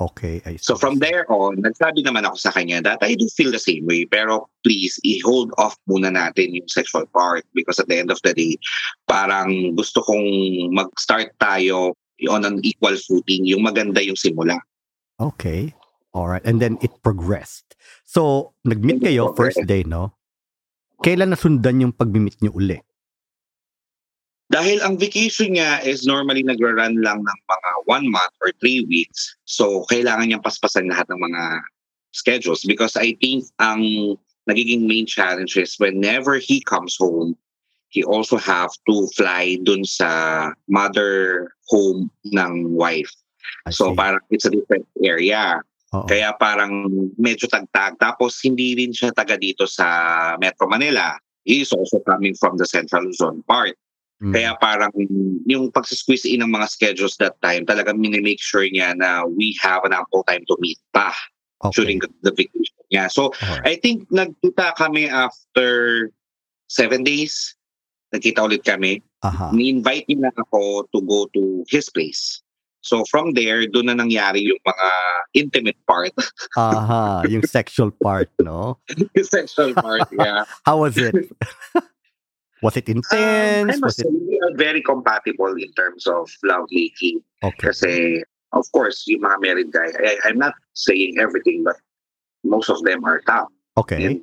Okay, 0.00 0.40
I. 0.44 0.56
So 0.56 0.76
from 0.76 1.00
there 1.00 1.28
on, 1.28 1.60
nagsabi 1.60 2.04
naman 2.04 2.24
ako 2.24 2.36
sa 2.36 2.52
kanya 2.52 2.80
that 2.84 3.00
I 3.04 3.16
do 3.16 3.28
feel 3.32 3.52
the 3.52 3.60
same 3.60 3.84
way. 3.84 4.08
Pero 4.08 4.48
please, 4.64 4.96
i-hold 5.04 5.52
off 5.60 5.76
muna 5.84 6.08
natin 6.08 6.56
yung 6.56 6.68
sexual 6.68 7.04
part 7.12 7.44
because 7.52 7.76
at 7.76 7.88
the 7.92 8.00
end 8.00 8.08
of 8.08 8.20
the 8.24 8.32
day, 8.32 8.56
parang 9.04 9.76
gusto 9.76 10.00
kong 10.00 10.28
mag-start 10.72 11.36
tayo 11.36 11.92
on 12.28 12.48
an 12.48 12.64
equal 12.64 12.96
footing. 12.96 13.44
Yung 13.44 13.68
maganda 13.68 14.00
yung 14.00 14.16
simula. 14.16 14.60
Okay. 15.20 15.76
All 16.16 16.28
right. 16.28 16.44
And 16.44 16.60
then 16.60 16.80
it 16.80 17.04
progressed. 17.04 17.76
So, 18.08 18.52
nag-meet 18.64 19.04
kayo 19.04 19.36
first 19.36 19.60
day, 19.68 19.84
no? 19.84 20.16
Kailan 21.04 21.36
nasundan 21.36 21.84
yung 21.84 21.92
pag-meet 21.92 22.40
niyo 22.40 22.56
uli? 22.56 22.80
Dahil 24.46 24.78
ang 24.78 24.94
vacation 24.94 25.58
niya 25.58 25.82
is 25.82 26.06
normally 26.06 26.46
nagra-run 26.46 27.02
lang 27.02 27.18
ng 27.18 27.38
mga 27.50 27.70
one 27.90 28.06
month 28.06 28.34
or 28.38 28.54
three 28.62 28.86
weeks. 28.86 29.34
So, 29.42 29.82
kailangan 29.90 30.30
niyang 30.30 30.46
paspasan 30.46 30.86
lahat 30.86 31.10
ng 31.10 31.18
mga 31.18 31.42
schedules 32.14 32.62
because 32.62 32.94
I 32.94 33.18
think 33.18 33.50
ang 33.58 33.82
nagiging 34.46 34.86
main 34.86 35.04
challenge 35.04 35.58
is 35.58 35.74
whenever 35.82 36.38
he 36.38 36.62
comes 36.62 36.94
home, 36.94 37.34
he 37.90 38.06
also 38.06 38.38
have 38.38 38.70
to 38.86 39.10
fly 39.18 39.58
dun 39.66 39.82
sa 39.82 40.50
mother 40.70 41.50
home 41.66 42.06
ng 42.30 42.70
wife. 42.70 43.10
So, 43.74 43.98
parang 43.98 44.22
it's 44.30 44.46
a 44.46 44.54
different 44.54 44.86
area. 45.02 45.58
Oo. 45.90 46.06
Kaya 46.06 46.34
parang 46.38 46.86
medyo 47.18 47.50
tagtag. 47.50 47.98
Tapos 47.98 48.38
hindi 48.46 48.78
rin 48.78 48.94
siya 48.94 49.10
taga 49.10 49.34
dito 49.34 49.66
sa 49.66 50.34
Metro 50.38 50.70
Manila. 50.70 51.18
He 51.46 51.62
is 51.62 51.70
also 51.70 52.02
coming 52.02 52.34
from 52.38 52.58
the 52.58 52.66
Central 52.66 53.06
Luzon 53.06 53.42
part. 53.46 53.74
Mm. 54.22 54.32
Kaya 54.32 54.56
parang 54.56 54.92
yung 55.44 55.68
pag-squeeze 55.72 56.24
in 56.24 56.40
ng 56.40 56.52
mga 56.52 56.68
schedules 56.72 57.16
that 57.20 57.36
time, 57.44 57.68
talagang 57.68 58.00
minimake 58.00 58.40
sure 58.40 58.64
niya 58.64 58.96
na 58.96 59.28
we 59.28 59.52
have 59.60 59.84
an 59.84 59.92
ample 59.92 60.24
time 60.24 60.40
to 60.48 60.56
meet 60.60 60.80
pa 60.96 61.12
okay. 61.64 61.76
during 61.76 61.98
the, 62.00 62.32
vacation 62.32 62.80
niya. 62.88 63.12
So, 63.12 63.36
Alright. 63.44 63.66
I 63.66 63.74
think 63.76 64.08
nagkita 64.08 64.76
kami 64.80 65.08
after 65.12 66.10
seven 66.68 67.04
days. 67.04 67.54
Nagkita 68.14 68.40
ulit 68.40 68.64
kami. 68.64 69.04
Aha. 69.20 69.52
Ni-invite 69.52 70.08
niya 70.08 70.32
ako 70.32 70.88
to 70.94 71.02
go 71.04 71.28
to 71.36 71.66
his 71.68 71.90
place. 71.90 72.40
So 72.86 73.02
from 73.10 73.34
there, 73.34 73.66
doon 73.66 73.90
na 73.90 73.98
nangyari 73.98 74.46
yung 74.46 74.62
mga 74.62 74.88
intimate 75.34 75.80
part, 75.90 76.14
Aha. 76.56 77.26
Yung 77.26 77.42
sexual 77.42 77.90
part, 77.90 78.30
no? 78.38 78.78
yung 78.94 79.26
sexual 79.26 79.74
part, 79.74 80.06
yeah. 80.14 80.46
How 80.66 80.86
was 80.86 80.94
it? 80.94 81.12
was 82.62 82.76
it 82.76 82.88
Um, 82.88 82.96
intense? 83.02 83.76
I 83.76 83.78
was 83.84 83.98
it 83.98 84.04
say, 84.04 84.10
we 84.10 84.40
are 84.40 84.54
very 84.56 84.82
compatible 84.82 85.52
in 85.56 85.72
terms 85.74 86.06
of 86.06 86.30
love 86.44 86.66
making. 86.70 87.20
okay? 87.42 87.68
Kasi, 87.68 87.92
of 88.52 88.64
course, 88.72 89.04
yung 89.06 89.22
mga 89.22 89.38
married 89.40 89.70
guy, 89.72 89.90
I, 89.92 90.16
I'm 90.24 90.38
not 90.38 90.54
saying 90.74 91.18
everything, 91.18 91.64
but 91.64 91.76
most 92.44 92.70
of 92.70 92.80
them 92.82 93.04
are 93.04 93.20
top. 93.26 93.48
Okay. 93.76 94.04
And 94.04 94.20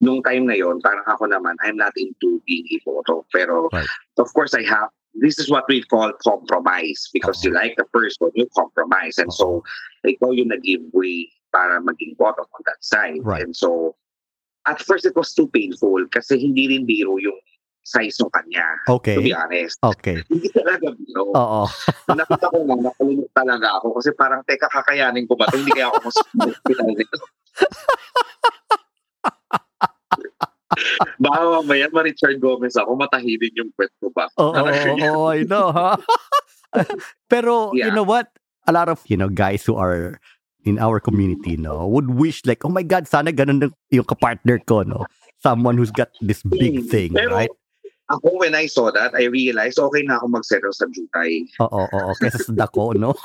nung 0.00 0.22
time 0.22 0.46
na 0.46 0.54
yon, 0.54 0.80
parang 0.84 1.04
ako 1.08 1.26
naman, 1.26 1.56
I'm 1.64 1.76
not 1.76 1.92
into 1.96 2.42
being 2.46 2.66
a 2.70 2.78
photo. 2.84 3.26
Pero, 3.32 3.68
Right. 3.72 3.88
of 4.18 4.28
course, 4.34 4.54
I 4.54 4.62
have, 4.68 4.90
this 5.14 5.38
is 5.38 5.50
what 5.50 5.64
we 5.68 5.82
call 5.82 6.12
compromise. 6.22 7.08
Because 7.12 7.42
Oo. 7.42 7.48
you 7.48 7.50
like 7.54 7.74
the 7.76 7.86
person, 7.90 8.30
you 8.34 8.46
compromise. 8.54 9.18
And 9.18 9.32
so, 9.32 9.64
ikaw 10.06 10.30
yung 10.36 10.48
nag-give 10.54 10.82
way 10.92 11.30
para 11.50 11.80
maging 11.80 12.18
bottom 12.18 12.46
on 12.50 12.62
that 12.66 12.82
side. 12.82 13.22
Right. 13.22 13.42
And 13.42 13.54
so, 13.56 13.96
at 14.66 14.80
first, 14.82 15.06
it 15.06 15.14
was 15.16 15.32
too 15.34 15.48
painful 15.48 16.06
kasi 16.10 16.38
hindi 16.40 16.68
rin 16.68 16.86
biro 16.86 17.16
yung 17.20 17.36
size 17.84 18.16
ng 18.20 18.32
kanya. 18.32 18.64
To 18.88 18.92
be 19.20 19.30
Okay. 19.30 19.36
honest. 19.36 19.76
Okay. 19.84 20.24
Hindi 20.32 20.48
talaga 20.50 20.88
biro. 20.96 21.36
Oo. 21.36 21.64
Nakita 22.18 22.52
ko 22.52 22.58
na, 22.68 22.76
nakulimot 22.80 23.28
talaga 23.32 23.80
ako 23.80 23.96
kasi 24.00 24.10
parang, 24.12 24.40
teka, 24.44 24.68
kakayanin 24.68 25.24
ko 25.24 25.36
ba? 25.36 25.48
Hindi 25.52 25.72
kaya 25.72 25.88
ako 25.92 25.98
mas 26.04 26.16
hospital 26.44 26.90
nito. 26.92 27.16
Baka 31.22 31.38
mamaya 31.62 31.86
ma-Richard 31.94 32.42
Gomez 32.42 32.74
ako, 32.74 32.98
matahirin 32.98 33.54
yung 33.54 33.70
kwet 33.78 33.94
ko 34.02 34.10
ba? 34.10 34.26
Oo, 34.36 34.52
oo, 34.58 34.94
oo, 34.98 35.24
I 35.30 35.46
know, 35.46 35.70
ha? 35.70 35.94
Pero, 37.30 37.70
you 37.72 37.86
Yeah. 37.88 37.94
know 37.94 38.02
what? 38.02 38.28
A 38.66 38.72
lot 38.74 38.88
of, 38.90 38.98
you 39.06 39.14
know, 39.16 39.30
guys 39.30 39.62
who 39.62 39.76
are 39.78 40.18
in 40.66 40.80
our 40.82 40.98
community, 40.98 41.54
no, 41.56 41.86
would 41.86 42.10
wish 42.16 42.42
like, 42.48 42.64
oh 42.64 42.72
my 42.72 42.82
God, 42.82 43.06
sana 43.06 43.30
ganun 43.30 43.62
yung, 43.62 43.74
yung 44.02 44.08
kapartner 44.08 44.58
ko, 44.66 44.82
no? 44.82 45.06
Someone 45.38 45.76
who's 45.78 45.92
got 45.94 46.10
this 46.24 46.42
big 46.42 46.80
Hmm. 46.82 46.88
thing, 46.90 47.10
Pero, 47.14 47.36
right? 47.38 47.52
Ako, 48.12 48.36
when 48.36 48.52
I 48.54 48.66
saw 48.68 48.92
that, 48.92 49.16
I 49.16 49.32
realized, 49.32 49.78
okay 49.80 50.04
na 50.04 50.20
ako 50.20 50.28
mag-settle 50.28 50.76
sa 50.76 50.84
Jutay. 50.92 51.48
Oo, 51.56 51.88
oo. 51.88 52.10
Kesa 52.20 52.36
sa 52.36 52.52
dako, 52.52 52.92
no? 52.92 53.16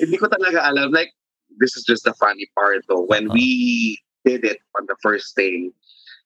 Hindi 0.00 0.16
ko 0.16 0.32
talaga 0.32 0.64
alam. 0.64 0.96
Like, 0.96 1.12
this 1.60 1.76
is 1.76 1.84
just 1.84 2.08
the 2.08 2.16
funny 2.16 2.48
part 2.56 2.80
though. 2.88 3.04
When 3.04 3.28
Uh-huh. 3.28 3.36
we 3.36 4.00
did 4.24 4.48
it 4.48 4.64
on 4.80 4.88
the 4.88 4.96
first 5.04 5.36
day, 5.36 5.68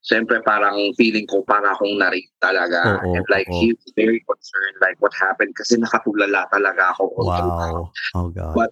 syempre 0.07 0.39
parang 0.47 0.95
feeling 0.95 1.27
ko 1.27 1.43
para 1.43 1.75
akong 1.75 1.99
narig 1.99 2.31
talaga. 2.39 3.03
Oo, 3.03 3.19
and 3.19 3.27
like, 3.27 3.51
oo. 3.51 3.59
he's 3.59 3.83
very 3.99 4.23
concerned 4.31 4.79
like 4.79 4.95
what 5.03 5.11
happened 5.19 5.59
kasi 5.59 5.75
nakatulala 5.75 6.47
talaga 6.55 6.95
ako. 6.95 7.11
wow. 7.19 7.91
Oh 8.15 8.31
God. 8.31 8.55
But 8.55 8.71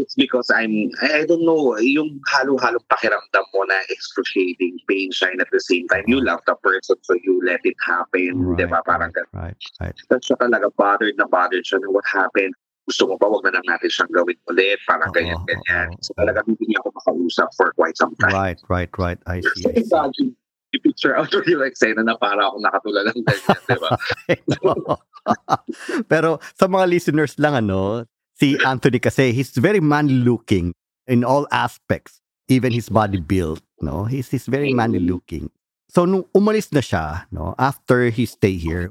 it's 0.00 0.16
because 0.16 0.48
I'm, 0.50 0.90
I, 1.04 1.22
I 1.22 1.26
don't 1.28 1.44
know, 1.44 1.76
yung 1.78 2.18
halo-halong 2.32 2.82
pakiramdam 2.88 3.44
mo 3.52 3.60
na 3.68 3.78
excruciating 3.92 4.80
pain 4.88 5.12
siya 5.12 5.36
and 5.36 5.40
at 5.44 5.52
the 5.52 5.60
same 5.60 5.84
time, 5.92 6.04
you 6.08 6.18
love 6.24 6.40
the 6.48 6.56
person 6.64 6.96
so 7.04 7.12
you 7.22 7.38
let 7.44 7.60
it 7.62 7.76
happen. 7.84 8.34
Right, 8.34 8.58
Di 8.58 8.66
ba? 8.66 8.80
Parang 8.82 9.12
ganun. 9.12 9.30
right, 9.36 9.60
right. 9.78 9.96
Tapos 10.08 10.24
siya 10.24 10.36
talaga 10.40 10.72
bothered 10.74 11.14
na 11.20 11.28
bothered 11.28 11.62
siya 11.68 11.78
na 11.84 11.92
what 11.92 12.04
happened. 12.08 12.56
Gusto 12.88 13.06
mo 13.06 13.14
ba 13.20 13.30
wag 13.30 13.44
na 13.46 13.54
lang 13.54 13.66
natin 13.70 13.86
siyang 13.92 14.10
gawin 14.10 14.38
ulit? 14.50 14.80
Parang 14.88 15.12
ganyan, 15.14 15.38
ganyan. 15.46 15.94
oo, 15.94 16.02
So 16.02 16.10
talaga 16.18 16.42
hindi 16.42 16.64
niya 16.66 16.82
ako 16.82 16.90
makausap 16.98 17.48
for 17.54 17.70
quite 17.78 17.94
some 17.94 18.16
time. 18.18 18.34
Right, 18.34 18.58
right, 18.66 18.90
right. 18.98 19.20
I 19.30 19.44
see. 19.44 19.62
So 19.62 19.70
I 19.70 19.74
see. 19.78 19.86
imagine, 19.86 20.28
i-picture 20.74 21.14
out 21.18 21.30
of 21.34 21.46
your 21.50 21.66
eksena 21.66 22.02
na 22.02 22.14
para 22.18 22.46
akong 22.46 22.62
nakatulala 22.62 23.10
ng 23.14 23.26
ganyan, 23.26 23.58
di 23.66 23.78
ba? 23.78 23.90
Pero 26.10 26.38
sa 26.56 26.66
mga 26.66 26.84
listeners 26.88 27.36
lang 27.38 27.54
ano, 27.58 28.06
si 28.40 28.56
Anthony 28.64 28.98
kasi 28.98 29.36
he's 29.36 29.52
very 29.52 29.78
manly 29.78 30.16
looking 30.24 30.72
in 31.06 31.22
all 31.22 31.46
aspects, 31.52 32.24
even 32.48 32.72
his 32.72 32.88
body 32.88 33.20
build, 33.20 33.60
no? 33.84 34.08
He's 34.08 34.32
he's 34.32 34.48
very 34.48 34.72
manly 34.72 35.04
looking. 35.04 35.52
So 35.92 36.08
nung 36.08 36.24
umalis 36.32 36.72
na 36.72 36.80
siya, 36.80 37.28
no, 37.30 37.54
after 37.60 38.08
he 38.08 38.24
stay 38.24 38.56
here, 38.56 38.90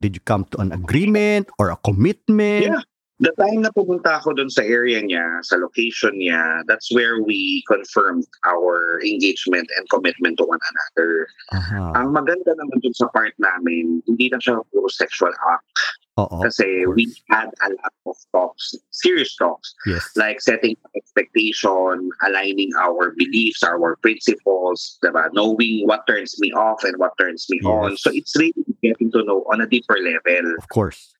did 0.00 0.14
you 0.14 0.22
come 0.22 0.46
to 0.54 0.62
an 0.62 0.70
agreement 0.70 1.50
or 1.58 1.74
a 1.74 1.76
commitment? 1.82 2.70
Yeah. 2.70 2.86
The 3.16 3.32
time 3.40 3.64
na 3.64 3.72
pumunta 3.72 4.20
ako 4.20 4.36
doon 4.36 4.52
sa 4.52 4.60
area 4.60 5.00
niya, 5.00 5.40
sa 5.40 5.56
location 5.56 6.20
niya, 6.20 6.60
that's 6.68 6.92
where 6.92 7.24
we 7.24 7.64
confirmed 7.64 8.28
our 8.44 9.00
engagement 9.00 9.72
and 9.72 9.88
commitment 9.88 10.36
to 10.36 10.44
one 10.44 10.60
another. 10.60 11.24
Aha. 11.56 11.96
Ang 11.96 12.12
maganda 12.12 12.52
naman 12.52 12.76
dun 12.84 12.92
sa 12.92 13.08
part 13.16 13.32
namin, 13.40 14.04
hindi 14.04 14.28
lang 14.28 14.44
siya 14.44 14.60
puro 14.68 14.92
sexual 14.92 15.32
act. 15.32 15.76
Oo. 16.16 16.40
Kasi 16.40 16.88
we 16.88 17.12
had 17.28 17.52
a 17.60 17.68
lot 17.76 17.92
of 18.08 18.16
talks, 18.32 18.72
serious 18.88 19.36
talks, 19.36 19.76
Yes. 19.84 20.00
like 20.16 20.40
setting 20.40 20.72
expectation, 20.96 22.08
aligning 22.24 22.72
our 22.80 23.12
beliefs, 23.12 23.60
our 23.62 23.96
principles, 24.00 24.96
diba? 25.04 25.28
knowing 25.36 25.84
what 25.84 26.06
turns 26.08 26.40
me 26.40 26.52
off 26.56 26.80
and 26.84 26.96
what 26.96 27.12
turns 27.20 27.44
me 27.52 27.60
on. 27.68 27.96
So 28.00 28.08
it's 28.10 28.32
really 28.36 28.64
getting 28.82 29.12
to 29.12 29.24
know 29.24 29.44
on 29.52 29.60
a 29.60 29.66
deeper 29.68 29.96
level. 30.00 30.56
Of 30.56 30.68
course. 30.72 31.12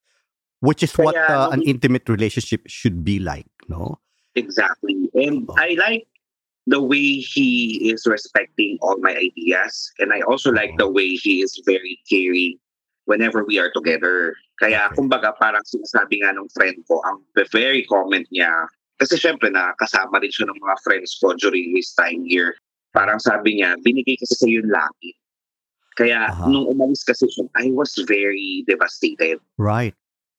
Which 0.61 0.83
is 0.83 0.97
what 0.97 1.13
uh, 1.15 1.51
an 1.53 1.61
intimate 1.63 2.09
relationship 2.09 2.63
should 2.67 3.05
be 3.05 3.19
like, 3.21 3.47
no? 3.69 4.01
Exactly. 4.35 5.11
And 5.13 5.45
Oh. 5.49 5.55
I 5.61 5.77
like 5.77 6.09
the 6.67 6.81
way 6.81 7.21
he 7.21 7.93
is 7.93 8.07
respecting 8.09 8.79
all 8.81 8.97
my 8.99 9.13
ideas. 9.15 9.93
And 10.01 10.13
I 10.13 10.21
also 10.25 10.51
like 10.51 10.73
Oh. 10.81 10.89
the 10.89 10.91
way 10.91 11.21
he 11.21 11.43
is 11.45 11.61
very 11.69 12.01
caring 12.09 12.57
whenever 13.07 13.43
we 13.47 13.59
are 13.59 13.71
together. 13.73 14.35
Kaya 14.61 14.91
kumbaga 14.95 15.33
parang 15.39 15.63
sinasabi 15.67 16.23
nga 16.23 16.35
ng 16.35 16.47
friend 16.53 16.77
ko, 16.87 17.01
ang 17.07 17.23
very 17.51 17.83
comment 17.87 18.27
niya, 18.31 18.51
kasi 19.01 19.17
syempre 19.17 19.51
na 19.51 19.73
kasama 19.81 20.21
rin 20.21 20.31
siya 20.31 20.47
ng 20.51 20.59
mga 20.61 20.77
friends 20.85 21.17
ko 21.19 21.33
during 21.39 21.73
his 21.75 21.91
time 21.95 22.23
here. 22.27 22.55
Parang 22.95 23.21
sabi 23.21 23.61
niya, 23.61 23.77
binigay 23.85 24.17
kasi 24.17 24.35
sa 24.37 24.49
yung 24.49 24.69
langit. 24.69 25.17
Kaya 25.97 26.29
Aha. 26.29 26.49
nung 26.49 26.69
umalis 26.69 27.05
kasi 27.05 27.25
siya, 27.33 27.49
I 27.57 27.73
was 27.73 27.93
very 28.05 28.65
devastated. 28.69 29.41
Right. 29.57 29.97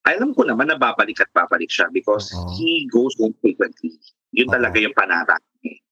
alam 0.08 0.32
ko 0.32 0.48
naman 0.48 0.72
na 0.72 0.80
babalik 0.80 1.20
at 1.20 1.28
babalik 1.36 1.68
siya 1.68 1.92
because 1.92 2.32
Oo. 2.32 2.56
he 2.56 2.88
goes 2.88 3.12
home 3.20 3.36
frequently. 3.44 4.00
Yun 4.32 4.48
Oo. 4.48 4.56
talaga 4.56 4.80
yung 4.80 4.96
panata. 4.96 5.36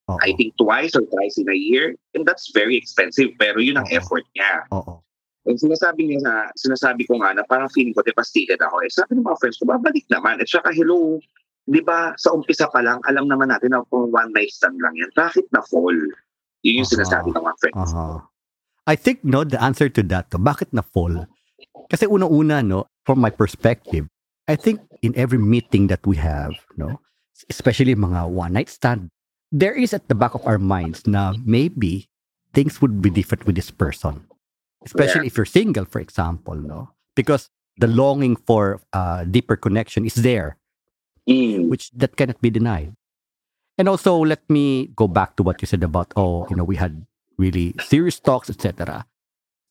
Oo. 0.08 0.18
I 0.24 0.32
think 0.40 0.56
twice 0.56 0.96
or 0.96 1.04
thrice 1.12 1.36
in 1.36 1.52
a 1.52 1.58
year. 1.58 2.00
And 2.16 2.24
that's 2.24 2.56
very 2.56 2.80
expensive. 2.80 3.36
Pero 3.36 3.60
yun 3.60 3.76
ang 3.76 3.88
Oo. 3.92 3.98
effort 4.00 4.24
niya. 4.32 4.64
Oo. 4.72 5.04
And 5.46 5.62
sinasabi 5.62 6.10
niya 6.10 6.20
na, 6.26 6.34
sinasabi 6.58 7.06
ko 7.06 7.22
nga 7.22 7.38
na 7.38 7.46
parang 7.46 7.70
feeling 7.70 7.94
ko 7.94 8.02
devastated 8.02 8.58
ako. 8.58 8.82
Eh, 8.82 8.90
sabi 8.90 9.14
ng 9.14 9.26
mga 9.26 9.38
friends 9.38 9.62
ko, 9.62 9.70
babalik 9.70 10.06
naman. 10.10 10.42
At 10.42 10.50
saka, 10.50 10.74
hello, 10.74 11.22
di 11.70 11.82
ba 11.86 12.18
sa 12.18 12.34
umpisa 12.34 12.66
pa 12.70 12.82
lang, 12.82 12.98
alam 13.06 13.30
naman 13.30 13.54
natin 13.54 13.74
na 13.78 13.86
kung 13.90 14.10
one 14.10 14.32
night 14.34 14.50
stand 14.50 14.78
lang 14.82 14.98
yan. 14.98 15.10
Bakit 15.14 15.46
na 15.54 15.62
fall? 15.66 15.98
Yun 16.66 16.82
yung 16.82 16.90
Aha. 16.90 16.96
sinasabi 16.98 17.30
ng 17.30 17.44
mga 17.46 17.58
friends. 17.62 17.92
Aha. 17.94 18.26
I 18.86 18.94
think 18.94 19.26
no 19.26 19.42
the 19.42 19.58
answer 19.58 19.90
to 19.90 20.06
that 20.14 20.30
to 20.30 20.38
bakit 20.38 20.70
na 20.70 20.86
fall? 20.86 21.26
Kasi 21.90 22.06
una-una 22.06 22.62
no 22.62 22.86
from 23.06 23.18
my 23.18 23.34
perspective, 23.34 24.06
I 24.46 24.58
think 24.58 24.82
in 25.02 25.14
every 25.18 25.42
meeting 25.42 25.90
that 25.90 26.06
we 26.06 26.18
have, 26.22 26.54
no, 26.78 27.02
especially 27.50 27.98
mga 27.98 28.30
one 28.30 28.54
night 28.54 28.70
stand, 28.70 29.10
there 29.50 29.74
is 29.74 29.94
at 29.94 30.06
the 30.10 30.18
back 30.18 30.38
of 30.38 30.46
our 30.46 30.62
minds 30.62 31.06
na 31.10 31.34
maybe 31.46 32.10
things 32.54 32.82
would 32.82 33.02
be 33.02 33.10
different 33.10 33.46
with 33.46 33.58
this 33.58 33.74
person. 33.74 34.26
Especially 34.86 35.28
if 35.28 35.36
you're 35.36 35.50
single 35.50 35.86
for 35.86 36.00
example, 36.00 36.56
no? 36.56 36.94
Because 37.16 37.50
the 37.78 37.88
longing 37.88 38.36
for 38.36 38.82
uh, 38.94 39.26
deeper 39.26 39.58
connection 39.58 40.06
is 40.06 40.16
there. 40.16 40.58
Mm. 41.26 41.74
which 41.74 41.90
that 41.98 42.14
cannot 42.14 42.38
be 42.38 42.54
denied. 42.54 42.94
And 43.82 43.90
also, 43.90 44.22
let 44.22 44.46
me 44.48 44.94
go 44.94 45.10
back 45.10 45.36
to 45.36 45.44
what 45.44 45.58
you 45.60 45.66
said 45.66 45.82
about, 45.82 46.14
oh, 46.16 46.46
you 46.50 46.56
know, 46.56 46.64
we 46.64 46.78
had 46.78 47.02
really 47.38 47.74
serious 47.82 48.22
talks, 48.22 48.48
etc. 48.48 49.04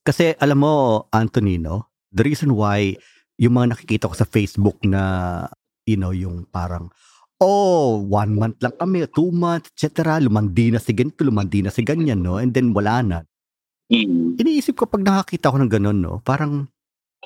Kasi 0.04 0.34
alam 0.42 0.60
mo, 0.60 1.06
Anthony, 1.14 1.56
no, 1.56 1.88
the 2.10 2.26
reason 2.26 2.58
why 2.58 2.98
yung 3.38 3.54
mga 3.54 3.78
nakikita 3.78 4.10
ko 4.10 4.14
sa 4.18 4.26
Facebook 4.26 4.82
na, 4.82 5.46
you 5.86 5.96
know, 5.96 6.10
yung 6.10 6.44
parang, 6.50 6.90
oh, 7.38 8.02
one 8.02 8.34
month 8.34 8.58
lang 8.58 8.74
kami, 8.76 9.06
two 9.14 9.30
months, 9.30 9.70
etc. 9.72 10.18
Lumandi 10.20 10.74
na 10.74 10.82
si 10.82 10.90
ganito, 10.92 11.22
lumandi 11.22 11.62
na 11.62 11.70
si 11.70 11.86
ganyan, 11.86 12.20
no? 12.20 12.36
And 12.42 12.50
then 12.50 12.74
wala 12.74 13.00
na. 13.00 13.18
Mm. 13.92 14.40
Iniisip 14.40 14.80
ko 14.80 14.88
pag 14.88 15.04
nakakita 15.04 15.52
ko 15.52 15.60
ng 15.60 15.72
ganun, 15.72 15.98
no, 16.00 16.22
parang, 16.24 16.72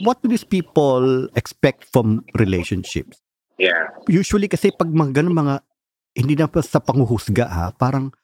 what 0.03 0.19
do 0.23 0.31
these 0.31 0.47
people 0.47 1.31
expect 1.39 1.87
from 1.87 2.27
relationships? 2.39 3.23
Yeah. 3.59 3.91
usually 4.07 4.47
kasi 4.47 4.71
pag 4.71 4.87
mga 4.87 5.19
ganun 5.19 5.35
mga 5.35 5.67
hindi 6.15 6.39
na 6.39 6.47
pa 6.47 6.63
sa 6.63 6.79
panguhusga 6.79 7.51
ha, 7.51 7.67
parang 7.75 8.15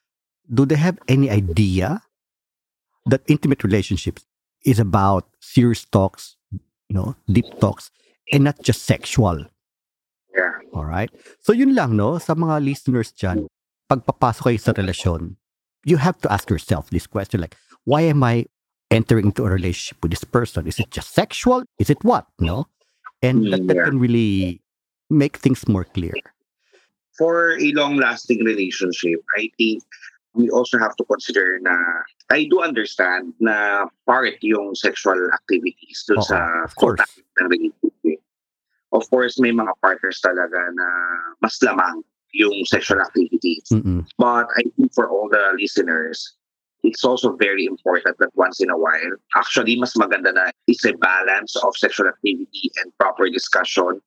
do 0.47 0.63
they 0.63 0.79
have 0.79 0.95
any 1.11 1.27
idea 1.27 1.99
that 3.03 3.21
intimate 3.27 3.61
relationships 3.61 4.23
is 4.63 4.79
about 4.79 5.27
serious 5.43 5.83
talks, 5.85 6.39
you 6.87 6.95
know, 6.95 7.19
deep 7.27 7.45
talks 7.59 7.91
and 8.31 8.47
not 8.47 8.57
just 8.63 8.87
sexual. 8.87 9.45
Yeah. 10.31 10.55
All 10.73 10.87
right? 10.87 11.11
So 11.43 11.51
yun 11.51 11.75
lang 11.75 11.99
no 11.99 12.17
sa 12.17 12.33
mga 12.33 12.63
listeners 12.63 13.11
diyan, 13.11 13.51
pagpapasok 13.91 14.55
kayo 14.55 14.59
sa 14.59 14.71
relasyon, 14.71 15.35
you 15.83 15.99
have 15.99 16.17
to 16.23 16.31
ask 16.31 16.47
yourself 16.47 16.89
this 16.89 17.05
question 17.05 17.43
like 17.43 17.59
why 17.85 18.01
am 18.01 18.21
I 18.23 18.45
entering 18.91 19.31
into 19.31 19.45
a 19.45 19.49
relationship 19.49 20.03
with 20.03 20.11
this 20.11 20.23
person? 20.23 20.67
Is 20.67 20.79
it 20.79 20.91
just 20.91 21.13
sexual? 21.13 21.63
Is 21.79 21.89
it 21.89 22.03
what? 22.03 22.27
No? 22.39 22.67
And 23.21 23.51
that, 23.53 23.65
that 23.67 23.85
can 23.85 23.97
really 23.97 24.61
make 25.09 25.37
things 25.37 25.67
more 25.67 25.85
clear. 25.85 26.13
for 27.17 27.57
a 27.57 27.71
long-lasting 27.71 28.43
relationship, 28.43 29.19
I 29.37 29.49
think 29.57 29.83
we 30.33 30.49
also 30.49 30.77
have 30.77 30.95
to 30.97 31.03
consider 31.05 31.59
na 31.61 31.75
I 32.29 32.47
do 32.49 32.61
understand 32.61 33.33
na 33.39 33.85
part 34.05 34.35
yung 34.41 34.75
sexual 34.75 35.15
activities 35.31 36.03
dun 36.07 36.19
Oo, 36.19 36.27
sa 36.27 36.39
of 36.67 36.75
course. 36.75 36.99
ng 37.39 37.47
relationship. 37.47 38.19
Of 38.91 39.07
course, 39.09 39.39
may 39.39 39.51
mga 39.51 39.71
partners 39.79 40.19
talaga 40.19 40.59
na 40.75 40.87
mas 41.39 41.55
lamang 41.63 42.03
yung 42.35 42.67
sexual 42.67 42.99
activities. 42.99 43.63
Mm-mm. 43.71 44.03
But 44.19 44.51
I 44.59 44.67
think 44.75 44.91
for 44.91 45.07
all 45.07 45.31
the 45.31 45.55
listeners, 45.55 46.35
it's 46.85 47.03
also 47.03 47.33
very 47.35 47.65
important 47.65 48.17
that 48.21 48.29
once 48.37 48.61
in 48.61 48.69
a 48.69 48.77
while, 48.77 49.13
actually, 49.35 49.75
mas 49.75 49.93
maganda 49.97 50.31
na 50.33 50.53
is 50.69 50.85
a 50.85 50.93
balance 51.01 51.57
of 51.65 51.73
sexual 51.75 52.07
activity 52.07 52.69
and 52.81 52.93
proper 53.01 53.27
discussion. 53.29 53.99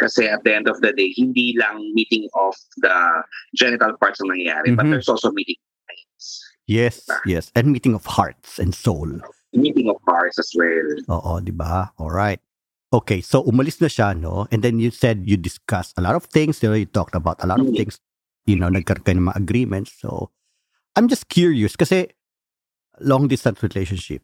Kasi 0.00 0.26
at 0.26 0.42
the 0.42 0.56
end 0.56 0.66
of 0.72 0.80
the 0.80 0.92
day, 0.96 1.12
hindi 1.12 1.54
lang 1.60 1.92
meeting 1.92 2.26
of 2.34 2.56
the 2.80 2.96
genital 3.54 3.92
parts 4.00 4.24
ang 4.24 4.32
nangyayari, 4.32 4.72
but 4.72 4.88
Mhm. 4.88 4.96
there's 4.96 5.08
also 5.12 5.28
meeting 5.30 5.60
of 5.60 5.70
minds, 5.92 6.24
Yes, 6.64 7.04
yes. 7.28 7.52
And 7.52 7.68
meeting 7.74 7.92
of 7.92 8.06
hearts 8.06 8.56
and 8.56 8.72
soul. 8.72 9.20
meeting 9.52 9.92
of 9.92 10.00
hearts 10.08 10.40
as 10.40 10.48
well. 10.56 10.96
Oo, 11.12 11.44
di 11.44 11.52
ba? 11.52 11.92
All 12.00 12.08
right. 12.08 12.40
Okay, 12.88 13.20
so 13.20 13.44
umalis 13.44 13.84
na 13.84 13.88
siya, 13.88 14.16
no? 14.16 14.48
And 14.48 14.64
then 14.64 14.80
you 14.80 14.88
said 14.88 15.28
you 15.28 15.36
discussed 15.36 15.92
a 15.96 16.02
lot 16.04 16.16
of 16.16 16.24
things, 16.28 16.64
you 16.64 16.72
know, 16.72 16.76
you 16.76 16.88
talked 16.88 17.12
about 17.12 17.36
a 17.44 17.48
lot 17.48 17.60
of 17.60 17.68
Mm. 17.68 17.76
things, 17.76 18.00
you 18.48 18.56
know, 18.56 18.72
nagkaroon 18.72 19.04
ng 19.20 19.28
mga 19.28 19.36
agreements. 19.36 19.92
So, 20.00 20.32
I'm 20.96 21.08
just 21.08 21.28
curious 21.28 21.76
kasi 21.76 22.12
long 23.00 23.28
distance 23.28 23.62
relationship. 23.62 24.22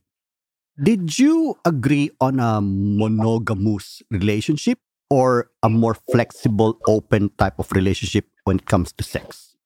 Did 0.78 1.18
you 1.18 1.58
agree 1.64 2.10
on 2.20 2.38
a 2.38 2.60
monogamous 2.62 4.02
relationship 4.10 4.78
or 5.10 5.50
a 5.62 5.68
more 5.68 5.96
flexible, 6.12 6.78
open 6.86 7.30
type 7.38 7.58
of 7.58 7.72
relationship 7.72 8.26
when 8.44 8.58
it 8.58 8.66
comes 8.66 8.92
to 8.92 9.02
sex? 9.02 9.56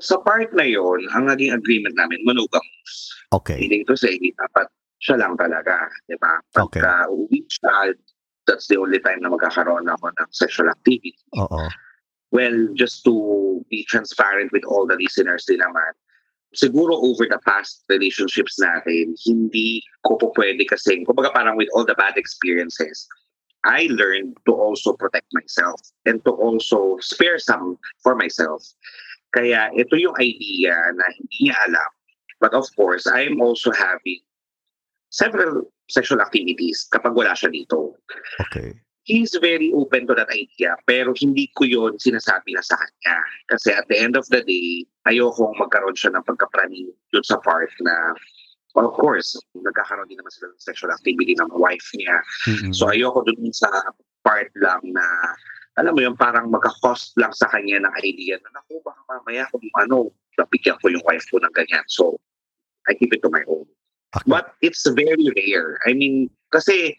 Sa 0.00 0.16
part 0.22 0.54
na 0.54 0.62
yon, 0.62 1.04
ang 1.12 1.26
naging 1.26 1.52
agreement 1.52 1.98
namin, 1.98 2.22
monogamous. 2.22 2.92
Okay. 3.34 3.58
Meaning 3.60 3.84
to 3.90 3.96
say, 3.98 4.14
dapat 4.16 4.70
siya 5.02 5.18
lang 5.18 5.36
talaga. 5.36 5.74
Di 6.06 6.16
ba? 6.16 6.38
Okay. 6.54 6.80
Pagka 6.80 7.10
uwi 7.10 7.44
siya, 7.50 7.92
that's 8.46 8.70
the 8.70 8.78
only 8.78 9.02
time 9.02 9.20
na 9.20 9.28
magkakaroon 9.28 9.90
ako 9.90 10.08
ng 10.14 10.30
sexual 10.30 10.70
activity. 10.70 11.18
Oo. 11.36 11.68
Well, 12.30 12.72
just 12.72 13.04
to 13.04 13.12
be 13.68 13.84
transparent 13.84 14.52
with 14.52 14.64
all 14.64 14.86
the 14.86 14.96
listeners 14.96 15.44
din 15.44 15.60
naman, 15.60 15.92
siguro 16.54 16.96
over 16.96 17.26
the 17.28 17.40
past 17.44 17.84
relationships 17.88 18.56
natin, 18.60 19.12
hindi 19.26 19.82
ko 20.06 20.16
po 20.16 20.32
pwede 20.36 20.64
kasi, 20.64 21.04
kumbaga 21.04 21.32
parang 21.34 21.56
with 21.56 21.68
all 21.74 21.84
the 21.84 21.96
bad 21.96 22.16
experiences, 22.16 23.06
I 23.66 23.90
learned 23.90 24.38
to 24.46 24.52
also 24.54 24.94
protect 24.94 25.26
myself 25.34 25.82
and 26.06 26.22
to 26.24 26.32
also 26.32 26.96
spare 27.02 27.38
some 27.38 27.76
for 28.00 28.14
myself. 28.14 28.62
Kaya 29.34 29.68
ito 29.76 29.98
yung 29.98 30.16
idea 30.16 30.72
na 30.94 31.04
hindi 31.18 31.50
niya 31.50 31.58
alam. 31.68 31.90
But 32.40 32.54
of 32.54 32.70
course, 32.78 33.04
I'm 33.10 33.42
also 33.42 33.74
having 33.74 34.22
several 35.10 35.68
sexual 35.90 36.20
activities 36.20 36.86
kapag 36.92 37.16
wala 37.16 37.32
siya 37.32 37.48
dito 37.50 37.96
Okay. 38.48 38.76
He's 39.08 39.32
very 39.40 39.72
open 39.72 40.04
to 40.04 40.12
that 40.12 40.28
idea 40.28 40.76
pero 40.84 41.16
hindi 41.16 41.48
ko 41.56 41.64
yon 41.64 41.96
sinasabi 41.96 42.52
na 42.52 42.60
sa 42.60 42.76
kanya 42.76 43.16
kasi 43.48 43.72
at 43.72 43.88
the 43.88 43.96
end 43.96 44.14
of 44.14 44.28
the 44.28 44.44
day 44.44 44.84
ayokong 45.08 45.56
magkaroon 45.56 45.96
siya 45.96 46.12
ng 46.12 46.24
pagkapraning 46.28 46.92
dun 47.10 47.24
sa 47.24 47.40
part 47.40 47.72
na 47.80 48.12
of 48.76 48.92
course 48.94 49.34
nagkakaroon 49.56 50.06
din 50.12 50.20
naman 50.20 50.30
sila 50.30 50.52
ng 50.52 50.60
sexual 50.60 50.92
activity 50.92 51.32
ng 51.34 51.50
wife 51.56 51.88
niya 51.96 52.20
Mm-mm. 52.46 52.70
so 52.76 52.92
ayoko 52.92 53.24
dun 53.24 53.48
sa 53.50 53.72
part 54.22 54.52
lang 54.60 54.84
na 54.92 55.02
alam 55.80 55.96
mo 55.96 56.04
yung 56.04 56.18
parang 56.18 56.52
magka-cost 56.52 57.16
lang 57.16 57.32
sa 57.32 57.48
kanya 57.48 57.80
ng 57.80 57.94
idea 58.04 58.36
na 58.44 58.60
naku 58.60 58.78
baka 58.84 59.00
mamaya 59.08 59.48
kung 59.48 59.64
ano 59.80 60.12
napigyan 60.36 60.76
ko 60.84 60.92
yung 60.92 61.02
wife 61.08 61.24
ko 61.32 61.40
ng 61.40 61.54
ganyan 61.56 61.82
so 61.88 62.20
I 62.86 62.94
keep 62.94 63.10
it 63.16 63.24
to 63.24 63.32
my 63.32 63.42
own 63.48 63.64
Okay. 64.16 64.24
But 64.24 64.56
it's 64.64 64.88
very 64.88 65.28
rare. 65.36 65.76
I 65.84 65.92
mean, 65.92 66.32
kasi 66.48 66.96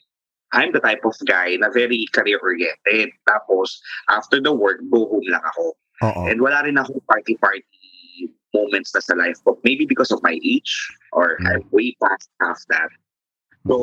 I'm 0.53 0.73
the 0.73 0.81
type 0.81 1.05
of 1.05 1.13
guy 1.29 1.57
na 1.61 1.69
very 1.69 2.09
career-oriented. 2.11 3.13
Tapos, 3.29 3.77
after 4.09 4.41
the 4.41 4.53
work, 4.53 4.81
go 4.89 5.05
home 5.05 5.27
lang 5.29 5.45
ako. 5.45 5.77
Oo. 6.09 6.21
And 6.25 6.41
wala 6.41 6.65
rin 6.65 6.79
ako 6.79 7.03
party-party 7.05 8.33
moments 8.55 8.95
na 8.97 9.01
sa 9.01 9.13
life 9.13 9.37
ko. 9.45 9.61
Maybe 9.61 9.85
because 9.85 10.09
of 10.09 10.21
my 10.25 10.41
age 10.41 10.73
or 11.13 11.37
Mm. 11.37 11.45
I'm 11.45 11.63
way 11.69 11.93
past 12.01 12.29
half 12.41 12.57
that. 12.73 12.89
So, 13.69 13.75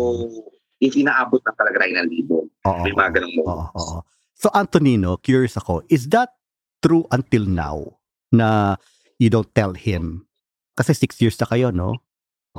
if 0.83 0.99
inaabot 0.99 1.41
na 1.47 1.55
talaga 1.55 1.87
ng 1.87 2.11
libo, 2.11 2.51
may 2.83 2.91
mga 2.91 3.21
ganong 3.23 3.35
moments. 3.39 3.79
oo. 3.79 4.03
So 4.37 4.53
Antonino, 4.53 5.17
curious 5.17 5.57
ako, 5.57 5.87
is 5.89 6.13
that 6.13 6.37
true 6.85 7.09
until 7.09 7.49
now 7.49 7.97
na 8.29 8.77
you 9.17 9.33
don't 9.33 9.49
tell 9.57 9.73
him? 9.73 10.29
Kasi 10.77 10.93
six 10.93 11.17
years 11.25 11.41
na 11.41 11.49
kayo, 11.49 11.73
no? 11.73 11.97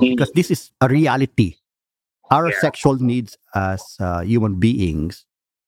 Mm. 0.00 0.18
Because 0.18 0.34
this 0.34 0.50
is 0.50 0.74
a 0.82 0.90
reality. 0.90 1.54
Our 2.28 2.52
Yeah. 2.52 2.60
sexual 2.60 2.96
needs 3.00 3.36
as 3.56 3.96
uh, 3.98 4.20
human 4.20 4.60
beings, 4.60 5.24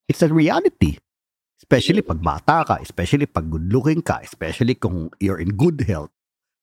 it's 0.08 0.20
a 0.20 0.28
reality. 0.28 1.00
Especially 1.60 2.00
pag 2.00 2.20
bata 2.20 2.64
ka, 2.64 2.74
especially 2.80 3.28
pag 3.28 3.48
good 3.48 3.68
looking 3.72 4.00
ka, 4.00 4.20
especially 4.24 4.74
kung 4.76 5.12
you're 5.20 5.40
in 5.40 5.56
good 5.56 5.84
health. 5.84 6.12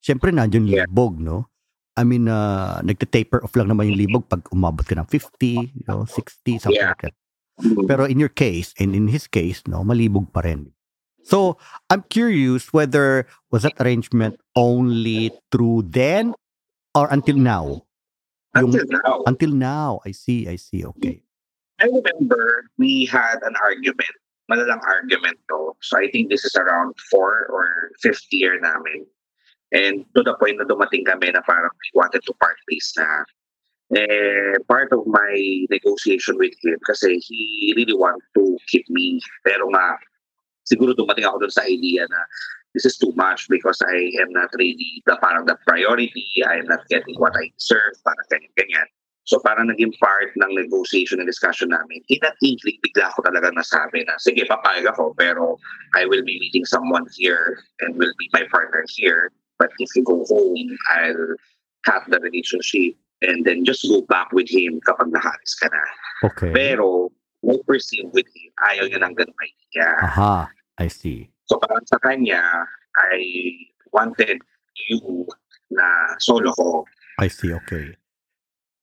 Siyempre, 0.02 0.30
nandiyon 0.34 0.66
Yeah. 0.70 0.86
libog, 0.86 1.18
no? 1.18 1.50
I 1.98 2.06
mean, 2.06 2.30
uh, 2.30 2.78
nagte-taper 2.86 3.42
off 3.42 3.58
lang 3.58 3.74
naman 3.74 3.90
yung 3.90 3.98
libog 3.98 4.30
pag 4.30 4.46
umabot 4.54 4.86
ka 4.86 4.94
ng 4.94 5.10
50, 5.10 5.74
you 5.74 5.86
know, 5.90 6.06
60, 6.06 6.62
something 6.62 6.78
Yeah. 6.78 6.94
like 6.94 7.10
that. 7.10 7.16
Pero 7.90 8.06
in 8.06 8.22
your 8.22 8.30
case, 8.30 8.78
and 8.78 8.94
in 8.94 9.10
his 9.10 9.26
case, 9.26 9.66
no, 9.66 9.82
malibog 9.82 10.30
pa 10.30 10.46
rin. 10.46 10.78
So, 11.26 11.58
I'm 11.90 12.06
curious 12.08 12.70
whether 12.72 13.26
was 13.50 13.66
that 13.66 13.74
arrangement 13.82 14.38
only 14.54 15.34
through 15.50 15.90
then 15.90 16.38
or 16.94 17.10
until 17.10 17.36
now? 17.36 17.87
Yung- 18.56 18.74
Until 18.74 18.88
now, 18.88 19.24
Until 19.26 19.52
now, 19.52 19.90
I 20.06 20.12
see, 20.12 20.48
I 20.48 20.56
see, 20.56 20.86
okay. 20.86 21.22
I 21.80 21.86
remember 21.86 22.66
we 22.78 23.06
had 23.06 23.38
an 23.44 23.54
argument, 23.62 24.16
malalang 24.50 24.82
argument 24.82 25.38
to. 25.50 25.78
So 25.82 26.00
I 26.00 26.10
think 26.10 26.30
this 26.30 26.44
is 26.44 26.56
around 26.56 26.96
four 27.12 27.46
or 27.54 27.92
fifth 28.02 28.26
year 28.32 28.58
namin. 28.60 29.06
And 29.72 30.06
to 30.16 30.24
the 30.24 30.34
point 30.40 30.58
na 30.58 30.66
dumating 30.66 31.06
kami 31.06 31.30
na 31.30 31.44
parang 31.46 31.70
we 31.70 31.90
wanted 31.94 32.24
to 32.26 32.34
part 32.42 32.58
ways 32.72 32.90
na. 32.98 33.28
Eh, 33.88 34.60
part 34.68 34.92
of 34.92 35.06
my 35.08 35.64
negotiation 35.72 36.36
with 36.36 36.52
him 36.60 36.76
kasi 36.84 37.24
he 37.24 37.72
really 37.78 37.96
want 37.96 38.20
to 38.36 38.58
keep 38.68 38.84
me. 38.90 39.22
Pero 39.46 39.70
nga, 39.72 39.96
siguro 40.68 40.92
dumating 40.92 41.24
ako 41.24 41.48
dun 41.48 41.54
sa 41.54 41.64
idea 41.64 42.04
na 42.10 42.20
this 42.78 42.86
is 42.86 42.98
too 43.02 43.10
much 43.18 43.50
because 43.50 43.82
I 43.82 44.14
am 44.22 44.30
not 44.30 44.54
really 44.54 45.02
the 45.10 45.18
parang 45.18 45.50
the 45.50 45.58
priority. 45.66 46.30
I 46.46 46.62
am 46.62 46.70
not 46.70 46.86
getting 46.94 47.18
what 47.18 47.34
I 47.34 47.50
deserve, 47.58 47.98
parang 48.06 48.30
ganyan-ganyan. 48.30 48.86
So 49.26 49.42
parang 49.42 49.74
naging 49.74 49.98
part 49.98 50.38
ng 50.38 50.54
negotiation 50.54 51.18
and 51.18 51.26
discussion 51.26 51.74
namin. 51.74 52.06
In 52.08 52.22
that 52.22 52.38
inkling, 52.46 52.78
bigla 52.86 53.10
ko 53.18 53.26
talaga 53.26 53.50
nasabi 53.50 54.06
na, 54.06 54.14
sige, 54.22 54.46
papayag 54.46 54.86
ako, 54.94 55.18
pero 55.18 55.58
I 55.98 56.06
will 56.06 56.22
be 56.22 56.38
meeting 56.38 56.70
someone 56.70 57.10
here 57.18 57.58
and 57.82 57.98
will 57.98 58.14
be 58.22 58.30
my 58.32 58.46
partner 58.54 58.86
here. 58.94 59.34
But 59.58 59.74
if 59.82 59.90
you 59.98 60.06
go 60.06 60.22
home, 60.30 60.70
I'll 60.94 61.34
cut 61.82 62.06
the 62.08 62.22
relationship 62.22 62.94
and 63.26 63.42
then 63.42 63.66
just 63.66 63.82
go 63.90 64.06
back 64.06 64.30
with 64.32 64.48
him 64.54 64.80
kapag 64.86 65.10
nakalis 65.10 65.58
ka 65.58 65.68
na. 65.74 65.84
Okay. 66.30 66.54
Pero, 66.54 67.10
I 67.42 67.58
perceive 67.66 68.14
with 68.14 68.30
him, 68.32 68.54
ayaw 68.70 68.86
niya 68.86 69.02
ng 69.02 69.14
ganung 69.18 69.42
idea. 69.42 69.88
Aha, 70.08 70.48
I 70.78 70.88
see. 70.88 71.34
So 71.48 71.60
parang 71.60 71.84
sa 71.88 72.00
kanya, 72.04 72.44
I 72.96 73.20
wanted 73.96 74.44
you 74.88 75.28
na 75.72 76.16
solo 76.20 76.52
ko. 76.54 76.84
I 77.18 77.32
see, 77.32 77.52
okay. 77.56 77.96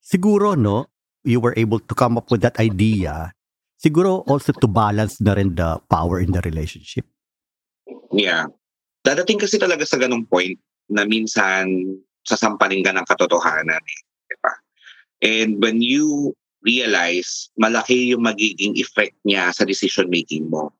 Siguro, 0.01 0.57
no, 0.57 0.89
you 1.25 1.39
were 1.41 1.53
able 1.57 1.79
to 1.79 1.93
come 1.95 2.17
up 2.17 2.29
with 2.29 2.41
that 2.41 2.59
idea, 2.61 3.33
siguro 3.79 4.25
also 4.29 4.53
to 4.53 4.67
balance 4.67 5.21
na 5.21 5.33
rin 5.33 5.55
the 5.55 5.81
power 5.89 6.21
in 6.21 6.33
the 6.33 6.41
relationship. 6.41 7.05
Yeah. 8.13 8.49
Dadating 9.05 9.41
kasi 9.41 9.61
talaga 9.61 9.85
sa 9.85 10.01
ganung 10.01 10.25
point 10.25 10.57
na 10.89 11.05
minsan 11.05 11.97
sasampaling 12.25 12.85
ka 12.85 12.93
ng 12.93 13.05
katotohanan. 13.05 13.81
Eh, 13.81 14.01
di 14.29 14.35
ba? 14.41 14.53
And 15.21 15.61
when 15.61 15.81
you 15.81 16.33
realize 16.65 17.53
malaki 17.61 18.13
yung 18.13 18.25
magiging 18.25 18.73
effect 18.81 19.13
niya 19.21 19.53
sa 19.53 19.65
decision 19.65 20.09
making 20.09 20.49
mo, 20.49 20.73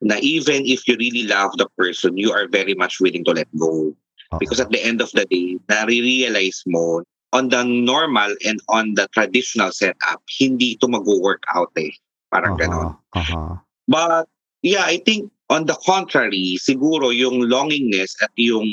na 0.00 0.16
even 0.20 0.66
if 0.66 0.86
you 0.88 0.96
really 0.98 1.24
love 1.24 1.56
the 1.56 1.68
person, 1.76 2.16
you 2.16 2.32
are 2.32 2.48
very 2.48 2.74
much 2.74 3.00
willing 3.00 3.24
to 3.24 3.32
let 3.32 3.48
go. 3.56 3.92
Oo. 4.32 4.38
Because 4.38 4.60
at 4.60 4.70
the 4.70 4.82
end 4.82 5.00
of 5.00 5.10
the 5.12 5.24
day, 5.26 5.56
nare-realize 5.68 6.62
mo 6.66 7.02
on 7.32 7.48
the 7.48 7.62
normal 7.64 8.34
and 8.44 8.60
on 8.68 8.94
the 8.94 9.08
traditional 9.12 9.70
setup, 9.72 10.22
hindi 10.26 10.76
ito 10.76 10.88
mag-work 10.88 11.42
out 11.54 11.70
eh. 11.76 11.92
Parang 12.32 12.56
Aha, 12.56 12.60
ganon. 12.60 12.88
aha. 13.14 13.62
But 13.86 14.26
yeah, 14.62 14.84
I 14.84 14.98
think 14.98 15.30
on 15.48 15.66
the 15.66 15.78
contrary, 15.86 16.58
siguro 16.58 17.14
yung 17.14 17.46
longingness 17.46 18.18
at 18.22 18.34
yung 18.34 18.66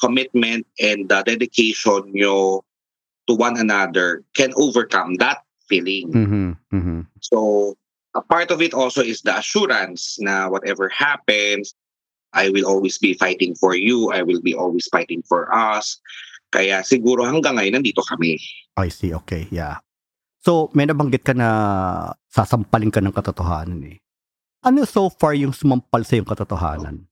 commitment 0.00 0.66
and 0.78 1.08
the 1.08 1.24
dedication 1.24 2.04
nyo 2.12 2.62
to 3.28 3.32
one 3.34 3.56
another 3.56 4.24
can 4.36 4.52
overcome 4.56 5.16
that 5.20 5.44
feeling. 5.68 6.12
Mhm, 6.12 6.56
mhm. 6.72 7.06
So 7.20 7.76
a 8.14 8.22
part 8.22 8.50
of 8.50 8.62
it 8.62 8.72
also 8.72 9.02
is 9.02 9.20
the 9.22 9.36
assurance 9.36 10.16
na 10.20 10.48
whatever 10.48 10.88
happens, 10.88 11.74
I 12.32 12.48
will 12.48 12.68
always 12.68 12.96
be 12.98 13.14
fighting 13.14 13.56
for 13.56 13.74
you. 13.74 14.12
I 14.12 14.22
will 14.22 14.40
be 14.40 14.54
always 14.54 14.88
fighting 14.88 15.24
for 15.24 15.48
us. 15.52 16.00
Kaya 16.48 16.80
siguro 16.80 17.28
hanggang 17.28 17.60
ngayon 17.60 17.80
nandito 17.80 18.00
kami. 18.08 18.40
I 18.76 18.88
see, 18.88 19.12
okay, 19.12 19.48
yeah. 19.52 19.84
So, 20.40 20.72
may 20.72 20.88
nabanggit 20.88 21.26
ka 21.26 21.34
na 21.36 21.48
sasampalin 22.30 22.94
ka 22.94 23.04
ng 23.04 23.12
katotohanan 23.12 23.84
eh. 23.84 23.98
Ano 24.64 24.84
so 24.88 25.12
far 25.12 25.36
yung 25.36 25.52
sumampal 25.52 26.06
sa 26.06 26.16
yung 26.16 26.28
katotohanan? 26.28 27.04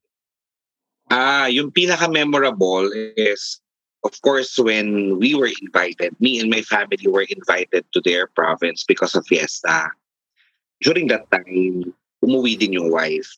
Ah, 1.12 1.46
yung 1.46 1.70
pinaka-memorable 1.70 2.90
is, 3.14 3.60
of 4.02 4.14
course, 4.24 4.58
when 4.58 5.18
we 5.22 5.36
were 5.36 5.50
invited, 5.62 6.16
me 6.18 6.40
and 6.42 6.50
my 6.50 6.62
family 6.66 7.06
were 7.06 7.26
invited 7.30 7.86
to 7.94 8.00
their 8.02 8.26
province 8.34 8.82
because 8.82 9.14
of 9.14 9.26
fiesta. 9.26 9.92
During 10.82 11.08
that 11.08 11.30
time, 11.32 11.94
umuwi 12.24 12.58
din 12.58 12.76
yung 12.76 12.92
wife. 12.92 13.28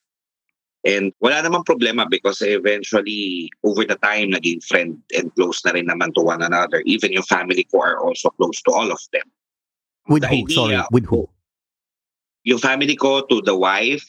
And 0.86 1.12
wala 1.20 1.42
namang 1.42 1.66
problema 1.66 2.06
because 2.08 2.40
eventually, 2.40 3.50
over 3.66 3.84
the 3.84 3.98
time, 3.98 4.30
naging 4.30 4.62
friend 4.64 4.98
and 5.14 5.34
close 5.34 5.60
na 5.66 5.74
rin 5.74 5.86
naman 5.90 6.14
to 6.14 6.22
one 6.22 6.42
another. 6.42 6.82
Even 6.86 7.12
yung 7.12 7.26
family 7.26 7.66
ko 7.66 7.82
are 7.82 7.98
also 7.98 8.30
close 8.38 8.62
to 8.62 8.70
all 8.72 8.90
of 8.90 9.00
them. 9.12 9.26
With 10.06 10.22
The 10.22 10.28
who? 10.30 10.46
idea 10.46 10.54
Sorry, 10.54 10.78
with 10.90 11.06
who? 11.06 11.28
Yung 12.46 12.62
family 12.62 12.94
ko 12.96 13.22
to 13.26 13.42
the 13.42 13.58
wife, 13.58 14.06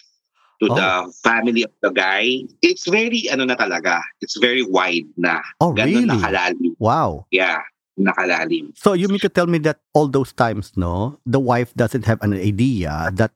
to 0.62 0.70
Oh. 0.72 0.76
the 0.78 0.92
family 1.26 1.64
of 1.66 1.74
the 1.82 1.90
guy, 1.92 2.46
it's 2.62 2.88
very, 2.88 3.28
ano 3.34 3.44
na 3.50 3.56
talaga, 3.58 4.00
it's 4.22 4.38
very 4.40 4.62
wide 4.64 5.10
na. 5.18 5.42
Oh, 5.60 5.74
Ganun 5.74 6.06
really? 6.06 6.08
nakalalim. 6.08 6.72
Wow. 6.80 7.26
Yeah, 7.34 7.60
nakalalim. 8.00 8.72
So, 8.78 8.94
you 8.94 9.08
mean 9.08 9.20
to 9.20 9.30
tell 9.30 9.48
me 9.48 9.60
that 9.68 9.80
all 9.94 10.08
those 10.08 10.32
times, 10.34 10.72
no, 10.76 11.20
the 11.26 11.40
wife 11.40 11.74
doesn't 11.76 12.06
have 12.06 12.22
an 12.24 12.34
idea 12.34 13.12
that 13.14 13.32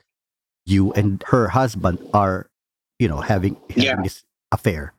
you 0.65 0.93
and 0.93 1.21
her 1.27 1.47
husband 1.47 1.99
are, 2.13 2.47
you 2.99 3.07
know, 3.07 3.19
having, 3.19 3.59
having 3.69 3.83
Yeah. 3.83 4.01
this 4.01 4.23
affair. 4.51 4.93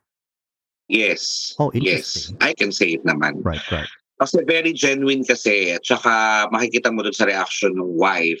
Yes. 0.87 1.55
Oh, 1.57 1.71
yes. 1.73 2.31
I 2.41 2.53
can 2.53 2.71
say 2.71 2.93
it 2.93 3.03
naman. 3.05 3.41
Right, 3.41 3.61
right. 3.71 3.89
Kasi 4.21 4.45
very 4.45 4.71
genuine 4.71 5.25
kasi. 5.25 5.73
At 5.73 5.81
saka 5.85 6.45
makikita 6.53 6.93
mo 6.93 7.01
dun 7.01 7.11
sa 7.13 7.25
reaction 7.25 7.73
ng 7.73 7.97
wife. 7.97 8.39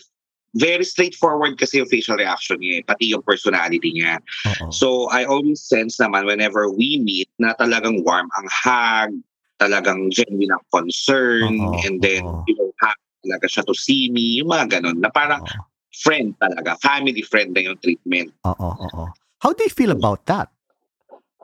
Very 0.55 0.85
straightforward 0.87 1.57
kasi 1.59 1.83
yung 1.83 1.89
facial 1.91 2.15
reaction 2.15 2.61
niya. 2.63 2.79
eh, 2.79 2.83
Pati 2.87 3.11
yung 3.11 3.25
personality 3.27 3.91
niya. 3.91 4.21
Oo. 4.61 4.71
So 4.71 5.09
I 5.11 5.25
always 5.25 5.59
sense 5.59 5.97
naman 5.99 6.23
whenever 6.29 6.71
we 6.71 7.01
meet 7.03 7.27
na 7.43 7.57
talagang 7.59 8.05
warm 8.07 8.29
ang 8.39 8.47
hug, 8.47 9.11
talagang 9.57 10.11
genuine 10.11 10.51
ang 10.51 10.65
concern, 10.71 11.55
Oo, 11.59 11.79
and 11.87 12.01
then 12.03 12.23
oo. 12.23 12.43
you 12.47 12.55
know, 12.55 12.69
happy 12.81 13.05
talaga 13.25 13.47
siya 13.49 13.63
to 13.65 13.73
see 13.73 14.13
me, 14.13 14.39
yung 14.39 14.53
mga 14.53 14.79
ganun, 14.79 15.01
na 15.01 15.09
parang 15.09 15.41
Oo. 15.41 15.63
friend 16.05 16.37
talaga, 16.37 16.77
family 16.83 17.25
friend 17.25 17.57
na 17.57 17.65
yung 17.65 17.79
treatment. 17.81 18.29
Oo, 18.45 18.69
oo. 18.77 19.03
How 19.41 19.51
do 19.53 19.63
you 19.65 19.73
feel 19.73 19.91
about 19.91 20.25
that? 20.29 20.51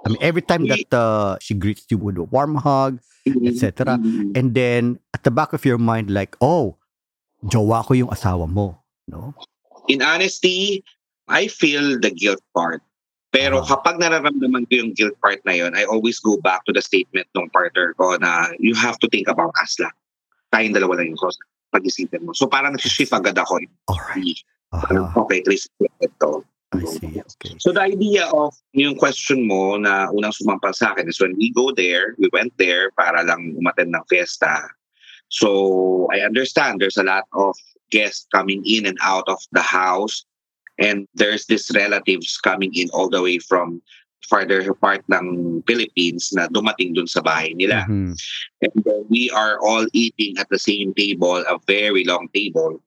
I 0.06 0.10
mean, 0.10 0.21
every 0.21 0.41
time 0.41 0.65
that 0.65 0.89
uh, 0.93 1.38
she 1.38 1.54
greets 1.54 1.86
you 1.89 1.97
with 1.97 2.17
a 2.17 2.26
warm 2.26 2.58
hug, 2.58 2.97
etc. 3.45 4.02
Mhm. 4.02 4.34
and 4.34 4.58
then 4.58 4.97
at 5.13 5.21
the 5.21 5.30
back 5.30 5.54
of 5.54 5.62
your 5.62 5.78
mind, 5.78 6.10
like, 6.10 6.34
oh, 6.41 6.78
jowa 7.45 7.86
ko 7.86 7.93
yung 7.93 8.10
asawa 8.10 8.50
mo. 8.50 8.82
No? 9.06 9.34
In 9.89 10.02
honesty, 10.02 10.82
I 11.30 11.45
feel 11.45 12.02
the 12.02 12.10
guilt 12.10 12.41
part. 12.54 12.82
Pero 13.32 13.63
kapag 13.63 13.96
nararamdaman 13.96 14.67
ko 14.67 14.84
yung 14.84 14.91
guilt 14.91 15.15
part 15.24 15.39
na 15.48 15.56
yun, 15.56 15.72
I 15.72 15.88
always 15.88 16.20
go 16.20 16.36
back 16.44 16.67
to 16.67 16.76
the 16.76 16.84
statement 16.84 17.32
ng 17.32 17.48
partner 17.56 17.96
ko 17.96 18.20
na 18.20 18.52
you 18.60 18.76
have 18.76 19.00
to 19.00 19.08
think 19.08 19.32
about 19.32 19.56
us 19.63 19.80
lang. 19.80 19.96
Tayong 20.52 20.76
dalawa 20.76 21.00
lang 21.00 21.15
yung 21.15 21.22
cause. 21.22 21.39
Pag-isipin 21.72 22.28
mo. 22.28 22.36
So 22.36 22.52
parang 22.52 22.76
nag-shift 22.76 23.15
agad 23.15 23.39
ako. 23.39 23.63
Alright. 23.88 24.44
Parang, 24.76 25.08
Aha, 25.08 25.24
okay, 25.24 25.39
please 25.48 25.63
ito. 26.04 26.44
I 26.76 26.84
see. 26.84 27.20
Okay. 27.20 27.56
So 27.60 27.72
the 27.72 27.84
idea 27.84 28.28
of 28.32 28.56
yung 28.76 28.96
question 28.96 29.48
mo 29.48 29.76
na 29.76 30.08
unang 30.12 30.36
sumampal 30.36 30.76
sa 30.76 30.91
akin 30.91 31.08
is 31.08 31.20
when 31.20 31.36
we 31.36 31.52
go 31.52 31.72
there, 31.72 32.15
we 32.20 32.28
went 32.32 32.56
there 32.60 32.91
para 32.96 33.24
lang 33.24 33.56
umattend 33.60 33.96
ng 33.96 34.04
fiesta. 34.08 34.72
So 35.32 36.08
I 36.12 36.24
understand 36.24 36.80
there's 36.80 37.00
a 37.00 37.08
lot 37.08 37.28
of 37.32 37.56
guests 37.91 38.28
coming 38.32 38.63
in 38.67 38.88
and 38.88 39.00
out 39.04 39.28
of 39.28 39.39
the 39.52 39.63
house. 39.63 40.24
And 40.82 41.06
there's 41.13 41.46
this 41.46 41.70
relatives 41.72 42.41
coming 42.41 42.74
in 42.74 42.89
all 42.89 43.08
the 43.08 43.22
way 43.22 43.38
from 43.38 43.82
farther 44.26 44.65
part 44.74 45.06
ng 45.13 45.62
Philippines 45.67 46.34
na 46.34 46.48
dumating 46.50 46.98
dun 46.98 47.06
sa 47.06 47.22
bahay 47.22 47.54
nila. 47.54 47.86
Mhm. 47.86 48.17
And 48.65 48.76
then 48.82 49.04
we 49.10 49.30
are 49.30 49.62
all 49.62 49.86
eating 49.94 50.38
at 50.41 50.50
the 50.50 50.58
same 50.58 50.94
table, 50.98 51.46
a 51.46 51.62
very 51.70 52.02
long 52.08 52.30
table. 52.34 52.82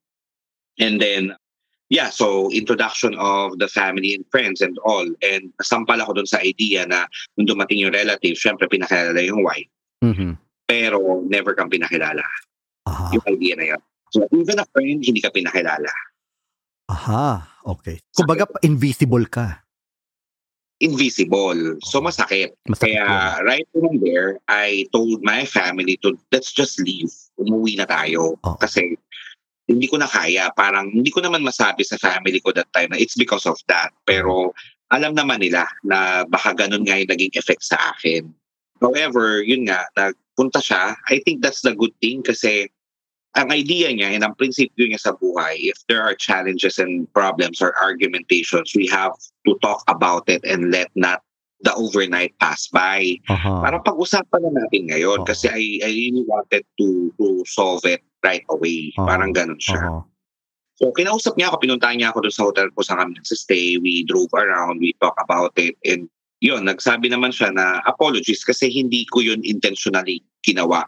And 0.80 0.98
then, 0.98 1.36
yeah, 1.90 2.10
so 2.10 2.50
introduction 2.50 3.14
of 3.14 3.60
the 3.62 3.70
family 3.70 4.14
and 4.14 4.26
friends 4.32 4.58
and 4.58 4.74
all. 4.82 5.06
And 5.22 5.54
nasampal 5.62 6.02
ako 6.02 6.18
dun 6.18 6.26
sa 6.26 6.42
idea 6.42 6.86
na 6.88 7.06
nung 7.38 7.46
dumating 7.46 7.78
yung 7.78 7.94
relative, 7.94 8.34
syempre 8.34 8.66
pinakilala 8.66 9.22
yung 9.22 9.44
wife. 9.46 9.70
Mhm. 10.02 10.34
Pero 10.66 11.22
never 11.28 11.54
kang 11.54 11.70
pinakilala. 11.70 12.24
Aha. 12.90 13.14
Yung 13.14 13.26
idea 13.30 13.54
na 13.54 13.66
yun. 13.76 13.82
So 14.10 14.26
even 14.34 14.58
a 14.58 14.66
friend, 14.74 15.02
hindi 15.04 15.20
ka 15.20 15.30
pinakilala. 15.30 15.92
Aha. 16.94 17.42
Okay. 17.66 17.98
Kumbaga, 18.14 18.46
invisible 18.62 19.26
ka. 19.26 19.66
Invisible. 20.78 21.78
So 21.82 21.98
masakit. 21.98 22.54
Masakit 22.70 22.98
yun. 22.98 23.02
Kaya 23.02 23.42
right 23.42 23.66
then 23.74 23.86
and 23.90 24.00
there, 24.02 24.38
I 24.46 24.86
told 24.94 25.22
my 25.26 25.42
family 25.42 25.98
to 26.06 26.14
let's 26.30 26.54
just 26.54 26.78
leave. 26.78 27.10
Umuwi 27.40 27.78
na 27.78 27.86
tayo. 27.86 28.38
Oo. 28.42 28.58
Kasi 28.62 28.94
hindi 29.66 29.86
ko 29.88 29.96
na 29.98 30.10
kaya. 30.10 30.52
Parang 30.54 30.92
hindi 30.92 31.08
ko 31.10 31.24
naman 31.24 31.42
masabi 31.42 31.82
sa 31.82 31.98
family 31.98 32.38
ko 32.38 32.52
that 32.52 32.68
time 32.74 32.92
na 32.92 33.00
it's 33.00 33.16
because 33.16 33.46
of 33.48 33.56
that. 33.66 33.90
Pero 34.04 34.52
alam 34.92 35.16
naman 35.16 35.40
nila 35.40 35.64
na 35.82 36.28
baka 36.28 36.52
ganun 36.54 36.84
nga 36.84 37.00
yung 37.00 37.10
naging 37.10 37.34
effect 37.34 37.64
sa 37.64 37.94
akin. 37.96 38.28
However, 38.82 39.40
yun 39.40 39.64
nga, 39.64 39.88
nagpunta 39.96 40.60
siya. 40.60 40.98
I 41.08 41.22
think 41.24 41.40
that's 41.40 41.64
the 41.64 41.72
good 41.72 41.94
thing 42.02 42.20
kasi 42.20 42.68
ang 43.34 43.50
idea 43.50 43.90
niya 43.90 44.14
and 44.14 44.22
ang 44.22 44.34
prinsipyo 44.38 44.86
niya 44.86 45.00
sa 45.02 45.12
buhay, 45.18 45.58
if 45.58 45.78
there 45.90 46.02
are 46.02 46.14
challenges 46.14 46.78
and 46.78 47.10
problems 47.12 47.58
or 47.58 47.74
argumentations, 47.82 48.72
we 48.74 48.86
have 48.86 49.14
to 49.46 49.58
talk 49.58 49.82
about 49.90 50.26
it 50.30 50.42
and 50.46 50.70
let 50.70 50.90
not 50.94 51.22
the 51.66 51.74
overnight 51.74 52.36
pass 52.38 52.68
by. 52.70 53.18
Aha. 53.26 53.64
Para 53.64 53.82
pag-usapan 53.82 54.40
na 54.46 54.62
natin 54.62 54.92
ngayon 54.92 55.24
Oo. 55.24 55.26
kasi 55.26 55.50
I, 55.50 55.82
I 55.82 55.90
really 55.90 56.24
wanted 56.28 56.62
to 56.78 57.10
to 57.18 57.42
solve 57.48 57.82
it 57.88 58.04
right 58.22 58.44
away. 58.52 58.94
Oo. 59.00 59.06
Parang 59.08 59.34
ganun 59.34 59.58
siya. 59.58 59.82
Aha. 59.82 60.06
So 60.74 60.90
kinausap 60.90 61.38
niya 61.38 61.54
ako, 61.54 61.62
pinuntahan 61.62 61.98
niya 62.02 62.10
ako 62.10 62.26
doon 62.26 62.34
sa 62.34 62.46
hotel 62.50 62.66
ko 62.74 62.82
sa 62.82 62.98
kami 62.98 63.14
stay. 63.22 63.78
We 63.78 64.02
drove 64.06 64.30
around, 64.34 64.82
we 64.82 64.94
talk 64.98 65.14
about 65.22 65.54
it 65.54 65.78
and 65.86 66.10
yun, 66.44 66.68
nagsabi 66.68 67.08
naman 67.08 67.32
siya 67.32 67.54
na 67.56 67.80
apologies 67.88 68.44
kasi 68.44 68.68
hindi 68.68 69.08
ko 69.08 69.24
yun 69.24 69.40
intentionally 69.46 70.20
ginawa. 70.44 70.84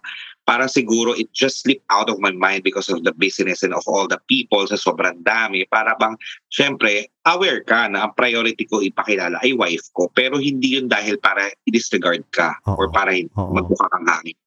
Parang 0.46 0.70
siguro 0.70 1.10
it 1.18 1.26
just 1.34 1.66
slipped 1.66 1.82
out 1.90 2.06
of 2.06 2.22
my 2.22 2.30
mind 2.30 2.62
because 2.62 2.86
of 2.86 3.02
the 3.02 3.10
business 3.18 3.66
and 3.66 3.74
of 3.74 3.82
all 3.90 4.06
the 4.06 4.22
people 4.30 4.62
sa 4.70 4.78
sobrang 4.78 5.18
dami. 5.26 5.66
Para 5.66 5.98
bang, 5.98 6.14
syempre, 6.46 7.10
aware 7.26 7.66
ka 7.66 7.90
na 7.90 8.06
ang 8.06 8.14
priority 8.14 8.62
ko 8.62 8.78
ipakilala 8.78 9.42
ay 9.42 9.58
wife 9.58 9.90
ko. 9.90 10.06
Pero 10.14 10.38
hindi 10.38 10.78
yun 10.78 10.86
dahil 10.86 11.18
para 11.18 11.50
i-disregard 11.66 12.22
ka 12.30 12.54
Oo. 12.70 12.78
or 12.78 12.86
para 12.94 13.10
Oo. 13.34 13.50
magmukha 13.50 13.90
kang 13.90 14.06
hangin. 14.06 14.38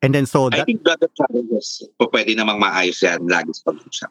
And 0.00 0.16
then 0.16 0.24
so 0.24 0.48
I 0.48 0.64
that 0.64 0.66
think 0.66 0.88
that 0.88 1.04
the 1.04 1.12
challenges, 1.12 1.84
po 2.00 2.08
pwede 2.08 2.32
namang 2.32 2.56
maayos 2.56 3.04
yan 3.04 3.28
lagi 3.28 3.52
sa 3.52 3.68
pag-usap. 3.68 4.10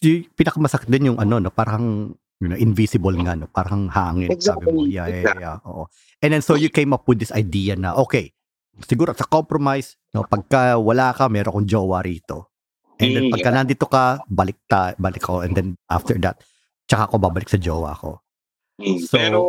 yung 0.00 0.24
pinakamasakit 0.32 0.88
din 0.88 1.12
yung 1.12 1.18
ano 1.20 1.36
no 1.36 1.52
parang 1.52 2.16
you 2.40 2.48
know, 2.48 2.56
invisible 2.56 3.12
nga 3.20 3.36
no 3.36 3.46
parang 3.52 3.84
hangin 3.92 4.32
sabi 4.40 4.64
mo 4.72 4.88
Exactly, 4.88 4.96
yeah 4.96 5.06
yeah 5.06 5.20
exactly. 5.20 5.44
yeah 5.44 5.56
oo 5.68 5.84
and 6.24 6.30
then 6.32 6.40
so 6.40 6.56
you 6.56 6.72
came 6.72 6.96
up 6.96 7.04
with 7.04 7.20
this 7.20 7.32
idea 7.36 7.76
na 7.76 7.92
okay 7.92 8.32
siguro 8.84 9.10
sa 9.12 9.26
compromise 9.26 9.98
no 10.14 10.22
pagka 10.24 10.78
wala 10.78 11.10
ka 11.12 11.26
meron 11.26 11.50
akong 11.52 11.68
jowa 11.68 12.00
rito 12.00 12.48
and 12.96 13.12
then 13.12 13.24
pagka 13.28 13.50
nandito 13.50 13.84
ka 13.84 14.22
balik 14.26 14.58
ta 14.64 14.94
balik 14.96 15.22
ko 15.22 15.42
and 15.42 15.52
then 15.54 15.74
after 15.88 16.14
that 16.16 16.38
tsaka 16.86 17.10
ako 17.10 17.16
babalik 17.18 17.48
sa 17.48 17.58
jowa 17.58 17.92
ko 17.94 18.20
So- 18.80 19.12
Pero 19.12 19.40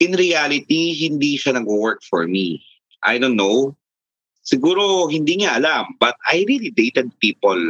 in 0.00 0.16
reality, 0.16 0.96
hindi 0.96 1.36
siya 1.36 1.60
nag-work 1.60 2.00
for 2.08 2.24
me. 2.24 2.64
I 3.04 3.20
don't 3.20 3.36
know. 3.36 3.76
Siguro 4.40 5.12
hindi 5.12 5.44
niya 5.44 5.60
alam, 5.60 5.92
but 6.00 6.16
I 6.24 6.48
really 6.48 6.72
dated 6.72 7.12
people 7.20 7.60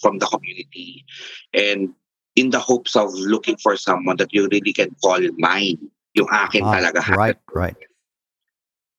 from 0.00 0.16
the 0.16 0.24
community 0.24 1.04
and 1.52 1.92
in 2.32 2.48
the 2.48 2.56
hopes 2.56 2.96
of 2.96 3.12
looking 3.12 3.60
for 3.60 3.76
someone 3.76 4.16
that 4.16 4.32
you 4.32 4.48
really 4.48 4.72
can 4.72 4.88
call 5.04 5.20
mine. 5.36 5.76
Yung 6.16 6.32
akin 6.32 6.64
Ah, 6.64 6.80
talaga. 6.80 7.04
right 7.12 7.36
right 7.52 7.76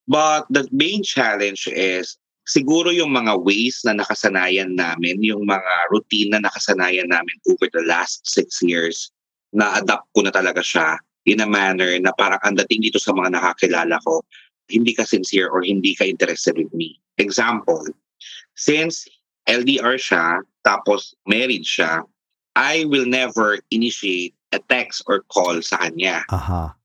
But 0.08 0.50
the 0.50 0.66
main 0.74 1.02
challenge 1.06 1.70
is 1.70 2.18
siguro 2.48 2.90
yung 2.90 3.14
mga 3.14 3.38
ways 3.42 3.82
na 3.86 3.94
nakasanayan 3.94 4.74
namin, 4.74 5.22
yung 5.22 5.46
mga 5.46 5.72
routine 5.94 6.34
na 6.34 6.42
nakasanayan 6.42 7.10
namin 7.10 7.38
over 7.46 7.70
the 7.70 7.86
last 7.86 8.26
six 8.26 8.58
years, 8.62 9.14
na-adapt 9.54 10.08
ko 10.16 10.26
na 10.26 10.34
talaga 10.34 10.64
siya 10.64 10.98
in 11.26 11.38
a 11.38 11.46
manner 11.46 11.94
na 12.02 12.10
parang 12.18 12.42
ang 12.42 12.58
dating 12.58 12.82
dito 12.90 12.98
sa 12.98 13.14
mga 13.14 13.38
nakakilala 13.38 14.02
ko, 14.02 14.26
hindi 14.66 14.90
ka 14.90 15.06
sincere 15.06 15.46
or 15.46 15.62
hindi 15.62 15.94
ka 15.94 16.02
interested 16.02 16.58
with 16.58 16.72
me. 16.74 16.98
Example, 17.22 17.86
since 18.58 19.06
LDR 19.46 20.00
siya, 20.00 20.42
tapos 20.66 21.14
married 21.30 21.62
siya, 21.62 22.02
I 22.58 22.84
will 22.90 23.06
never 23.06 23.62
initiate 23.70 24.34
a 24.50 24.58
text 24.66 25.06
or 25.06 25.22
call 25.30 25.62
sa 25.62 25.78
kanya. 25.78 26.26
aha 26.28 26.81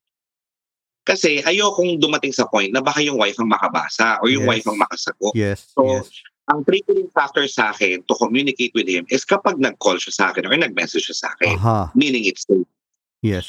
Kasi 1.07 1.39
ayokong 1.39 2.03
dumating 2.03 2.35
sa 2.35 2.43
point 2.51 2.67
na 2.75 2.83
baka 2.83 2.99
yung 2.99 3.15
wife 3.15 3.39
ang 3.39 3.47
makabasa 3.47 4.19
or 4.19 4.27
yung 4.27 4.43
Yes. 4.43 4.51
wife 4.51 4.65
ang 4.67 4.77
makasagot. 4.83 5.31
yes 5.33 5.71
So, 5.71 5.87
yes 5.87 6.11
Ang 6.47 6.63
triggering 6.63 7.11
factor 7.11 7.43
sa 7.47 7.75
akin 7.75 8.07
to 8.07 8.15
communicate 8.15 8.71
with 8.71 8.87
him 8.87 9.03
is 9.07 9.27
kapag 9.27 9.59
nag-call 9.59 9.99
siya 9.99 10.11
sa 10.15 10.25
akin 10.31 10.47
or 10.47 10.55
nag-message 10.55 11.07
siya 11.11 11.17
sa 11.19 11.27
akin, 11.35 11.55
aha 11.59 11.91
meaning 11.91 12.23
it's 12.23 12.43
safe. 12.43 12.67
yes 13.19 13.47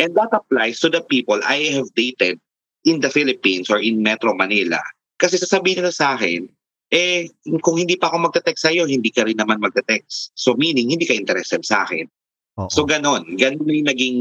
And 0.00 0.16
that 0.16 0.32
applies 0.32 0.80
to 0.80 0.88
the 0.88 1.04
people 1.04 1.40
I 1.44 1.72
have 1.76 1.92
dated 1.92 2.40
in 2.82 3.04
the 3.04 3.12
Philippines 3.12 3.68
or 3.70 3.78
in 3.78 4.00
Metro 4.02 4.32
Manila. 4.34 4.80
Kasi 5.14 5.38
sasabihin 5.38 5.84
nila 5.84 5.94
sa 5.94 6.16
akin, 6.18 6.48
eh, 6.90 7.30
kung 7.62 7.78
hindi 7.78 7.94
pa 7.94 8.10
ako 8.10 8.26
magte-text 8.26 8.66
sa'yo, 8.66 8.88
hindi 8.90 9.14
ka 9.14 9.22
rin 9.22 9.38
naman 9.38 9.62
magte-text. 9.62 10.34
So 10.34 10.58
meaning, 10.58 10.90
hindi 10.90 11.06
ka 11.06 11.14
interested 11.14 11.62
sa 11.62 11.86
akin. 11.86 12.08
oo 12.58 12.66
So 12.72 12.82
ganon. 12.82 13.38
Ganon 13.38 13.62
yung 13.68 13.86
naging 13.86 14.18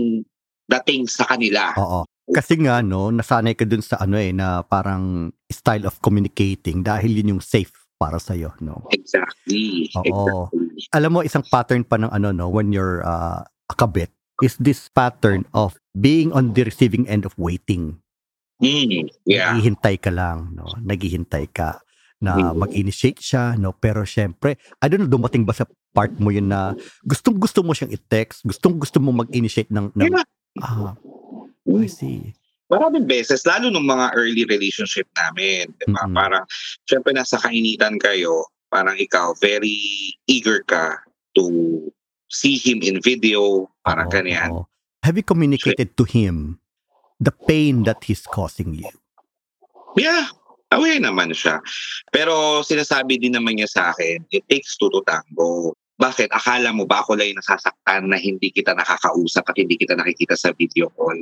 dating 0.70 1.08
sa 1.10 1.26
kanila. 1.26 1.74
Oo. 1.80 2.06
Kasi 2.30 2.62
nga 2.62 2.86
no, 2.86 3.10
nasanay 3.10 3.58
ka 3.58 3.66
dun 3.66 3.82
sa 3.82 3.98
ano 3.98 4.16
eh 4.22 4.30
na 4.30 4.62
parang 4.62 5.34
style 5.50 5.90
of 5.90 5.98
communicating 6.06 6.86
dahil 6.86 7.18
yun 7.18 7.38
yung 7.38 7.44
safe 7.44 7.74
para 7.98 8.22
sa 8.22 8.38
no. 8.62 8.86
Exactly. 8.94 9.90
Oo. 9.98 10.50
Exactly. 10.54 10.90
Alam 10.94 11.10
mo 11.12 11.20
isang 11.26 11.46
pattern 11.50 11.82
pa 11.86 11.98
ng 11.98 12.10
ano 12.14 12.30
no 12.34 12.50
when 12.50 12.74
you're 12.74 13.02
uh, 13.06 13.42
a 13.46 13.76
kabit 13.78 14.10
is 14.42 14.58
this 14.58 14.90
pattern 14.90 15.46
of 15.54 15.78
being 15.94 16.34
on 16.34 16.58
the 16.58 16.66
receiving 16.66 17.06
end 17.06 17.24
of 17.30 17.38
waiting. 17.38 18.02
Mm, 18.62 19.10
yeah. 19.26 19.54
Naghihintay 19.54 20.02
ka 20.02 20.10
lang, 20.14 20.54
no. 20.54 20.70
Naghihintay 20.82 21.50
ka 21.54 21.82
na 22.22 22.54
Mm. 22.54 22.62
mag-initiate 22.62 23.22
siya, 23.22 23.58
no. 23.58 23.74
Pero 23.74 24.06
syempre, 24.06 24.58
I 24.82 24.86
don't 24.90 25.06
know 25.06 25.10
dumating 25.10 25.46
ba 25.46 25.54
sa 25.54 25.66
part 25.94 26.14
mo 26.22 26.30
yun 26.30 26.50
na 26.50 26.78
gustong 27.06 27.42
gusto 27.42 27.66
mo 27.66 27.74
siyang 27.74 27.94
i-text, 27.94 28.46
gustong 28.46 28.78
gusto 28.78 29.02
mo 29.02 29.14
mag-initiate 29.14 29.74
ng, 29.74 29.94
ng 29.98 30.10
Yeah. 30.14 30.26
ah. 30.62 30.94
I 31.80 31.88
see. 31.88 32.34
Maraming 32.72 33.04
beses, 33.04 33.44
lalo 33.44 33.68
nung 33.68 33.84
mga 33.84 34.16
early 34.16 34.48
relationship 34.48 35.04
namin. 35.20 35.76
Diba? 35.84 36.08
Mhm. 36.08 36.16
Parang, 36.16 36.44
syempre 36.88 37.12
nasa 37.12 37.36
kainitan 37.36 38.00
kayo, 38.00 38.48
parang 38.72 38.96
ikaw, 38.96 39.36
very 39.44 40.16
eager 40.32 40.64
ka 40.64 41.04
to 41.36 41.52
see 42.32 42.56
him 42.56 42.80
in 42.80 43.04
video, 43.04 43.68
parang 43.84 44.08
Oo, 44.08 44.16
ganyan. 44.16 44.50
oo. 44.56 44.64
Have 45.04 45.20
you 45.20 45.26
communicated 45.28 45.98
to 46.00 46.08
him 46.08 46.64
the 47.20 47.34
pain 47.34 47.84
that 47.84 48.00
he's 48.08 48.24
causing 48.24 48.72
you? 48.72 48.88
Yeah, 50.00 50.32
aware 50.72 51.02
naman 51.02 51.36
siya. 51.36 51.60
Pero 52.16 52.64
sinasabi 52.64 53.20
din 53.20 53.36
naman 53.36 53.60
niya 53.60 53.68
sa 53.68 53.82
akin, 53.92 54.24
it 54.32 54.48
takes 54.48 54.80
two 54.80 54.88
to 54.94 55.04
tango. 55.04 55.76
Bakit? 56.00 56.32
Akala 56.32 56.72
mo 56.72 56.88
ba 56.88 57.04
ako 57.04 57.20
lang 57.20 57.36
yung 57.36 57.42
nasasaktan 57.44 58.08
na 58.08 58.18
hindi 58.18 58.50
kita 58.50 58.74
nakakausap 58.74 59.44
at 59.44 59.58
hindi 59.60 59.76
kita 59.76 60.00
nakikita 60.00 60.39
sa 60.39 60.56
video 60.56 60.88
call? 60.95 61.20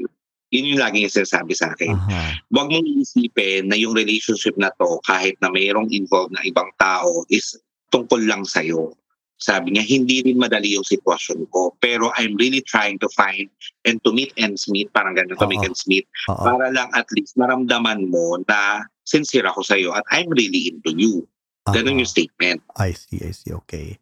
Yun 0.49 0.75
yung 0.75 0.81
lagi 0.81 1.05
niya 1.05 1.13
sinasabi 1.13 1.53
sa 1.53 1.73
akin. 1.73 1.93
Aha. 1.93 2.41
Huwag 2.49 2.73
mong 2.73 2.85
iisipin 2.85 3.69
na 3.69 3.77
yung 3.77 3.93
relationship 3.93 4.57
na 4.57 4.73
to, 4.81 4.97
kahit 5.05 5.37
na 5.45 5.53
mayroong 5.53 5.93
involved 5.93 6.33
na 6.33 6.41
ibang 6.41 6.69
tao, 6.81 7.25
is 7.29 7.53
tungkol 7.93 8.21
lang 8.25 8.41
sa'yo. 8.45 8.93
Sabi 9.39 9.71
niya, 9.71 9.87
hindi 9.87 10.19
rin 10.25 10.35
madali 10.35 10.75
yung 10.75 10.83
sitwasyon 10.83 11.47
ko. 11.53 11.71
Pero 11.79 12.11
I'm 12.19 12.35
really 12.35 12.59
trying 12.59 12.99
to 12.99 13.07
find 13.15 13.47
and 13.87 14.01
to 14.03 14.11
meet 14.11 14.35
ends 14.35 14.67
meet, 14.67 14.91
parang 14.91 15.15
ganun, 15.15 15.39
to 15.39 15.47
make 15.47 15.63
ends 15.63 15.87
meet, 15.87 16.03
Oo. 16.27 16.43
para 16.43 16.67
lang 16.75 16.91
at 16.91 17.07
least 17.15 17.39
maramdaman 17.39 18.11
mo 18.11 18.35
na 18.49 18.83
sincere 19.07 19.47
ako 19.47 19.63
sa'yo 19.63 19.95
at 19.95 20.03
I'm 20.11 20.27
really 20.33 20.75
into 20.75 20.91
you. 20.91 21.23
Ganun 21.71 21.95
Aha. 21.95 21.99
yung 22.03 22.09
statement. 22.09 22.59
I 22.75 22.97
see, 22.97 23.21
I 23.23 23.31
see. 23.31 23.53
Okay. 23.63 24.01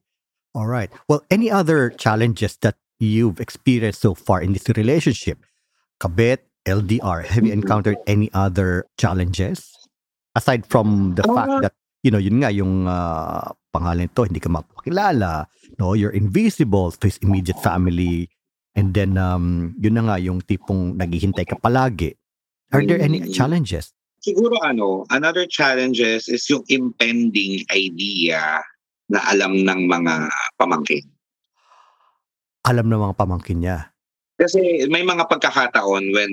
All 0.58 0.66
right. 0.66 0.90
Well, 1.06 1.22
any 1.30 1.52
other 1.52 1.94
challenges 1.94 2.58
that 2.66 2.80
you've 2.98 3.38
experienced 3.38 4.02
so 4.02 4.18
far 4.18 4.42
in 4.42 4.54
this 4.58 4.66
relationship? 4.74 5.38
Kabit, 5.98 6.46
LDR, 6.64 7.26
have 7.26 7.42
you 7.42 7.54
Mhm. 7.54 7.64
encountered 7.64 7.98
any 8.06 8.30
other 8.34 8.86
challenges? 8.98 9.74
Aside 10.36 10.70
from 10.70 11.18
the 11.18 11.26
fact 11.26 11.50
Ah. 11.50 11.62
that 11.66 11.74
you 12.06 12.14
know, 12.14 12.22
yun 12.22 12.40
nga, 12.40 12.54
yung 12.54 12.86
uh, 12.88 13.42
pangalan 13.74 14.08
nito, 14.08 14.24
hindi 14.24 14.40
ka 14.40 14.48
mapakilala, 14.48 15.50
no? 15.76 15.92
You're 15.92 16.14
invisible 16.14 16.94
to 16.94 17.04
his 17.10 17.20
immediate 17.20 17.60
family. 17.60 18.30
And 18.78 18.94
then, 18.94 19.18
um, 19.18 19.76
yun 19.82 19.98
na 19.98 20.06
nga, 20.06 20.18
yung 20.22 20.40
tipong 20.40 20.96
naghihintay 20.96 21.44
ka 21.44 21.58
palagi. 21.58 22.14
Are 22.72 22.86
there 22.86 23.02
any 23.02 23.26
Mm. 23.26 23.34
challenges? 23.34 23.92
Siguro 24.22 24.56
ano, 24.62 25.04
another 25.10 25.50
challenges 25.50 26.30
is 26.30 26.46
yung 26.48 26.64
impending 26.70 27.66
idea 27.74 28.62
na 29.10 29.20
alam 29.28 29.56
ng 29.58 29.88
mga 29.88 30.30
pamangkin. 30.56 31.04
Alam 32.68 32.88
ng 32.88 33.02
mga 33.04 33.16
pamangkin 33.16 33.60
niya. 33.64 33.92
Kasi 34.38 34.86
may 34.90 35.02
mga 35.02 35.26
pagkakataon 35.30 36.14
when 36.14 36.32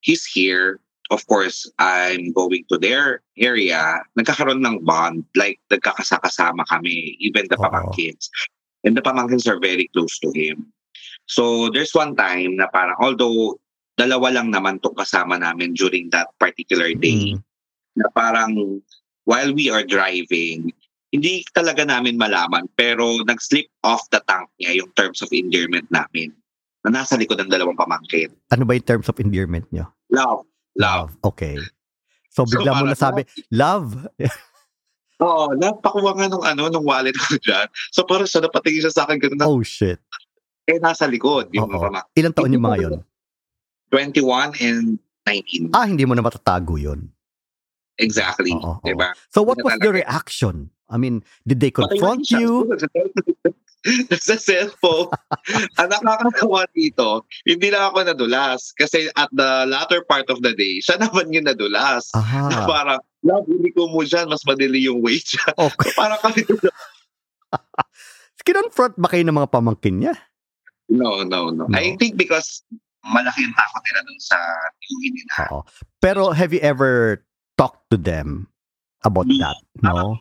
he's 0.00 0.24
here, 0.24 0.80
of 1.12 1.20
course, 1.28 1.68
I'm 1.76 2.32
going 2.32 2.64
to 2.72 2.80
their 2.80 3.20
area, 3.36 4.00
nagkakaroon 4.16 4.64
ng 4.64 4.84
bond, 4.84 5.28
like 5.36 5.60
nagkakasakasama 5.68 6.64
kami, 6.68 7.20
even 7.20 7.44
the 7.52 7.60
Oo. 7.60 7.64
pamangkins. 7.68 8.32
And 8.84 8.96
the 8.96 9.04
pamangkins 9.04 9.44
are 9.48 9.60
very 9.60 9.88
close 9.92 10.16
to 10.24 10.32
him. 10.32 10.72
So 11.28 11.68
there's 11.68 11.92
one 11.92 12.16
time 12.16 12.56
na 12.56 12.68
parang, 12.68 12.96
although 13.00 13.60
dalawa 13.96 14.40
lang 14.40 14.52
naman 14.52 14.80
tong 14.80 14.96
kasama 14.96 15.40
namin 15.40 15.76
during 15.76 16.08
that 16.12 16.32
particular 16.40 16.92
day, 16.96 17.36
Mm. 17.36 17.44
na 17.96 18.08
parang 18.12 18.80
while 19.24 19.52
we 19.52 19.68
are 19.72 19.84
driving, 19.84 20.72
hindi 21.14 21.46
talaga 21.54 21.86
namin 21.86 22.18
malaman 22.18 22.66
pero 22.74 23.22
nag-slip 23.22 23.70
off 23.86 24.02
the 24.10 24.18
tongue 24.26 24.50
niya 24.58 24.82
yung 24.82 24.90
terms 24.98 25.22
of 25.22 25.30
endearment 25.30 25.86
namin 25.94 26.34
na 26.84 27.00
nasa 27.00 27.16
likod 27.16 27.40
ng 27.40 27.48
dalawang 27.48 27.80
pamangkin. 27.80 28.28
Ano 28.52 28.68
ba 28.68 28.76
yung 28.76 28.84
terms 28.84 29.08
of 29.08 29.16
endearment 29.16 29.64
niyo? 29.72 29.88
Love. 30.12 30.44
Love. 30.76 31.16
Okay. 31.24 31.56
So, 32.28 32.44
bigla 32.44 32.76
mo 32.76 32.84
parang, 32.84 32.92
nasabi, 32.92 33.20
love? 33.48 33.94
Oo, 35.22 35.54
napakuha 35.54 36.12
nga 36.18 36.26
nung 36.28 36.44
ano, 36.44 36.68
nung 36.68 36.84
wallet 36.84 37.14
ko 37.14 37.38
dyan. 37.38 37.70
So 37.94 38.02
parang 38.02 38.26
siya 38.26 38.42
napatingin 38.44 38.82
siya 38.84 38.92
sa 38.92 39.06
akin 39.06 39.22
ganun 39.22 39.38
na, 39.38 39.46
Oh, 39.46 39.62
shit. 39.62 40.02
eh, 40.66 40.82
nasa 40.82 41.06
likod 41.06 41.48
yung 41.54 41.70
Oo. 41.70 41.78
mga. 41.78 42.00
Ilang 42.18 42.34
taon 42.34 42.50
yung 42.52 42.66
mga 42.66 42.78
yon? 42.82 42.92
21 43.94 44.58
and 44.58 44.98
19. 45.24 45.70
Ah, 45.72 45.86
hindi 45.86 46.02
mo 46.04 46.18
na 46.18 46.26
matatago 46.26 46.74
yun. 46.76 47.08
Exactly. 48.02 48.50
Oo. 48.58 48.82
Diba? 48.82 49.14
So, 49.30 49.46
what 49.46 49.56
Yun 49.62 49.64
was 49.70 49.78
the 49.78 49.94
reaction? 49.94 50.74
I 50.90 50.98
mean, 50.98 51.22
did 51.46 51.62
they 51.62 51.70
confront 51.70 52.26
you? 52.34 52.66
sa 54.24 54.36
cellphone. 54.36 55.12
Ang 55.80 55.88
nakakatawa 55.92 56.64
dito, 56.72 57.24
hindi 57.44 57.68
lang 57.68 57.92
ako 57.92 58.08
nadulas. 58.08 58.72
Kasi 58.74 59.12
at 59.12 59.28
the 59.32 59.68
latter 59.68 60.00
part 60.04 60.24
of 60.28 60.40
the 60.40 60.56
day, 60.56 60.80
siya 60.80 60.96
naman 60.96 61.28
yung 61.32 61.44
nadulas. 61.44 62.08
Na 62.16 62.20
Aha. 62.20 62.64
parang, 62.64 63.00
love, 63.22 63.44
hindi 63.44 63.70
ko 63.72 63.88
mo 63.88 64.00
dyan, 64.00 64.28
mas 64.28 64.44
madali 64.44 64.84
yung 64.84 65.04
weight 65.04 65.24
siya. 65.36 65.44
Okay. 65.68 65.92
parang 65.94 66.20
kami, 66.20 66.40
Kinonfront 68.44 69.00
ba 69.00 69.08
kayo 69.08 69.24
ng 69.24 69.36
mga 69.36 69.50
pamangkin 69.50 70.04
niya? 70.04 70.14
no, 70.92 71.24
no, 71.24 71.48
no, 71.48 71.64
No. 71.64 71.72
I 71.72 71.96
think 71.96 72.20
because 72.20 72.60
malaki 73.04 73.40
yung 73.40 73.56
takot 73.56 73.82
nila 73.88 74.00
dun 74.04 74.20
sa 74.20 74.36
tiyuhin 74.80 75.12
nila. 75.16 75.34
Oo. 75.48 75.60
Pero 76.00 76.28
have 76.36 76.52
you 76.52 76.60
ever 76.60 77.24
talked 77.56 77.88
to 77.88 77.96
them 77.96 78.48
about 79.00 79.24
No. 79.24 79.36
that? 79.40 79.56
No? 79.80 80.20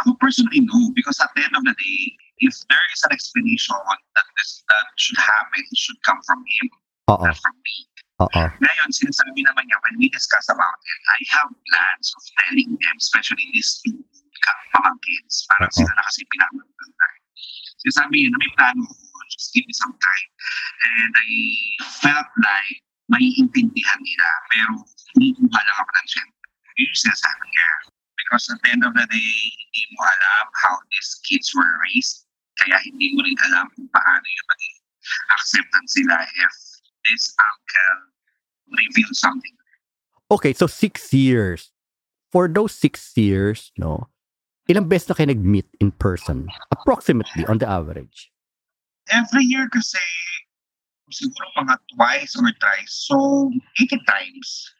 Ako 0.00 0.16
personally, 0.16 0.64
no. 0.64 0.88
Because 0.96 1.20
at 1.20 1.28
the 1.36 1.44
end 1.44 1.52
of 1.52 1.64
the 1.68 1.76
day, 1.76 2.00
if 2.40 2.54
there 2.68 2.86
is 2.92 3.00
an 3.04 3.12
explanation 3.12 3.76
that 3.86 4.28
this 4.36 4.64
that 4.68 4.86
should 4.96 5.20
happen, 5.20 5.60
it 5.60 5.78
should 5.78 6.00
come 6.02 6.20
from 6.24 6.40
him, 6.40 6.66
Oo. 7.12 7.24
not 7.24 7.36
from 7.36 7.56
me. 7.64 7.76
Oo. 8.20 8.42
Ngayon, 8.60 8.88
sinasabi 8.92 9.40
naman 9.44 9.64
niya, 9.64 9.78
when 9.84 9.96
we 9.96 10.08
discuss 10.12 10.48
about 10.52 10.80
it, 10.84 11.00
I 11.08 11.20
have 11.40 11.48
plans 11.52 12.08
of 12.16 12.22
telling 12.44 12.70
them, 12.76 12.96
especially 13.00 13.44
these 13.52 13.80
two 13.84 13.96
ka- 14.44 14.64
pamangkins, 14.76 15.48
parang 15.48 15.72
Oo. 15.72 15.78
sila 15.80 15.92
na 15.92 16.02
kasi 16.08 16.20
pinapagandaan. 16.28 17.16
Sinasabi 17.80 18.14
niya 18.20 18.28
na 18.32 18.38
may 18.40 18.52
plano 18.56 18.82
ko, 18.84 18.94
just 19.32 19.56
give 19.56 19.64
me 19.64 19.72
some 19.72 19.96
time. 19.96 20.28
And 21.00 21.12
I 21.16 21.32
felt 22.04 22.28
like 22.44 22.76
may 23.08 23.24
intindihan 23.40 24.00
nila, 24.04 24.28
pero 24.52 24.72
kumukuha 25.16 25.60
lang 25.60 25.76
ako 25.80 25.90
ng 25.90 26.08
syempre. 26.08 26.46
Yun 26.76 26.88
yung 26.92 27.00
sinasabi 27.08 27.44
niya. 27.48 27.68
Because 28.20 28.44
at 28.52 28.60
the 28.62 28.68
end 28.70 28.84
of 28.84 28.92
the 28.94 29.06
day, 29.08 29.32
hindi 29.48 29.82
mo 29.96 30.00
alam 30.06 30.44
how 30.68 30.76
these 30.92 31.18
kids 31.24 31.50
were 31.56 31.72
raised, 31.90 32.29
kaya 32.60 32.76
hindi 32.84 33.16
mo 33.16 33.24
rin 33.24 33.38
alam 33.50 33.66
kung 33.72 33.88
paano 33.88 34.26
yung 34.26 34.48
maging 34.52 34.76
acceptance 35.32 35.90
nila 35.96 36.16
if 36.22 36.54
this 37.08 37.32
uncle 37.40 37.96
reveal 38.70 39.10
something. 39.12 39.56
Okay, 40.30 40.52
so 40.52 40.66
six 40.66 41.12
years. 41.12 41.72
For 42.30 42.46
those 42.46 42.70
six 42.70 43.10
years, 43.18 43.72
no, 43.74 44.06
ilang 44.70 44.86
beses 44.86 45.10
na 45.10 45.14
kayo 45.18 45.34
nag-meet 45.34 45.66
in 45.82 45.90
person? 45.90 46.46
Approximately, 46.70 47.42
on 47.50 47.58
the 47.58 47.66
average. 47.66 48.30
Every 49.10 49.42
year 49.42 49.66
kasi, 49.66 49.98
siguro 51.10 51.42
mga 51.58 51.74
twice 51.90 52.38
or 52.38 52.46
thrice. 52.62 53.10
So, 53.10 53.50
80 53.82 53.98
times. 54.06 54.70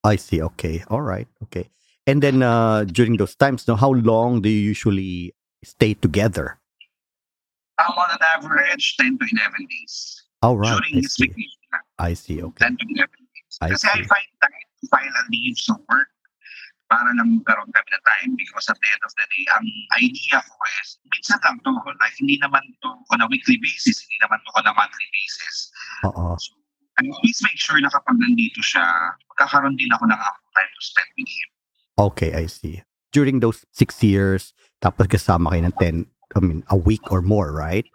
I 0.00 0.16
see. 0.16 0.40
Okay. 0.40 0.80
All 0.88 1.04
right. 1.04 1.28
Okay. 1.44 1.68
And 2.06 2.22
then 2.22 2.42
uh, 2.42 2.84
during 2.88 3.18
those 3.18 3.34
times, 3.34 3.68
no, 3.68 3.76
how 3.76 3.92
long 3.92 4.40
do 4.40 4.48
you 4.48 4.72
usually 4.72 5.34
stay 5.64 5.92
together? 5.92 6.56
I'm 7.78 7.92
on 7.92 8.08
an 8.10 8.22
average 8.36 8.96
10 8.96 9.18
to 9.20 9.24
11 9.24 9.66
days. 9.68 10.24
All 10.42 10.56
right. 10.56 10.72
During 10.72 10.96
I 10.96 11.00
his 11.04 11.12
see. 11.14 11.28
vacation, 11.28 11.80
I 11.98 12.12
see. 12.14 12.38
Okay. 12.42 12.64
10 12.64 12.76
to 12.76 12.84
11 12.88 13.08
days. 13.08 13.54
I 13.60 13.68
Kasi 13.72 13.86
I 13.88 13.96
see. 14.00 14.08
find 14.08 14.28
time 14.40 14.64
to 14.80 14.84
file 14.88 15.16
a 15.16 15.22
leave 15.28 15.56
sa 15.60 15.74
work 15.88 16.10
para 16.86 17.10
lang 17.18 17.42
magkaroon 17.42 17.66
kami 17.74 17.88
ng 17.90 18.04
time 18.06 18.30
because 18.38 18.66
at 18.70 18.78
the 18.78 18.88
end 18.88 19.02
of 19.02 19.12
the 19.18 19.26
day, 19.34 19.44
ang 19.58 19.66
idea 19.98 20.38
ko 20.38 20.54
is, 20.78 21.02
minsan 21.10 21.38
lang 21.42 21.58
to, 21.66 21.74
like 21.98 22.14
hindi 22.16 22.38
naman 22.38 22.62
to 22.80 22.88
on 23.10 23.20
a 23.20 23.26
weekly 23.26 23.58
basis, 23.58 24.06
hindi 24.06 24.16
naman 24.22 24.38
to 24.46 24.50
on 24.54 24.70
a 24.70 24.72
monthly 24.72 25.08
basis. 25.10 25.56
Oo. 26.06 26.38
So, 26.38 26.54
I 26.96 27.04
always 27.10 27.42
make 27.42 27.58
sure 27.58 27.76
na 27.82 27.90
kapag 27.92 28.16
nandito 28.16 28.62
siya, 28.62 28.86
magkakaroon 29.34 29.74
din 29.76 29.90
ako 29.92 30.08
ng 30.08 30.16
time 30.16 30.70
to 30.72 30.80
spend 30.80 31.10
with 31.18 31.28
him. 31.28 31.48
Okay, 31.98 32.30
I 32.32 32.46
see. 32.46 32.80
During 33.10 33.40
those 33.42 33.66
six 33.74 34.00
years, 34.00 34.54
tapos 34.80 35.10
kasama 35.10 35.52
kayo 35.52 35.66
ng 35.66 35.76
10, 36.06 36.15
I 36.36 36.40
mean, 36.40 36.62
a 36.68 36.76
week 36.76 37.00
or 37.08 37.24
more, 37.24 37.50
right? 37.50 37.88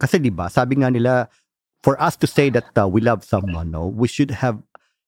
Kasi 0.00 0.20
di 0.20 0.28
ba, 0.28 0.52
sabi 0.52 0.76
nga 0.84 0.92
nila, 0.92 1.28
for 1.80 1.96
us 1.96 2.14
to 2.20 2.28
say 2.28 2.52
that 2.52 2.68
uh, 2.76 2.84
we 2.84 3.00
love 3.00 3.24
someone, 3.24 3.72
no, 3.72 3.88
we 3.88 4.06
should 4.06 4.30
have 4.30 4.60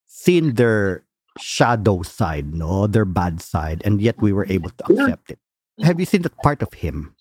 seen 0.09 0.57
their 0.57 1.05
shadow 1.37 2.01
side, 2.01 2.57
no, 2.57 2.89
their 2.89 3.05
bad 3.05 3.41
side, 3.41 3.85
and 3.85 4.01
yet 4.01 4.17
we 4.21 4.33
were 4.33 4.49
able 4.49 4.73
to 4.81 4.85
accept 4.89 5.31
it. 5.31 5.39
Have 5.85 6.01
you 6.01 6.07
seen 6.09 6.23
that 6.23 6.37
part 6.41 6.65
of 6.65 6.73
him? 6.73 7.15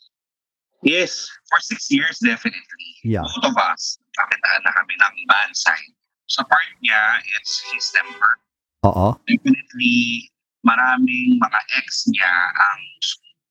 Yes, 0.83 1.27
for 1.47 1.59
six 1.59 1.91
years, 1.91 2.19
definitely. 2.23 2.91
Yeah. 3.03 3.21
Both 3.21 3.51
of 3.51 3.57
us, 3.59 3.99
kakitaan 4.17 4.63
na 4.65 4.71
kami 4.71 4.95
ng 4.97 5.15
bad 5.27 5.51
side. 5.53 5.93
Sa 6.27 6.43
part 6.47 6.67
niya, 6.79 6.99
it's 7.39 7.59
his 7.75 7.91
temper. 7.91 8.33
Oo. 8.87 9.19
Definitely, 9.27 10.31
maraming 10.63 11.37
mga 11.37 11.59
ex 11.77 12.07
niya 12.07 12.31
ang 12.55 12.81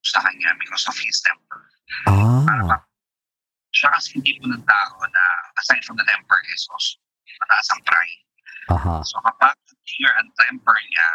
sa 0.01 0.19
kanya 0.21 0.49
because 0.59 0.85
of 0.89 0.97
his 0.97 1.21
temper. 1.21 1.70
Ah. 2.07 2.81
Siya 3.71 3.87
kasi 3.95 4.19
hindi 4.19 4.35
po 4.39 4.51
ng 4.51 4.63
tao 4.67 4.95
na 5.07 5.23
aside 5.63 5.83
from 5.87 5.95
the 5.95 6.05
temper 6.07 6.39
is 6.51 6.67
also 6.71 6.99
mataas 7.41 7.67
ang 7.71 7.81
pride. 7.87 8.21
Aha. 8.69 8.95
So 9.01 9.17
kapag 9.25 9.55
clear 9.87 10.11
ang 10.19 10.29
temper 10.37 10.77
niya, 10.77 11.09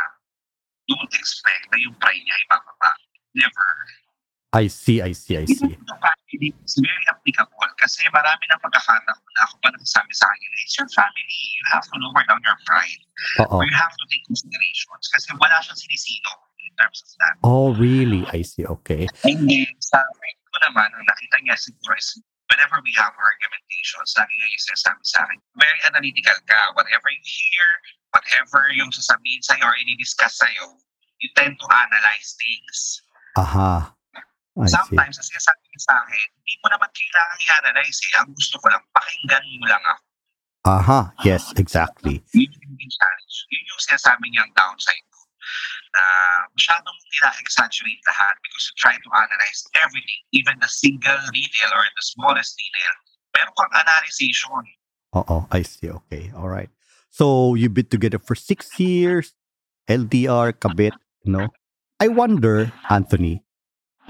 don't 0.91 1.12
expect 1.14 1.70
na 1.70 1.79
yung 1.79 1.95
pride 2.01 2.22
niya 2.24 2.37
ibababa. 2.49 2.93
Never. 3.37 3.68
I 4.57 4.72
see, 4.72 5.05
I 5.05 5.12
see, 5.12 5.37
I 5.37 5.45
see. 5.45 5.68
Even 5.68 5.85
to 5.85 5.97
family, 6.01 6.49
it's 6.64 6.81
very 6.81 7.07
applicable 7.12 7.68
kasi 7.77 8.09
marami 8.09 8.41
ng 8.49 8.61
pagkakataon 8.64 9.20
na 9.37 9.41
ako 9.45 9.55
pa 9.61 9.68
nagsasabi 9.68 10.12
sa 10.16 10.24
akin, 10.33 10.49
it's 10.64 10.77
your 10.81 10.89
family. 10.97 11.41
You 11.61 11.64
have 11.77 11.85
to 11.85 11.97
lower 12.01 12.24
down 12.24 12.41
your 12.41 12.57
pride. 12.64 13.03
Or 13.53 13.68
you 13.68 13.77
have 13.77 13.93
to 13.93 14.05
take 14.09 14.24
considerations 14.24 15.05
kasi 15.12 15.29
wala 15.37 15.61
siyang 15.61 15.77
sinisino 15.77 16.33
in 16.64 16.72
terms 16.81 17.05
of 17.05 17.09
that. 17.20 17.35
Oh, 17.45 17.77
really? 17.77 18.24
I 18.33 18.41
see. 18.41 18.64
Okay. 18.64 19.12
And 19.29 19.45
then, 19.45 19.68
sa 19.85 20.01
ko 20.57 20.59
naman, 20.73 20.89
ang 20.89 21.05
nakita 21.05 21.37
niya 21.45 21.53
siguro 21.61 21.93
is 22.01 22.17
whenever 22.49 22.81
we 22.81 22.93
have 22.97 23.13
argumentations, 23.13 24.17
lagi 24.17 24.33
niya 24.33 24.49
yung 24.49 24.65
sinasabi 24.73 25.03
sa 25.05 25.19
akin, 25.29 25.39
very 25.61 25.81
analytical 25.85 26.39
ka. 26.49 26.61
Whatever 26.73 27.13
you 27.13 27.21
hear, 27.21 27.69
whatever 28.17 28.73
yung 28.73 28.89
sasabihin 28.89 29.45
sa'yo 29.45 29.69
or 29.69 29.77
i-discuss 29.77 30.41
sa'yo, 30.41 30.81
you 31.21 31.29
tend 31.37 31.61
to 31.61 31.67
analyze 31.69 32.33
things. 32.41 33.05
Aha. 33.37 33.93
I 34.57 34.65
see. 34.65 34.73
Sometimes, 34.73 35.21
ang 35.21 35.29
sinasabi 35.29 35.61
niya 35.69 35.83
sa 35.85 35.95
akin, 36.01 36.27
hindi 36.33 36.55
mo 36.65 36.67
naman 36.73 36.89
kailangan 36.89 37.37
i-analyze 37.45 37.99
eh. 38.01 38.13
Ang 38.25 38.29
gusto 38.33 38.57
ko 38.57 38.67
lang, 38.73 38.81
pakinggan 38.97 39.45
mo 39.61 39.67
lang 39.69 39.85
ako. 39.85 40.05
Aha. 40.67 41.01
Yes, 41.21 41.53
exactly. 41.61 42.25
Yun 42.33 42.49
yung 42.49 42.93
challenge. 42.97 43.37
Yun 43.53 43.65
yung 43.69 43.83
sinasabi 43.85 44.25
niyang 44.33 44.49
downside. 44.57 45.05
Na 45.97 46.05
masyadong 46.53 46.99
nila-exaggerate 47.16 48.03
lahat 48.07 48.34
because 48.42 48.64
you 48.68 48.74
try 48.76 48.94
to 48.94 49.11
analyze 49.14 49.61
everything, 49.80 50.20
even 50.32 50.55
the 50.61 50.70
single 50.70 51.20
detail 51.32 51.70
or 51.72 51.84
the 51.84 52.05
smallest 52.05 52.57
detail. 52.59 52.94
Meron 53.36 53.55
kang 53.57 53.74
analyzation. 53.74 54.64
Oo. 55.16 55.49
I 55.53 55.62
see. 55.62 55.88
Okay. 55.88 56.32
All 56.36 56.49
right. 56.49 56.70
So, 57.09 57.57
you've 57.57 57.72
been 57.72 57.88
together 57.88 58.20
for 58.20 58.36
six 58.36 58.76
years. 58.76 59.32
LDR, 59.88 60.53
kabit, 60.53 60.99
no? 61.24 61.49
I 62.03 62.09
wonder, 62.09 62.74
Anthony, 62.90 63.47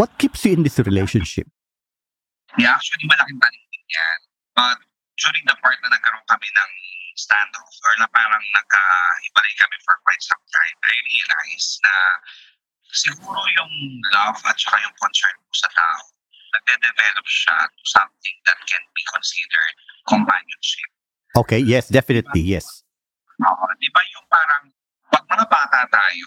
what 0.01 0.16
keeps 0.18 0.45
you 0.45 0.57
in 0.57 0.64
this 0.64 0.80
relationship? 0.80 1.47
Yeah, 2.59 2.72
actually, 2.72 3.05
malaking 3.05 3.37
taning 3.37 3.87
yan. 3.93 4.18
But 4.57 4.80
during 5.20 5.45
the 5.45 5.55
part 5.61 5.76
na 5.84 5.93
nagkaroon 5.93 6.24
kami 6.24 6.49
ng 6.49 6.70
standoff 7.17 7.73
or 7.83 7.93
na 7.99 8.09
parang 8.12 8.45
nagkahibalay 8.53 9.55
kami 9.57 9.77
for 9.83 9.97
quite 10.05 10.23
some 10.23 10.45
time, 10.53 10.77
I 10.85 10.95
realized 11.01 11.73
na 11.81 11.97
siguro 12.93 13.41
yung 13.57 13.73
love 14.12 14.39
at 14.45 14.57
saka 14.57 14.77
yung 14.85 14.97
concern 15.01 15.37
mo 15.41 15.53
sa 15.57 15.69
tao, 15.73 16.05
nagde-develop 16.57 17.27
siya 17.27 17.57
to 17.69 17.85
something 17.89 18.37
that 18.45 18.59
can 18.69 18.85
be 18.93 19.03
considered 19.11 19.75
companionship. 20.09 20.89
Okay, 21.37 21.61
yes, 21.61 21.89
definitely, 21.93 22.41
yes. 22.41 22.85
Oo, 23.45 23.64
di 23.77 23.89
ba 23.93 24.01
yung 24.17 24.27
parang 24.33 24.64
pag 25.12 25.25
mga 25.29 25.45
bata 25.49 25.85
tayo, 25.93 26.27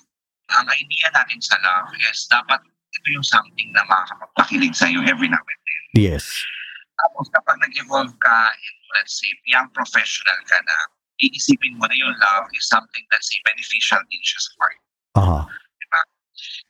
ang 0.50 0.66
idea 0.74 1.10
natin 1.14 1.42
sa 1.42 1.58
love 1.62 1.94
is 1.98 2.26
dapat 2.30 2.62
ito 2.90 3.08
yung 3.14 3.26
something 3.26 3.70
na 3.74 3.86
makakapagpakilig 3.86 4.74
sa'yo 4.74 5.06
every 5.06 5.30
now 5.30 5.42
and 5.42 5.62
then. 5.66 5.84
Yes. 5.94 6.26
Tapos 7.06 7.32
kapag 7.32 7.58
nag-evolve 7.64 8.12
ka, 8.20 8.38
in, 8.54 8.76
let's 9.00 9.20
say, 9.20 9.32
young 9.48 9.68
professional 9.72 10.40
ka 10.48 10.60
na, 10.64 10.78
iisipin 11.20 11.76
mo 11.76 11.88
na 11.88 11.96
yung 11.96 12.16
love 12.16 12.48
is 12.56 12.68
something 12.72 13.04
that's 13.12 13.28
beneficial 13.44 14.00
siya 14.08 14.40
sa 14.40 14.52
part. 14.56 14.80
Uh-huh. 15.20 15.44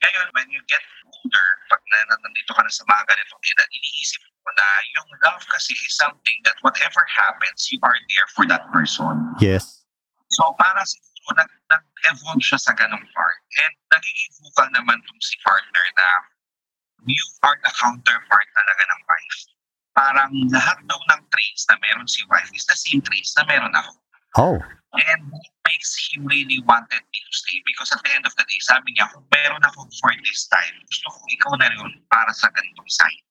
Ngayon, 0.02 0.28
when 0.34 0.50
you 0.50 0.62
get 0.66 0.82
older, 1.06 1.48
pag 1.70 1.82
na, 1.94 2.18
nandito 2.18 2.52
ka 2.58 2.62
na 2.66 2.72
sa 2.74 2.82
mga 2.90 3.04
ganitong 3.14 3.44
edad, 3.46 3.70
iniisip 3.70 4.22
mo 4.26 4.52
na 4.58 4.68
yung 4.98 5.10
love 5.22 5.44
kasi 5.54 5.78
is 5.78 5.94
something 5.94 6.38
that 6.42 6.58
whatever 6.66 7.06
happens, 7.06 7.70
you 7.70 7.78
are 7.86 8.00
there 8.16 8.30
for 8.34 8.50
that 8.50 8.66
person. 8.74 9.30
Yes. 9.38 9.86
So 10.34 10.58
para 10.58 10.82
siguro 10.86 11.38
nag, 11.38 11.52
nag-evolve 11.70 12.42
siya 12.42 12.58
sa 12.58 12.74
ganong 12.74 13.06
part. 13.14 13.40
And 13.62 13.74
nagiging 13.94 14.34
vocal 14.42 14.70
naman 14.74 14.98
tong 15.06 15.22
si 15.22 15.38
partner 15.46 15.86
na 16.02 16.08
you 17.06 17.22
are 17.46 17.58
the 17.62 17.72
counterpart 17.78 18.48
talaga 18.58 18.82
ng 18.90 19.02
wife. 19.06 19.40
Parang 19.98 20.32
lahat 20.54 20.78
daw 20.86 21.00
ng 21.16 21.22
traits 21.34 21.64
na 21.70 21.76
meron 21.82 22.08
si 22.08 22.22
wife 22.30 22.50
is 22.54 22.66
the 22.70 22.78
same 22.78 23.02
traits 23.02 23.34
na 23.36 23.44
meron 23.50 23.74
ako. 23.74 23.92
Oh. 24.38 24.58
And 24.90 25.22
that 25.30 25.54
makes 25.70 25.94
him 26.10 26.26
really 26.26 26.62
wanted 26.66 27.02
me 27.02 27.20
to 27.22 27.34
stay 27.34 27.62
because 27.66 27.94
at 27.94 28.02
the 28.02 28.12
end 28.14 28.26
of 28.26 28.34
the 28.34 28.46
day, 28.46 28.58
sabi 28.62 28.94
niya, 28.98 29.10
kung 29.14 29.26
meron 29.30 29.62
ako 29.62 29.86
for 30.02 30.12
this 30.22 30.50
time, 30.50 30.74
gusto 30.90 31.08
ko 31.14 31.20
ikaw 31.30 31.52
na 31.62 31.70
rin 31.70 32.02
para 32.10 32.34
sa 32.34 32.50
ganitong 32.50 32.90
side. 32.90 33.22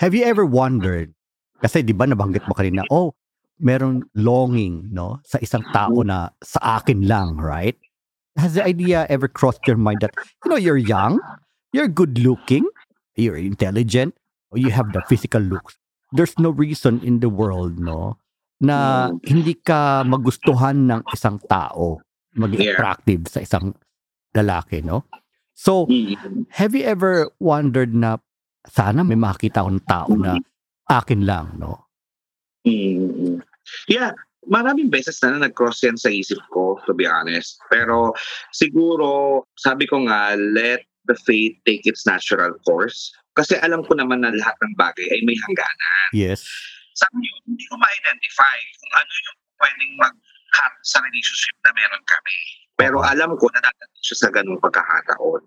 Have 0.00 0.16
you 0.16 0.24
ever 0.24 0.48
wondered, 0.48 1.12
kasi 1.60 1.84
di 1.84 1.92
ba 1.92 2.08
nabanggit 2.08 2.48
mo 2.48 2.56
kanina, 2.56 2.84
oh, 2.88 3.12
meron 3.60 4.08
longing, 4.16 4.88
no, 4.90 5.20
sa 5.28 5.38
isang 5.38 5.62
tao 5.70 6.00
na 6.00 6.32
sa 6.42 6.80
akin 6.80 7.06
lang, 7.06 7.36
right? 7.36 7.76
Has 8.34 8.58
the 8.58 8.64
idea 8.64 9.06
ever 9.12 9.28
crossed 9.28 9.62
your 9.68 9.78
mind 9.78 10.02
that, 10.02 10.16
you 10.42 10.50
know, 10.50 10.58
you're 10.58 10.80
young, 10.80 11.20
you're 11.70 11.92
good 11.92 12.18
looking, 12.18 12.66
you're 13.14 13.38
intelligent, 13.38 14.16
you 14.56 14.70
have 14.70 14.92
the 14.92 15.02
physical 15.06 15.42
looks. 15.42 15.76
There's 16.14 16.38
no 16.38 16.50
reason 16.50 17.02
in 17.02 17.18
the 17.20 17.28
world, 17.28 17.78
no, 17.78 18.18
na 18.62 19.10
hindi 19.26 19.58
ka 19.58 20.06
magustuhan 20.06 20.86
ng 20.86 21.00
isang 21.10 21.42
tao, 21.50 21.98
maging 22.38 22.62
Yeah. 22.62 22.78
attractive 22.78 23.26
sa 23.26 23.42
isang 23.42 23.74
lalaki, 24.34 24.82
no? 24.82 25.06
So, 25.54 25.86
have 26.58 26.74
you 26.74 26.82
ever 26.82 27.30
wondered 27.38 27.94
na 27.94 28.18
sana 28.66 29.06
may 29.06 29.18
makita 29.18 29.62
akong 29.62 29.82
tao 29.86 30.10
na 30.18 30.38
akin 30.90 31.22
lang, 31.26 31.58
no? 31.58 31.86
mm 32.66 33.38
Yeah, 33.88 34.12
maraming 34.44 34.92
beses 34.92 35.20
na, 35.24 35.36
na 35.36 35.48
nag-cross 35.48 35.80
yan 35.84 35.96
sa 35.96 36.12
isip 36.12 36.36
ko, 36.52 36.76
to 36.84 36.92
be 36.92 37.08
honest. 37.08 37.56
Pero 37.72 38.12
siguro, 38.52 39.40
sabi 39.56 39.88
ko 39.88 40.04
nga, 40.04 40.36
let 40.36 40.84
the 41.08 41.16
fate 41.16 41.60
take 41.64 41.84
its 41.88 42.04
natural 42.04 42.52
course. 42.64 43.12
Kasi 43.34 43.58
alam 43.58 43.82
ko 43.82 43.98
naman 43.98 44.22
na 44.22 44.30
lahat 44.30 44.54
ng 44.62 44.74
bagay 44.78 45.06
ay 45.10 45.20
may 45.26 45.34
hangganan. 45.42 46.08
Yes. 46.14 46.46
Sa 46.94 47.06
ngayon, 47.10 47.42
hindi 47.50 47.64
ko 47.66 47.74
ma-identify 47.74 48.58
kung 48.78 48.92
ano 48.94 49.12
yung 49.26 49.38
pwedeng 49.58 49.92
mag-cut 49.98 50.74
sa 50.86 51.02
relationship 51.02 51.56
na 51.66 51.74
meron 51.74 52.04
kami. 52.06 52.38
Pero 52.78 53.02
Oo. 53.02 53.06
alam 53.06 53.34
ko 53.38 53.46
na 53.50 53.62
dadating 53.62 54.04
siya 54.06 54.18
sa 54.26 54.28
ganung 54.30 54.62
pagkakataon. 54.62 55.42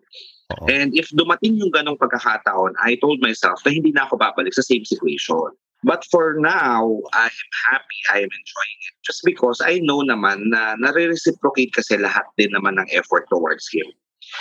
Oo. 0.60 0.66
And 0.68 0.92
if 0.96 1.12
dumating 1.16 1.60
yung 1.60 1.72
ganong 1.72 2.00
pagkakataon, 2.00 2.76
I 2.84 3.00
told 3.00 3.24
myself 3.24 3.60
na 3.64 3.72
hindi 3.72 3.96
na 3.96 4.08
ako 4.08 4.20
babalik 4.20 4.56
sa 4.56 4.64
same 4.64 4.84
situation. 4.84 5.56
But 5.86 6.04
for 6.10 6.36
now, 6.42 6.84
I 7.14 7.30
am 7.30 7.50
happy, 7.70 8.00
I 8.10 8.18
am 8.26 8.32
enjoying 8.32 8.80
it. 8.90 8.96
Just 9.06 9.22
because 9.24 9.62
I 9.62 9.78
know 9.84 10.02
naman 10.02 10.50
na 10.50 10.74
nare-reciprocate 10.82 11.72
kasi 11.72 12.02
lahat 12.02 12.26
din 12.36 12.50
naman 12.52 12.82
ng 12.82 12.90
effort 12.98 13.30
towards 13.30 13.70
him. 13.70 13.86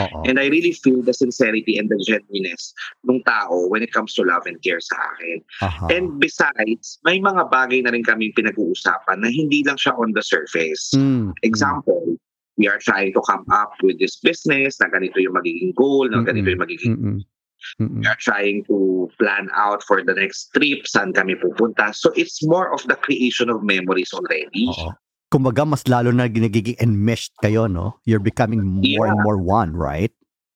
Oo. 0.01 0.23
And 0.27 0.39
I 0.39 0.47
really 0.51 0.73
feel 0.73 1.03
the 1.03 1.15
sincerity 1.15 1.79
and 1.79 1.89
the 1.89 1.99
genuineness 2.05 2.75
ng 3.09 3.23
tao 3.25 3.67
when 3.71 3.83
it 3.83 3.93
comes 3.93 4.15
to 4.15 4.23
love 4.23 4.45
and 4.47 4.61
care 4.63 4.81
sa 4.81 4.97
akin. 5.15 5.39
Aha. 5.63 5.87
And 5.91 6.21
besides, 6.21 6.99
may 7.05 7.21
mga 7.21 7.49
bagay 7.51 7.85
na 7.85 7.95
rin 7.95 8.05
kaming 8.05 8.35
pinag-uusapan 8.37 9.23
na 9.23 9.31
hindi 9.31 9.63
lang 9.65 9.77
siya 9.79 9.97
on 9.97 10.13
the 10.13 10.23
surface. 10.23 10.93
Mm, 10.95 11.33
Example, 11.43 12.19
we 12.57 12.69
are 12.69 12.79
trying 12.81 13.13
to 13.13 13.23
come 13.25 13.45
up 13.53 13.73
with 13.83 14.01
this 14.01 14.17
business 14.17 14.81
na 14.81 14.89
ganito 14.89 15.21
yung 15.21 15.37
magiging 15.37 15.77
goal, 15.77 16.09
na 16.09 16.25
ganito 16.25 16.49
yung 16.49 16.65
magiging 16.65 16.95
mm, 16.97 17.21
mm, 17.21 17.85
mm, 17.85 18.01
we 18.01 18.07
are 18.07 18.19
trying 18.19 18.65
to 18.65 19.09
plan 19.21 19.49
out 19.53 19.85
for 19.85 20.03
the 20.03 20.15
next 20.17 20.53
trip, 20.57 20.85
saan 20.89 21.13
kami 21.13 21.37
pupunta. 21.37 21.93
So 21.93 22.13
it's 22.17 22.41
more 22.45 22.73
of 22.73 22.85
the 22.89 22.97
creation 22.97 23.53
of 23.53 23.63
memories 23.63 24.13
already. 24.13 24.69
Oo. 24.73 24.93
Kumbaga, 25.37 25.69
mas 25.69 25.85
lalo 25.85 26.09
na 26.17 26.25
ginagiging 26.33 26.81
enmeshed 26.81 27.37
kayo, 27.45 27.69
no? 27.69 28.01
You're 28.09 28.25
becoming 28.25 28.65
more 28.65 29.05
and 29.05 29.21
Yeah. 29.21 29.27
more 29.29 29.37
one, 29.37 29.77
right? 29.77 30.09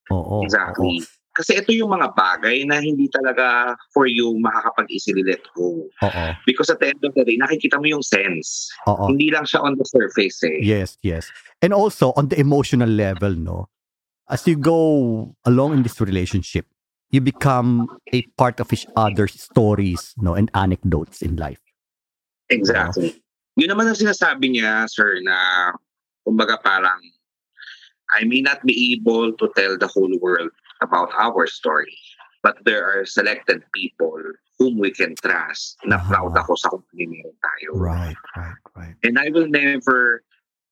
Oo. 0.09 0.41
exactly. 0.41 1.05
Kasi 1.37 1.61
ito 1.61 1.71
yung 1.71 1.95
mga 1.95 2.17
bagay 2.19 2.67
na 2.67 2.83
hindi 2.83 3.07
talaga 3.13 3.77
for 3.95 4.09
you 4.09 4.35
makakapag-easily 4.41 5.23
let 5.23 5.45
go. 5.55 5.85
Oo. 5.87 6.09
Oo. 6.09 6.27
Because 6.49 6.73
at 6.73 6.81
the 6.81 6.91
end 6.91 7.05
of 7.05 7.13
the 7.13 7.23
day, 7.29 7.37
nakikita 7.37 7.79
mo 7.79 7.87
yung 7.87 8.03
sense. 8.03 8.73
Oo. 8.89 9.13
Hindi 9.13 9.31
lang 9.31 9.45
siya 9.45 9.63
on 9.63 9.77
the 9.77 9.85
surface 9.85 10.41
eh. 10.43 10.59
Yes, 10.65 10.97
yes. 11.05 11.29
And 11.63 11.77
also, 11.77 12.17
on 12.17 12.33
the 12.33 12.41
emotional 12.41 12.89
level, 12.89 13.37
no? 13.37 13.69
As 14.27 14.49
you 14.49 14.57
go 14.57 15.37
along 15.47 15.77
in 15.77 15.83
this 15.85 16.01
relationship, 16.01 16.67
you 17.11 17.21
become 17.21 17.87
a 18.15 18.23
part 18.35 18.59
of 18.59 18.73
each 18.73 18.87
other's 18.97 19.37
stories, 19.39 20.15
no? 20.19 20.35
And 20.35 20.51
anecdotes 20.57 21.23
in 21.23 21.37
life. 21.37 21.61
Exactly. 22.51 23.23
Yun 23.61 23.77
naman 23.77 23.93
ang 23.93 23.99
sinasabi 24.01 24.57
niya, 24.57 24.89
sir, 24.89 25.21
na 25.21 25.37
kumbaga 26.25 26.57
parang 26.65 26.97
I 28.17 28.25
may 28.25 28.41
not 28.41 28.65
be 28.65 28.97
able 28.97 29.37
to 29.37 29.47
tell 29.53 29.77
the 29.77 29.87
whole 29.87 30.11
world 30.19 30.51
about 30.81 31.13
our 31.13 31.45
story, 31.47 31.93
but 32.43 32.57
there 32.65 32.83
are 32.89 33.05
selected 33.05 33.61
people 33.77 34.17
whom 34.59 34.81
we 34.81 34.89
can 34.91 35.13
trust 35.21 35.77
na 35.85 36.01
Ah. 36.01 36.05
proud 36.09 36.33
ako 36.41 36.57
sa 36.57 36.73
kung 36.73 36.85
meron 36.97 37.37
tayo. 37.37 37.71
Right, 37.77 38.17
right, 38.33 38.61
right. 38.73 38.97
And 39.05 39.21
I 39.21 39.29
will 39.29 39.47
never 39.47 40.25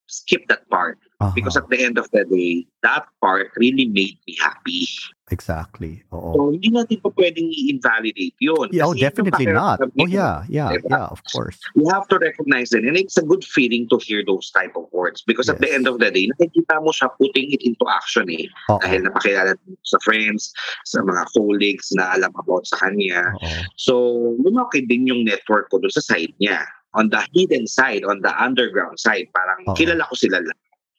skip 0.09 0.49
that 0.49 0.64
part 0.72 0.97
Aha, 1.21 1.35
because 1.35 1.57
at 1.59 1.66
the 1.69 1.83
end 1.83 1.99
of 1.99 2.07
the 2.14 2.23
day, 2.31 2.62
that 2.87 3.03
part 3.21 3.51
really 3.57 3.87
made 3.91 4.14
me 4.27 4.39
happy. 4.39 4.87
exactly. 5.35 6.01
Oo. 6.14 6.33
So, 6.33 6.41
hindi 6.57 6.71
natin 6.73 7.03
pa 7.05 7.11
pwedeng 7.12 7.53
i-invalidate 7.53 8.33
yun. 8.41 8.71
Yeah, 8.73 8.89
oh, 8.89 8.95
definitely 8.97 9.45
not. 9.51 9.77
Oh, 9.83 10.07
yeah, 10.09 10.47
yeah, 10.49 10.73
Diba? 10.73 10.89
yeah, 10.89 11.07
of 11.12 11.21
course. 11.35 11.59
you 11.77 11.85
have 11.93 12.09
to 12.09 12.16
recognize 12.16 12.73
it. 12.73 12.87
And 12.89 12.97
it's 12.97 13.19
a 13.21 13.27
good 13.27 13.45
feeling 13.45 13.91
to 13.93 13.99
hear 14.01 14.25
those 14.25 14.49
type 14.55 14.73
of 14.73 14.87
words 14.89 15.21
because 15.21 15.51
at 15.53 15.61
the 15.61 15.69
Yes. 15.69 15.77
end 15.77 15.85
of 15.91 15.99
the 16.01 16.09
day, 16.09 16.31
nakikita 16.33 16.81
mo 16.81 16.95
siya 16.97 17.12
putting 17.21 17.53
it 17.53 17.61
into 17.61 17.85
action 17.93 18.25
eh. 18.33 18.49
Oo. 18.73 18.81
Dahil 18.81 19.05
napakilala 19.05 19.53
mo 19.69 19.77
sa 19.85 19.99
friends, 20.01 20.55
sa 20.89 21.05
mga 21.05 21.29
colleagues 21.37 21.93
na 21.93 22.14
alam 22.14 22.33
about 22.39 22.64
sa 22.64 22.81
kanya. 22.81 23.29
Oo. 23.37 23.53
So, 23.77 23.95
lumaki 24.41 24.87
din 24.89 25.05
yung 25.11 25.27
network 25.29 25.69
ko 25.69 25.83
doon 25.83 25.93
sa 25.93 26.01
side 26.01 26.33
niya. 26.41 26.62
On 26.97 27.12
the 27.12 27.21
hidden 27.37 27.69
side, 27.69 28.01
on 28.09 28.25
the 28.25 28.33
underground 28.41 28.97
side, 28.97 29.29
parang 29.37 29.61
Oo. 29.69 29.77
kilala 29.77 30.09
ko 30.09 30.16
sila 30.16 30.41
lang. 30.41 30.57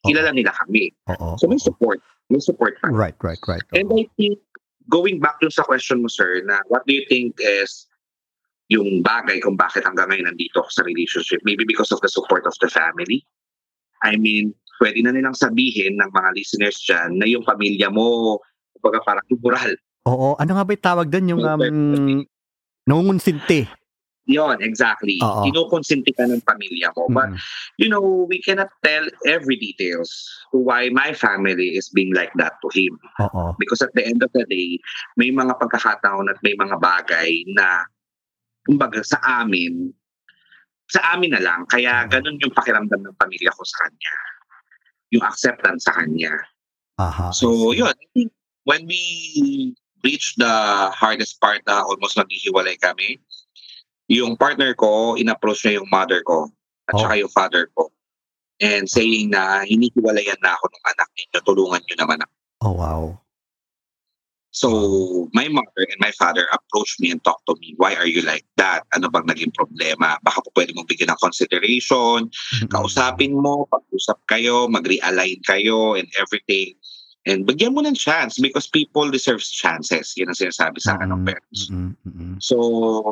Kilala 0.07 0.31
nila 0.31 0.55
kami. 0.55 0.95
Oo. 1.11 1.35
So 1.35 1.47
may 1.47 1.59
support. 1.59 1.99
May 2.31 2.39
support 2.39 2.79
pa. 2.79 2.87
Right, 2.93 3.17
right, 3.19 3.41
right. 3.49 3.65
And 3.75 3.91
I 3.91 4.07
think, 4.15 4.39
going 4.89 5.19
back 5.19 5.37
dun 5.41 5.51
sa 5.51 5.65
question 5.65 6.01
mo, 6.01 6.09
sir, 6.09 6.41
na 6.45 6.63
what 6.71 6.85
do 6.87 6.93
you 6.95 7.05
think 7.09 7.37
is 7.37 7.85
yung 8.69 9.01
bagay 9.01 9.41
kung 9.41 9.57
bakit 9.57 9.85
hanggang 9.85 10.09
ngayon 10.09 10.29
nandito 10.29 10.61
ako 10.61 10.69
sa 10.69 10.83
relationship? 10.85 11.41
Maybe 11.43 11.65
because 11.65 11.91
of 11.91 11.99
the 12.01 12.09
support 12.09 12.45
of 12.45 12.53
the 12.61 12.69
family? 12.69 13.25
I 14.05 14.15
mean, 14.15 14.55
pwede 14.79 15.03
na 15.03 15.11
nilang 15.11 15.35
sabihin 15.35 15.99
ng 15.99 16.09
mga 16.13 16.29
listeners 16.37 16.79
dyan 16.85 17.19
na 17.19 17.27
yung 17.27 17.43
pamilya 17.43 17.91
mo, 17.91 18.39
kumbaga 18.77 19.03
parang 19.03 19.25
moral. 19.43 19.73
Oo, 20.07 20.39
ano 20.39 20.51
nga 20.55 20.63
ba 20.63 20.71
yung 20.71 20.85
tawag 20.85 21.07
doon? 21.11 21.25
Yung 21.35 21.43
um, 21.43 21.61
nangungunsinti. 22.87 23.67
Yon, 24.29 24.61
exactly. 24.61 25.17
Oo. 25.25 25.41
Kinukonsinti 25.49 26.13
ka 26.13 26.29
ng 26.29 26.45
pamilya 26.45 26.93
mo. 26.93 27.09
But, 27.09 27.33
Mm. 27.33 27.37
you 27.81 27.89
know, 27.89 28.29
we 28.29 28.37
cannot 28.37 28.69
tell 28.85 29.01
every 29.25 29.57
details 29.57 30.13
to 30.53 30.61
why 30.61 30.93
my 30.93 31.17
family 31.17 31.73
is 31.73 31.89
being 31.89 32.13
like 32.13 32.29
that 32.37 32.53
to 32.61 32.69
him. 32.69 32.93
Oo. 33.25 33.57
Because 33.57 33.81
at 33.81 33.89
the 33.97 34.05
end 34.05 34.21
of 34.21 34.29
the 34.37 34.45
day, 34.45 34.77
may 35.17 35.33
mga 35.33 35.57
pagkakataon 35.57 36.29
at 36.29 36.37
may 36.45 36.53
mga 36.53 36.77
bagay 36.77 37.41
na, 37.57 37.89
kumbaga, 38.69 39.01
sa 39.01 39.17
amin, 39.41 39.89
sa 40.93 41.17
amin 41.17 41.33
na 41.33 41.41
lang. 41.41 41.65
Kaya 41.65 42.05
ganun 42.05 42.37
yung 42.37 42.53
pakiramdam 42.53 43.01
ng 43.01 43.17
pamilya 43.17 43.49
ko 43.57 43.65
sa 43.65 43.89
kanya. 43.89 44.15
Yung 45.09 45.25
acceptance 45.25 45.89
sa 45.89 45.97
kanya. 45.97 46.37
Aha. 47.01 47.33
So, 47.33 47.73
yun. 47.73 47.89
I 47.89 48.05
think 48.13 48.29
when 48.69 48.85
we 48.85 49.01
reached 50.05 50.37
the 50.37 50.53
hardest 50.93 51.41
part 51.41 51.65
na 51.65 51.81
almost 51.81 52.13
maghihiwalay 52.15 52.77
kami, 52.79 53.17
yung 54.09 54.33
partner 54.35 54.73
ko, 54.73 55.13
in-approach 55.15 55.63
niya 55.63 55.79
yung 55.79 55.89
mother 55.93 56.25
ko 56.25 56.49
at 56.89 56.97
Oh. 56.97 57.05
saka 57.05 57.21
yung 57.21 57.31
father 57.31 57.69
ko. 57.77 57.93
And 58.59 58.89
saying 58.89 59.31
na 59.31 59.63
hinihiwalayan 59.63 60.41
na 60.43 60.57
ako 60.57 60.65
ng 60.67 60.83
anak 60.91 61.09
ninyo, 61.15 61.39
tulungan 61.45 61.81
nyo 61.85 61.95
naman 61.95 62.19
ako. 62.19 62.33
Oh, 62.59 62.75
wow. 62.75 63.03
So, 64.49 64.67
my 65.31 65.45
mother 65.47 65.85
and 65.85 66.01
my 66.01 66.09
father 66.17 66.49
approached 66.49 66.97
me 66.99 67.13
and 67.13 67.23
talked 67.23 67.45
to 67.45 67.55
me, 67.61 67.77
why 67.77 67.93
are 67.93 68.09
you 68.09 68.25
like 68.25 68.43
that? 68.57 68.81
Ano 68.97 69.07
bang 69.07 69.29
naging 69.29 69.53
problema? 69.53 70.17
Baka 70.25 70.41
po 70.41 70.49
pwede 70.57 70.73
mong 70.73 70.89
bigyan 70.89 71.13
ng 71.13 71.21
consideration, 71.21 72.27
kausapin 72.73 73.37
mo, 73.37 73.69
pag-usap 73.69 74.17
kayo, 74.25 74.65
mag-realign 74.65 75.37
kayo 75.45 75.93
and 75.93 76.09
everything. 76.17 76.73
And 77.27 77.43
bigyan 77.43 77.75
mo 77.75 77.83
ng 77.83 77.99
chance 77.99 78.39
because 78.39 78.63
people 78.71 79.11
deserve 79.11 79.43
chances. 79.43 80.15
Yun 80.15 80.31
ang 80.31 80.39
sinasabi 80.39 80.79
sa 80.79 80.95
akin 80.95 81.11
ng 81.11 81.19
Mm-mm. 81.19 81.27
parents. 81.27 81.61
Mm-mm. 81.67 81.91
Mm-mm. 82.07 82.33
So, 82.39 82.55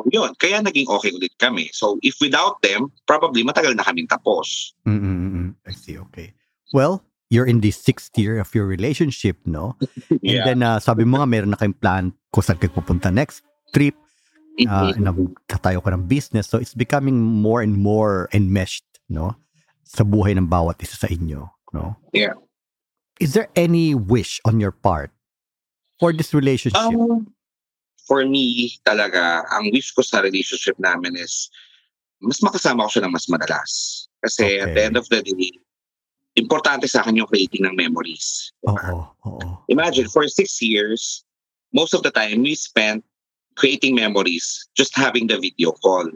yun. 0.08 0.32
Kaya 0.40 0.64
naging 0.64 0.88
okay 0.88 1.12
ulit 1.12 1.36
kami. 1.36 1.68
So, 1.76 2.00
if 2.00 2.16
without 2.16 2.64
them, 2.64 2.88
probably 3.04 3.44
matagal 3.44 3.76
na 3.76 3.84
kaming 3.84 4.08
tapos. 4.08 4.72
Mm-mm. 4.88 5.04
Mm-mm. 5.04 5.48
I 5.68 5.72
see. 5.76 6.00
Okay. 6.08 6.32
Well, 6.72 7.04
you're 7.28 7.44
in 7.44 7.60
the 7.60 7.68
sixth 7.68 8.16
year 8.16 8.40
of 8.40 8.48
your 8.56 8.64
relationship, 8.64 9.36
no? 9.44 9.76
And 10.24 10.40
then, 10.48 10.60
uh, 10.64 10.80
sabi 10.80 11.04
mo 11.04 11.20
nga, 11.20 11.28
meron 11.28 11.52
na 11.52 11.60
kayong 11.60 11.76
plan 11.76 12.04
kung 12.32 12.40
saan 12.40 12.56
kayo 12.56 12.72
pupunta 12.72 13.12
next 13.12 13.44
trip. 13.76 13.92
Uh, 14.58 14.90
Mhm. 14.96 15.04
nagtatayo 15.04 15.84
ka 15.84 15.92
ng 15.92 16.08
business. 16.08 16.48
So, 16.48 16.56
it's 16.58 16.74
becoming 16.74 17.20
more 17.20 17.60
and 17.60 17.76
more 17.76 18.26
enmeshed, 18.32 18.88
no? 19.06 19.36
Sa 19.84 20.02
buhay 20.02 20.32
ng 20.34 20.48
bawat 20.48 20.80
isa 20.80 20.96
sa 20.96 21.06
inyo, 21.06 21.46
no? 21.76 21.94
Yeah. 22.10 22.34
Is 23.20 23.34
there 23.34 23.48
any 23.56 23.94
wish 23.94 24.40
on 24.44 24.60
your 24.60 24.70
part 24.70 25.10
for 25.98 26.12
this 26.12 26.32
relationship? 26.32 26.78
Um, 26.80 27.34
for 28.06 28.24
me, 28.24 28.78
talaga, 28.86 29.42
ang 29.50 29.70
wish 29.74 29.90
ko 29.90 30.02
sa 30.02 30.22
relationship 30.22 30.78
namin 30.78 31.18
is 31.18 31.50
mas 32.22 32.38
makasama 32.40 32.86
ko 32.86 32.98
siya 32.98 33.06
ng 33.06 33.14
mas 33.14 33.26
madalas. 33.26 34.06
Kasi 34.22 34.58
at 34.58 34.74
the 34.74 34.82
Okay. 34.82 34.86
end 34.86 34.96
of 34.96 35.06
the 35.10 35.22
day, 35.22 35.50
importante 36.38 36.86
sa 36.86 37.02
akin 37.02 37.18
yung 37.18 37.30
creating 37.30 37.66
ng 37.66 37.74
memories. 37.74 38.54
Oo, 38.66 39.10
oo. 39.26 39.46
Imagine, 39.70 40.06
for 40.06 40.26
six 40.30 40.62
years, 40.62 41.22
most 41.74 41.94
of 41.94 42.02
the 42.02 42.10
time, 42.10 42.42
we 42.42 42.54
spent 42.54 43.02
creating 43.58 43.94
memories, 43.94 44.66
just 44.78 44.94
having 44.94 45.26
the 45.26 45.38
video 45.38 45.74
call, 45.82 46.06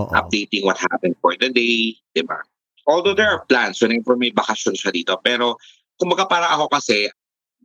Oo. 0.00 0.12
updating 0.16 0.64
what 0.64 0.80
happened 0.80 1.16
for 1.20 1.36
the 1.36 1.52
day, 1.52 1.96
di 2.16 2.24
ba? 2.24 2.40
Although 2.88 3.12
there 3.12 3.28
are 3.28 3.44
plans 3.44 3.84
whenever 3.84 4.16
may 4.16 4.32
bakasyon 4.32 4.72
siya 4.80 4.96
dito, 4.96 5.20
pero 5.20 5.60
kumbaga 5.98 6.24
para 6.30 6.46
ako 6.54 6.70
kasi, 6.70 7.10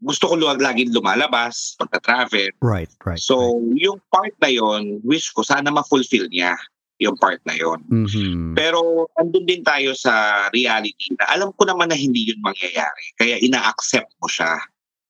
gusto 0.03 0.27
ko 0.27 0.35
luwag 0.35 0.59
laging 0.59 0.91
lumalabas, 0.91 1.77
pagka-travel. 1.79 2.51
Right, 2.59 2.91
right. 3.07 3.21
So, 3.21 3.61
yung 3.77 4.03
part 4.11 4.35
na 4.43 4.51
yon 4.51 4.99
wish 5.05 5.31
ko 5.31 5.45
sana 5.47 5.71
ma-fulfill 5.71 6.27
niya 6.27 6.57
yung 6.99 7.15
part 7.15 7.39
na 7.47 7.55
yon 7.55 7.83
Mhm. 7.87 8.55
Pero 8.55 9.07
andun 9.15 9.47
din 9.47 9.63
tayo 9.63 9.95
sa 9.95 10.45
reality 10.51 11.15
na 11.19 11.31
alam 11.35 11.55
ko 11.55 11.63
naman 11.63 11.89
na 11.89 11.97
hindi 11.97 12.27
yun 12.31 12.39
mangyayari. 12.43 13.05
Kaya 13.15 13.39
ina-accept 13.39 14.11
mo 14.19 14.27
siya. 14.27 14.59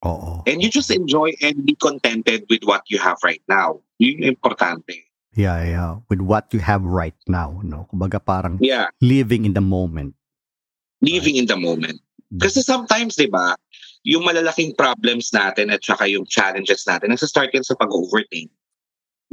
Oo. 0.05 0.43
And 0.45 0.59
you 0.61 0.67
just 0.69 0.91
enjoy 0.91 1.31
and 1.41 1.63
be 1.63 1.73
contented 1.79 2.43
with 2.51 2.61
what 2.67 2.83
you 2.91 2.99
have 2.99 3.17
right 3.23 3.43
now. 3.47 3.79
Yun 4.03 4.19
yung 4.21 4.35
importante. 4.35 4.99
Yeah, 5.33 5.57
yeah. 5.65 5.91
With 6.11 6.21
what 6.21 6.53
you 6.53 6.61
have 6.61 6.85
right 6.85 7.17
now, 7.25 7.57
no? 7.65 7.89
Kumbaga 7.89 8.21
parang 8.21 8.61
Yeah, 8.61 8.93
living 9.01 9.49
in 9.49 9.57
the 9.57 9.63
moment. 9.63 10.13
living 11.03 11.35
in 11.35 11.47
the 11.51 11.59
moment. 11.59 11.99
Kasi 12.41 12.65
sometimes, 12.65 13.19
di 13.19 13.29
ba, 13.29 13.53
yung 14.03 14.25
malalaking 14.25 14.73
problems 14.75 15.31
natin 15.31 15.69
at 15.69 15.83
saka 15.83 16.09
yung 16.09 16.25
challenges 16.25 16.83
natin, 16.87 17.13
nasa-start 17.13 17.53
yan 17.53 17.63
sa 17.63 17.77
pag-overthink. 17.77 18.49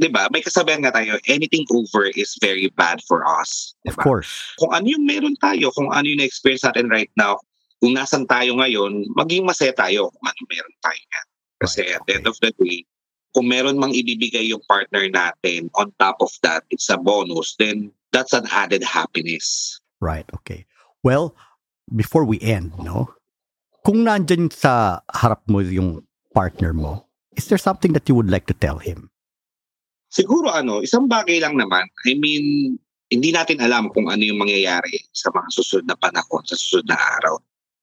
Di 0.01 0.09
ba? 0.09 0.25
May 0.33 0.41
kasabihan 0.41 0.81
nga 0.81 0.95
tayo, 0.95 1.21
anything 1.29 1.67
over 1.69 2.09
is 2.17 2.33
very 2.41 2.73
bad 2.73 3.01
for 3.05 3.21
us. 3.25 3.77
Di 3.85 3.93
Of 3.93 4.01
course. 4.01 4.55
Kung 4.57 4.73
ano 4.73 4.85
yung 4.89 5.05
meron 5.05 5.37
tayo, 5.37 5.69
kung 5.75 5.93
ano 5.93 6.07
yung 6.09 6.23
experience 6.23 6.65
natin 6.65 6.89
right 6.89 7.11
now, 7.13 7.37
kung 7.81 7.93
nasan 7.93 8.25
tayo 8.25 8.57
ngayon, 8.57 9.05
maging 9.17 9.45
masaya 9.45 9.73
tayo 9.73 10.09
kung 10.09 10.25
ano 10.25 10.41
meron 10.49 10.75
tayo 10.81 11.01
nga. 11.09 11.21
Kasi 11.61 11.85
Right, 11.85 11.93
at 11.93 12.01
the 12.09 12.13
end 12.17 12.27
of 12.29 12.37
the 12.41 12.49
day, 12.57 12.85
kung 13.37 13.45
meron 13.47 13.77
mang 13.77 13.93
ibibigay 13.93 14.49
yung 14.49 14.61
partner 14.65 15.05
natin, 15.07 15.69
on 15.77 15.93
top 16.01 16.17
of 16.21 16.33
that, 16.41 16.65
it's 16.73 16.89
a 16.89 16.97
bonus, 16.97 17.53
then 17.61 17.93
that's 18.09 18.33
an 18.33 18.45
added 18.49 18.83
happiness. 18.83 19.77
Right, 20.01 20.25
okay. 20.33 20.65
Well, 21.05 21.37
before 21.91 22.23
we 22.23 22.39
end, 22.39 22.71
no? 22.79 23.11
Kung 23.83 24.07
nandyan 24.07 24.49
sa 24.49 25.03
harap 25.11 25.43
mo 25.45 25.59
yung 25.59 26.05
partner 26.31 26.71
mo, 26.71 27.05
is 27.35 27.47
there 27.51 27.59
something 27.59 27.93
that 27.93 28.07
you 28.07 28.15
would 28.15 28.31
like 28.31 28.47
to 28.47 28.55
tell 28.55 28.79
him? 28.79 29.11
Siguro 30.11 30.51
ano, 30.51 30.83
isang 30.83 31.07
bagay 31.07 31.39
lang 31.39 31.55
naman. 31.55 31.87
I 32.07 32.15
mean, 32.19 32.75
hindi 33.11 33.31
natin 33.31 33.59
alam 33.59 33.91
kung 33.91 34.07
ano 34.07 34.23
yung 34.23 34.39
mangyayari 34.39 34.99
sa 35.11 35.31
mga 35.31 35.47
susunod 35.51 35.87
na 35.87 35.99
panahon, 35.99 36.43
sa 36.47 36.55
susunod 36.55 36.91
na 36.91 36.99
araw. 37.19 37.39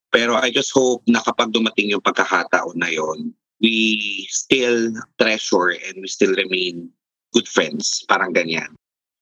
Pero 0.09 0.37
I 0.41 0.49
just 0.49 0.73
hope 0.73 1.05
na 1.05 1.21
kapag 1.21 1.53
dumating 1.53 1.93
yung 1.93 2.05
pagkakataon 2.05 2.81
na 2.81 2.89
yon, 2.89 3.33
we 3.61 4.25
still 4.33 4.93
treasure 5.21 5.77
and 5.77 6.01
we 6.01 6.09
still 6.09 6.33
remain 6.33 6.89
good 7.37 7.49
friends. 7.49 8.05
Parang 8.09 8.33
ganyan. 8.33 8.73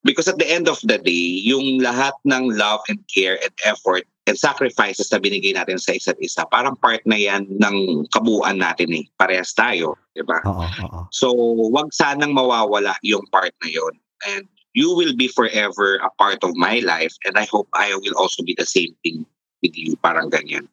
Because 0.06 0.30
at 0.30 0.38
the 0.38 0.46
end 0.46 0.70
of 0.70 0.78
the 0.86 1.02
day, 1.02 1.42
yung 1.42 1.82
lahat 1.82 2.14
ng 2.22 2.54
love 2.54 2.86
and 2.86 3.02
care 3.10 3.38
and 3.42 3.50
effort 3.66 4.06
and 4.26 4.34
sacrifices 4.34 5.06
na 5.14 5.22
binigay 5.22 5.54
natin 5.54 5.78
sa 5.78 5.94
isa't 5.94 6.18
isa, 6.18 6.42
parang 6.50 6.74
part 6.82 7.00
na 7.06 7.14
yan 7.14 7.46
ng 7.46 8.06
kabuuan 8.10 8.58
natin 8.58 8.90
eh. 8.90 9.06
Parehas 9.14 9.54
tayo, 9.54 9.94
di 10.18 10.26
ba? 10.26 10.42
Oo, 10.42 10.66
oo. 10.66 11.00
So, 11.14 11.30
wag 11.70 11.94
sanang 11.94 12.34
mawawala 12.34 12.98
yung 13.06 13.22
part 13.30 13.54
na 13.62 13.70
yon. 13.70 13.94
And 14.26 14.50
you 14.74 14.92
will 14.92 15.14
be 15.14 15.30
forever 15.30 16.02
a 16.02 16.10
part 16.18 16.42
of 16.42 16.52
my 16.58 16.82
life 16.82 17.14
and 17.24 17.38
I 17.38 17.46
hope 17.46 17.70
I 17.72 17.94
will 17.96 18.18
also 18.18 18.42
be 18.42 18.52
the 18.58 18.66
same 18.66 18.92
thing 19.06 19.24
with 19.62 19.78
you. 19.78 19.94
Parang 20.02 20.28
ganyan. 20.28 20.66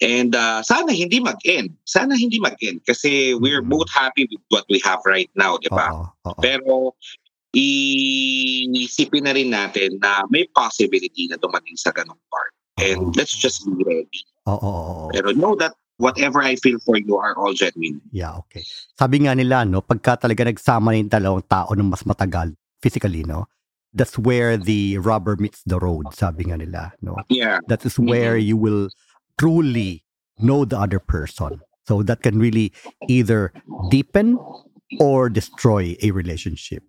And 0.00 0.32
uh, 0.36 0.62
sana 0.62 0.92
hindi 0.92 1.20
mag-end. 1.20 1.76
Sana 1.84 2.16
hindi 2.16 2.40
mag-end 2.40 2.84
kasi 2.88 3.36
we're 3.36 3.60
Mhm. 3.60 3.68
both 3.68 3.90
happy 3.92 4.28
with 4.28 4.40
what 4.48 4.64
we 4.68 4.80
have 4.84 5.00
right 5.04 5.28
now, 5.36 5.56
di 5.60 5.68
ba? 5.68 6.08
Pero 6.40 6.96
iisipin 7.52 9.26
na 9.26 9.34
rin 9.34 9.50
natin 9.50 9.98
na 10.00 10.22
may 10.30 10.46
possibility 10.54 11.26
na 11.28 11.36
dumating 11.36 11.76
sa 11.76 11.90
ganong 11.92 12.20
part. 12.30 12.54
And 12.78 13.16
let's 13.16 13.34
just 13.34 13.66
be 13.66 13.82
ready. 13.82 14.20
Oo, 14.46 14.54
oo, 14.54 14.82
oo. 14.90 15.08
Pero 15.10 15.32
know 15.32 15.54
that 15.56 15.74
whatever 15.98 16.40
I 16.40 16.56
feel 16.56 16.78
for 16.80 16.96
you 16.96 17.16
are 17.20 17.36
all 17.36 17.52
genuine. 17.52 18.00
Yeah, 18.10 18.40
okay. 18.46 18.64
Sabi 18.96 19.26
nga 19.28 19.36
nila, 19.36 19.68
no, 19.68 19.82
pagka 19.82 20.16
talaga 20.16 20.48
nagsama 20.48 20.92
na 20.92 20.96
yung 20.96 21.12
dalawang 21.12 21.44
tao 21.44 21.68
ng 21.76 21.90
mas 21.92 22.02
matagal, 22.08 22.56
physically, 22.80 23.22
no, 23.22 23.46
that's 23.92 24.16
where 24.16 24.56
the 24.56 24.96
rubber 24.98 25.36
meets 25.36 25.60
the 25.66 25.76
road, 25.76 26.08
sabi 26.16 26.48
nga 26.48 26.56
nila, 26.56 26.96
no. 27.04 27.20
Yeah. 27.28 27.60
That 27.68 27.84
is 27.84 27.98
where 28.00 28.40
you 28.40 28.56
will 28.56 28.88
truly 29.36 30.04
know 30.40 30.64
the 30.64 30.80
other 30.80 30.98
person. 30.98 31.60
So 31.84 32.02
that 32.04 32.22
can 32.22 32.38
really 32.38 32.72
either 33.08 33.52
deepen 33.90 34.38
or 35.00 35.28
destroy 35.28 35.96
a 36.02 36.12
relationship, 36.12 36.82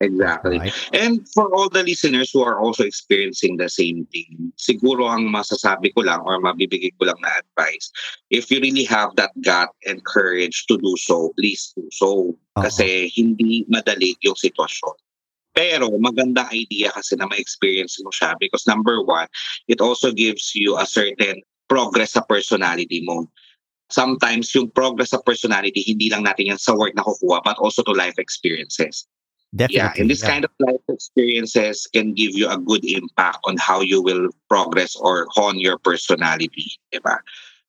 Exactly. 0.00 0.58
right? 0.58 0.74
And 0.92 1.24
for 1.32 1.48
all 1.54 1.70
the 1.70 1.82
listeners 1.82 2.30
who 2.30 2.42
are 2.44 2.60
also 2.60 2.84
experiencing 2.84 3.56
the 3.56 3.68
same 3.68 4.04
thing, 4.12 4.52
siguro 4.60 5.08
ang 5.08 5.32
masasabi 5.32 5.94
ko 5.96 6.04
lang 6.04 6.20
or 6.20 6.36
mabibigay 6.36 6.92
ko 7.00 7.08
lang 7.08 7.16
na 7.24 7.40
advice, 7.40 7.88
if 8.28 8.50
you 8.52 8.60
really 8.60 8.84
have 8.84 9.16
that 9.16 9.32
gut 9.40 9.72
and 9.88 10.04
courage 10.04 10.68
to 10.68 10.76
do 10.76 10.92
so, 11.00 11.32
please 11.40 11.72
do 11.76 11.88
so. 11.88 12.36
Oo. 12.36 12.60
Kasi 12.60 13.08
hindi 13.16 13.64
madali 13.72 14.12
yung 14.20 14.36
sitwasyon. 14.36 14.96
Pero 15.56 15.88
maganda 15.96 16.44
idea 16.52 16.92
kasi 16.92 17.16
na 17.16 17.24
ma-experience 17.24 17.96
mo 18.04 18.12
siya 18.12 18.36
because 18.36 18.68
number 18.68 19.00
one, 19.00 19.24
it 19.64 19.80
also 19.80 20.12
gives 20.12 20.52
you 20.52 20.76
a 20.76 20.84
certain 20.84 21.40
progress 21.72 22.12
sa 22.12 22.22
personality 22.28 23.00
mo. 23.08 23.24
Sometimes 23.88 24.52
yung 24.52 24.68
progress 24.68 25.16
sa 25.16 25.24
personality, 25.24 25.80
hindi 25.88 26.12
lang 26.12 26.28
natin 26.28 26.52
yan 26.52 26.60
sa 26.60 26.76
work 26.76 26.92
na 26.92 27.06
kukuha 27.06 27.40
but 27.40 27.56
also 27.56 27.80
to 27.80 27.96
life 27.96 28.20
experiences. 28.20 29.08
Definitely. 29.56 29.80
Yeah, 29.80 29.96
and 29.96 30.10
this 30.12 30.20
kind 30.20 30.44
of 30.44 30.52
life 30.60 30.84
experiences 30.92 31.88
can 31.88 32.12
give 32.12 32.36
you 32.36 32.44
a 32.52 32.60
good 32.60 32.84
impact 32.84 33.40
on 33.48 33.56
how 33.56 33.80
you 33.80 34.04
will 34.04 34.28
progress 34.52 34.92
or 34.96 35.26
hone 35.32 35.56
your 35.58 35.80
personality, 35.80 36.76
diba? 36.92 37.24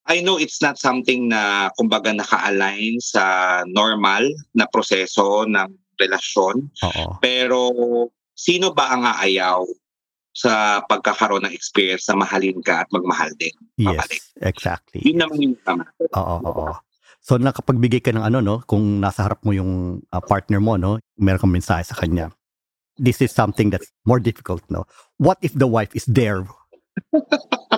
I 0.08 0.20
know 0.20 0.36
it's 0.40 0.62
not 0.62 0.80
something 0.80 1.32
na 1.32 1.72
kumbaga 1.80 2.12
naka-align 2.16 3.00
sa 3.00 3.64
normal 3.68 4.28
na 4.56 4.68
proseso 4.68 5.48
ng 5.48 5.68
relasyon, 6.00 6.72
Oo. 6.84 7.20
pero 7.20 7.60
sino 8.36 8.72
ba 8.72 8.92
ang 8.92 9.04
aayaw 9.04 9.68
sa 10.32 10.80
pagkakaroon 10.86 11.44
ng 11.50 11.56
experience 11.56 12.06
na 12.08 12.24
mahalin 12.24 12.62
ka 12.64 12.86
at 12.86 12.90
magmahal 12.94 13.34
din? 13.36 13.52
Yes, 13.76 14.32
exactly. 14.40 15.02
Yun 15.02 15.24
naman 15.24 15.40
yung 15.44 15.58
tama. 15.66 15.90
Oo, 16.14 16.36
oo. 16.46 16.72
So 17.28 17.36
nakapagbigay 17.36 18.08
ka 18.08 18.16
ng 18.16 18.24
ano 18.24 18.40
no, 18.40 18.64
kung 18.64 19.04
nasa 19.04 19.28
harap 19.28 19.44
mo 19.44 19.52
yung 19.52 20.00
uh, 20.16 20.24
partner 20.24 20.64
mo 20.64 20.80
no, 20.80 21.04
meron 21.20 21.44
kang 21.44 21.52
mensahe 21.52 21.84
sa 21.84 22.00
kanya. 22.00 22.32
This 22.96 23.20
is 23.20 23.36
something 23.36 23.68
that's 23.68 23.92
more 24.08 24.24
difficult 24.24 24.64
no. 24.72 24.88
What 25.20 25.36
if 25.44 25.52
the 25.52 25.68
wife 25.68 25.92
is 25.92 26.08
there? 26.08 26.48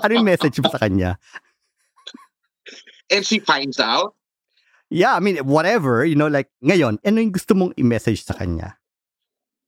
ano 0.06 0.12
yung 0.14 0.30
message 0.30 0.62
mo 0.62 0.70
sa 0.70 0.78
kanya? 0.78 1.18
And 3.10 3.26
she 3.26 3.42
finds 3.42 3.82
out, 3.82 4.14
yeah, 4.94 5.18
I 5.18 5.20
mean, 5.20 5.42
whatever, 5.42 6.06
you 6.06 6.14
know, 6.14 6.30
like, 6.30 6.54
ngayon, 6.62 7.02
ano 7.02 7.18
yung 7.18 7.34
gusto 7.34 7.58
mong 7.58 7.74
i-message 7.74 8.22
sa 8.22 8.38
kanya? 8.38 8.78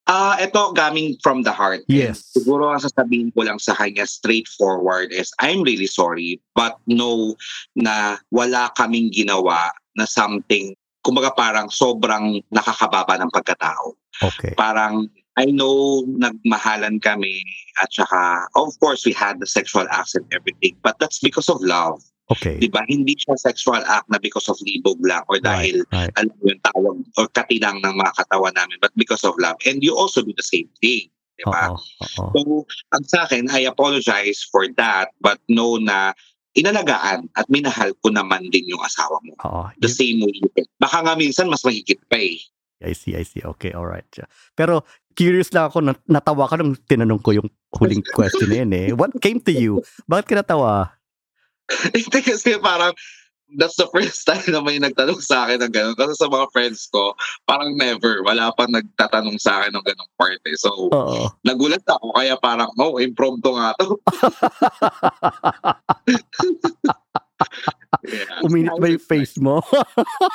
Ah, 0.10 0.34
uh, 0.34 0.36
ito 0.42 0.74
coming 0.74 1.14
from 1.22 1.46
the 1.46 1.54
heart. 1.54 1.86
Yes. 1.86 2.34
And 2.34 2.42
siguro 2.42 2.74
ang 2.74 2.82
sasabihin 2.82 3.30
ko 3.38 3.46
lang 3.46 3.62
sa 3.62 3.78
kanya 3.78 4.10
straightforward 4.10 5.14
is 5.14 5.30
I'm 5.38 5.62
really 5.62 5.88
sorry 5.88 6.42
but 6.58 6.82
know 6.90 7.38
na 7.78 8.18
wala 8.34 8.74
kaming 8.74 9.14
ginawa 9.14 9.70
na 9.94 10.10
something 10.10 10.74
kumbaga 11.06 11.34
parang 11.34 11.70
sobrang 11.70 12.42
nakakababa 12.50 13.18
ng 13.22 13.30
pagkatao. 13.30 13.94
Okay. 14.22 14.54
Parang 14.58 15.06
I 15.40 15.48
know 15.48 16.04
nagmahalan 16.06 17.00
kami 17.00 17.46
at 17.80 17.94
saka 17.94 18.52
of 18.58 18.74
course 18.82 19.06
we 19.06 19.14
had 19.16 19.40
the 19.40 19.48
sexual 19.48 19.88
acts 19.90 20.18
and 20.18 20.26
everything 20.36 20.76
but 20.82 20.98
that's 20.98 21.22
because 21.22 21.48
of 21.48 21.62
love. 21.62 22.02
Okay. 22.32 22.56
Di 22.64 22.72
ba? 22.72 22.88
Hindi 22.88 23.20
siya 23.20 23.36
sexual 23.36 23.84
act 23.84 24.08
na 24.08 24.18
because 24.18 24.48
of 24.48 24.56
libog 24.64 25.00
lang 25.04 25.28
or 25.28 25.38
dahil 25.44 25.84
right, 25.92 26.08
right. 26.08 26.14
alam 26.16 26.32
mo 26.40 26.44
yung 26.48 26.64
tawag 26.64 26.96
or 27.20 27.28
katinang 27.36 27.84
ng 27.84 27.96
mga 28.00 28.12
katawan 28.16 28.56
namin 28.56 28.80
but 28.80 28.94
because 28.96 29.24
of 29.28 29.36
love. 29.36 29.60
And 29.68 29.84
you 29.84 29.92
also 29.94 30.24
do 30.24 30.32
the 30.32 30.46
same 30.46 30.72
thing. 30.80 31.12
Di 31.36 31.44
ba? 31.44 31.76
Oo, 31.76 31.82
oo. 32.22 32.32
So, 32.32 32.40
ang 32.96 33.04
sa 33.04 33.28
akin, 33.28 33.52
I 33.52 33.68
apologize 33.68 34.46
for 34.48 34.70
that 34.80 35.12
but 35.20 35.44
know 35.52 35.76
na 35.76 36.16
inalagaan 36.56 37.32
at 37.40 37.48
minahal 37.48 37.96
ko 38.04 38.12
naman 38.12 38.52
din 38.52 38.68
yung 38.68 38.84
asawa 38.84 39.20
mo. 39.24 39.36
Oo. 39.44 39.64
The 39.84 39.92
Yun- 39.92 40.00
same 40.00 40.18
way 40.24 40.36
you. 40.40 40.50
Baka 40.80 41.04
nga 41.04 41.14
minsan 41.20 41.52
mas 41.52 41.64
mahigit 41.68 42.00
pa 42.08 42.20
eh. 42.20 42.40
I 42.82 42.98
see, 42.98 43.14
I 43.14 43.22
see. 43.22 43.46
Okay, 43.46 43.78
all 43.78 43.86
right. 43.86 44.10
Pero 44.58 44.82
curious 45.14 45.54
lang 45.54 45.70
ako, 45.70 45.86
nat- 45.86 46.08
natawa 46.10 46.50
ka 46.50 46.58
nung 46.58 46.74
tinanong 46.90 47.22
ko 47.22 47.38
yung 47.38 47.50
huling 47.78 48.02
question 48.18 48.50
na 48.50 48.66
yun 48.66 48.72
eh. 48.74 48.88
What 48.98 49.14
came 49.22 49.38
to 49.46 49.54
you? 49.54 49.86
Bakit 50.10 50.26
ka 50.26 50.36
natawa? 50.42 51.01
Hindi 51.98 52.20
kasi 52.22 52.58
parang 52.60 52.94
that's 53.58 53.76
the 53.76 53.88
first 53.92 54.24
time 54.30 54.44
na 54.48 54.64
may 54.64 54.80
nagtanong 54.80 55.20
sa 55.20 55.48
akin 55.48 55.60
ng 55.64 55.74
gano'n. 55.74 55.98
Kasi 55.98 56.16
sa 56.16 56.32
mga 56.32 56.48
friends 56.56 56.88
ko, 56.88 57.16
parang 57.44 57.76
never. 57.76 58.24
Wala 58.24 58.52
pa 58.56 58.68
nagtatanong 58.68 59.38
sa 59.40 59.64
akin 59.64 59.76
ng 59.76 59.86
gano'ng 59.86 60.12
part 60.16 60.40
eh. 60.48 60.56
So, 60.56 60.72
Oo. 60.92 61.28
nagulat 61.44 61.84
ako. 61.84 62.16
Kaya 62.16 62.36
parang, 62.40 62.72
oh, 62.80 63.00
impromptu 63.00 63.52
nga 63.56 63.76
to. 63.80 64.00
yeah. 68.08 68.42
Uminit 68.46 68.76
ba 68.78 68.88
yung 68.88 69.04
face 69.04 69.36
mo? 69.38 69.60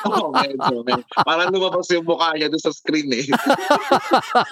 Oo, 0.06 0.30
medyo. 0.34 0.84
medyo. 0.84 1.04
Parang 1.24 1.50
lumabas 1.50 1.88
yung 1.90 2.06
mukha 2.06 2.36
niya 2.36 2.52
doon 2.52 2.62
sa 2.62 2.72
screen 2.74 3.08
eh. 3.14 3.26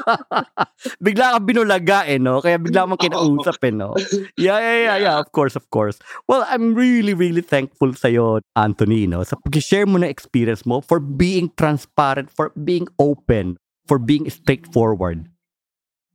bigla 1.04 1.36
ka 1.36 1.38
binulaga 1.42 1.98
eh, 2.08 2.18
no? 2.18 2.40
Kaya 2.40 2.56
bigla 2.58 2.88
mong 2.88 3.00
kinausap 3.00 3.58
eh, 3.64 3.74
no? 3.74 3.94
Yeah, 4.34 4.58
yeah, 4.58 4.78
yeah, 4.80 4.96
yeah. 4.98 5.16
Of 5.20 5.30
course, 5.30 5.54
of 5.54 5.68
course. 5.70 6.00
Well, 6.26 6.46
I'm 6.48 6.74
really, 6.74 7.14
really 7.14 7.42
thankful 7.44 7.92
sa'yo, 7.94 8.40
Anthony, 8.56 9.06
no? 9.06 9.22
Sa 9.22 9.36
pag-share 9.38 9.86
mo 9.86 10.00
na 10.00 10.08
experience 10.10 10.64
mo 10.64 10.80
for 10.80 10.98
being 10.98 11.52
transparent, 11.54 12.32
for 12.32 12.50
being 12.56 12.88
open, 12.96 13.60
for 13.84 14.00
being 14.00 14.26
straightforward. 14.32 15.28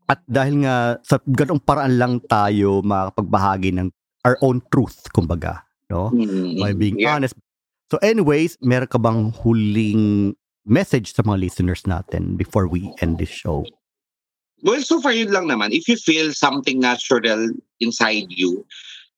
At 0.10 0.26
dahil 0.26 0.66
nga 0.66 0.98
sa 1.06 1.22
ganong 1.22 1.62
paraan 1.62 2.02
lang 2.02 2.14
tayo 2.26 2.82
makapagbahagi 2.82 3.78
ng 3.78 3.94
our 4.26 4.42
own 4.42 4.60
truth, 4.74 5.06
kumbaga, 5.14 5.69
no? 5.90 6.10
By 6.62 6.74
being 6.74 7.00
yeah. 7.00 7.16
honest. 7.16 7.34
So 7.92 7.98
anyways, 8.06 8.58
meron 8.62 8.88
ka 8.88 8.98
bang 9.02 9.34
huling 9.34 10.36
message 10.66 11.18
sa 11.18 11.26
mga 11.26 11.50
listeners 11.50 11.84
natin 11.84 12.38
before 12.38 12.70
we 12.70 12.94
end 13.02 13.18
this 13.18 13.34
show? 13.34 13.66
Well, 14.62 14.82
so 14.84 15.02
far 15.02 15.12
yun 15.12 15.34
lang 15.34 15.50
naman. 15.50 15.72
If 15.72 15.88
you 15.88 15.98
feel 15.98 16.34
something 16.34 16.80
natural 16.80 17.50
inside 17.80 18.28
you, 18.30 18.66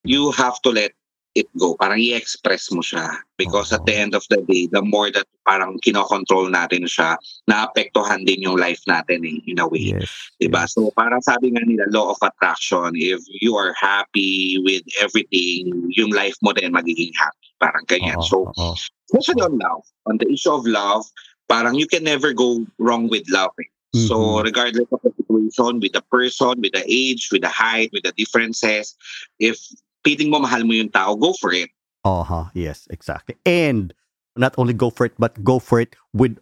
you 0.06 0.32
have 0.32 0.62
to 0.62 0.70
let 0.70 0.94
it 1.36 1.48
go. 1.58 1.76
Parang 1.80 2.00
i-express 2.00 2.72
mo 2.72 2.82
siya. 2.82 3.16
Because 3.38 3.72
at 3.72 3.86
the 3.86 3.96
end 3.96 4.14
of 4.14 4.26
the 4.30 4.44
day, 4.46 4.68
the 4.68 4.82
more 4.82 5.10
that 5.12 5.26
parang 5.48 5.80
kinokontrol 5.80 6.52
natin 6.52 6.86
siya, 6.86 7.18
naapektuhan 7.50 8.28
din 8.28 8.44
yung 8.46 8.60
life 8.60 8.82
natin 8.88 9.26
eh, 9.26 9.40
in 9.48 9.60
a 9.60 9.68
way. 9.68 9.96
Yes. 9.96 10.12
Diba? 10.42 10.68
So 10.70 10.92
parang 10.94 11.22
sabi 11.22 11.52
nga 11.56 11.64
nila, 11.66 11.88
law 11.90 12.12
of 12.12 12.20
attraction, 12.22 12.94
if 12.96 13.24
you 13.42 13.56
are 13.56 13.74
happy 13.74 14.60
with 14.62 14.84
everything, 15.02 15.72
yung 15.96 16.12
life 16.12 16.36
mo 16.44 16.52
din 16.54 16.74
magiging 16.76 17.16
happy. 17.18 17.48
Parang 17.58 17.86
ganyan. 17.88 18.20
Oo, 18.20 18.28
So, 18.28 18.38
oo. 18.54 18.76
especially 19.10 19.42
on 19.42 19.58
love, 19.58 19.86
on 20.06 20.18
the 20.20 20.28
issue 20.30 20.52
of 20.52 20.68
love, 20.68 21.08
parang 21.48 21.76
you 21.76 21.88
can 21.88 22.04
never 22.04 22.34
go 22.34 22.66
wrong 22.78 23.08
with 23.08 23.26
love. 23.32 23.52
eh. 23.60 23.70
So 23.92 24.40
Mhm. 24.40 24.48
regardless 24.48 24.88
of 24.88 25.04
the 25.04 25.12
situation, 25.20 25.84
with 25.84 25.92
the 25.92 26.04
person, 26.08 26.64
with 26.64 26.72
the 26.72 26.86
age, 26.88 27.28
with 27.28 27.44
the 27.44 27.52
height, 27.52 27.92
with 27.92 28.08
the 28.08 28.16
differences, 28.16 28.96
if 29.36 29.60
piling 30.04 30.30
mo 30.30 30.41
mahal 30.41 30.66
mo 30.66 30.74
yung 30.74 30.89
tao, 30.89 31.16
go 31.16 31.34
for 31.38 31.54
it. 31.54 31.70
Uh-huh. 32.04 32.49
Yes, 32.54 32.88
exactly. 32.89 33.38
And 33.45 33.93
not 34.36 34.58
only 34.58 34.74
go 34.74 34.89
for 34.89 35.06
it, 35.06 35.14
but 35.20 35.43
go 35.43 35.60
for 35.60 35.80
it 35.82 35.93
with 36.14 36.38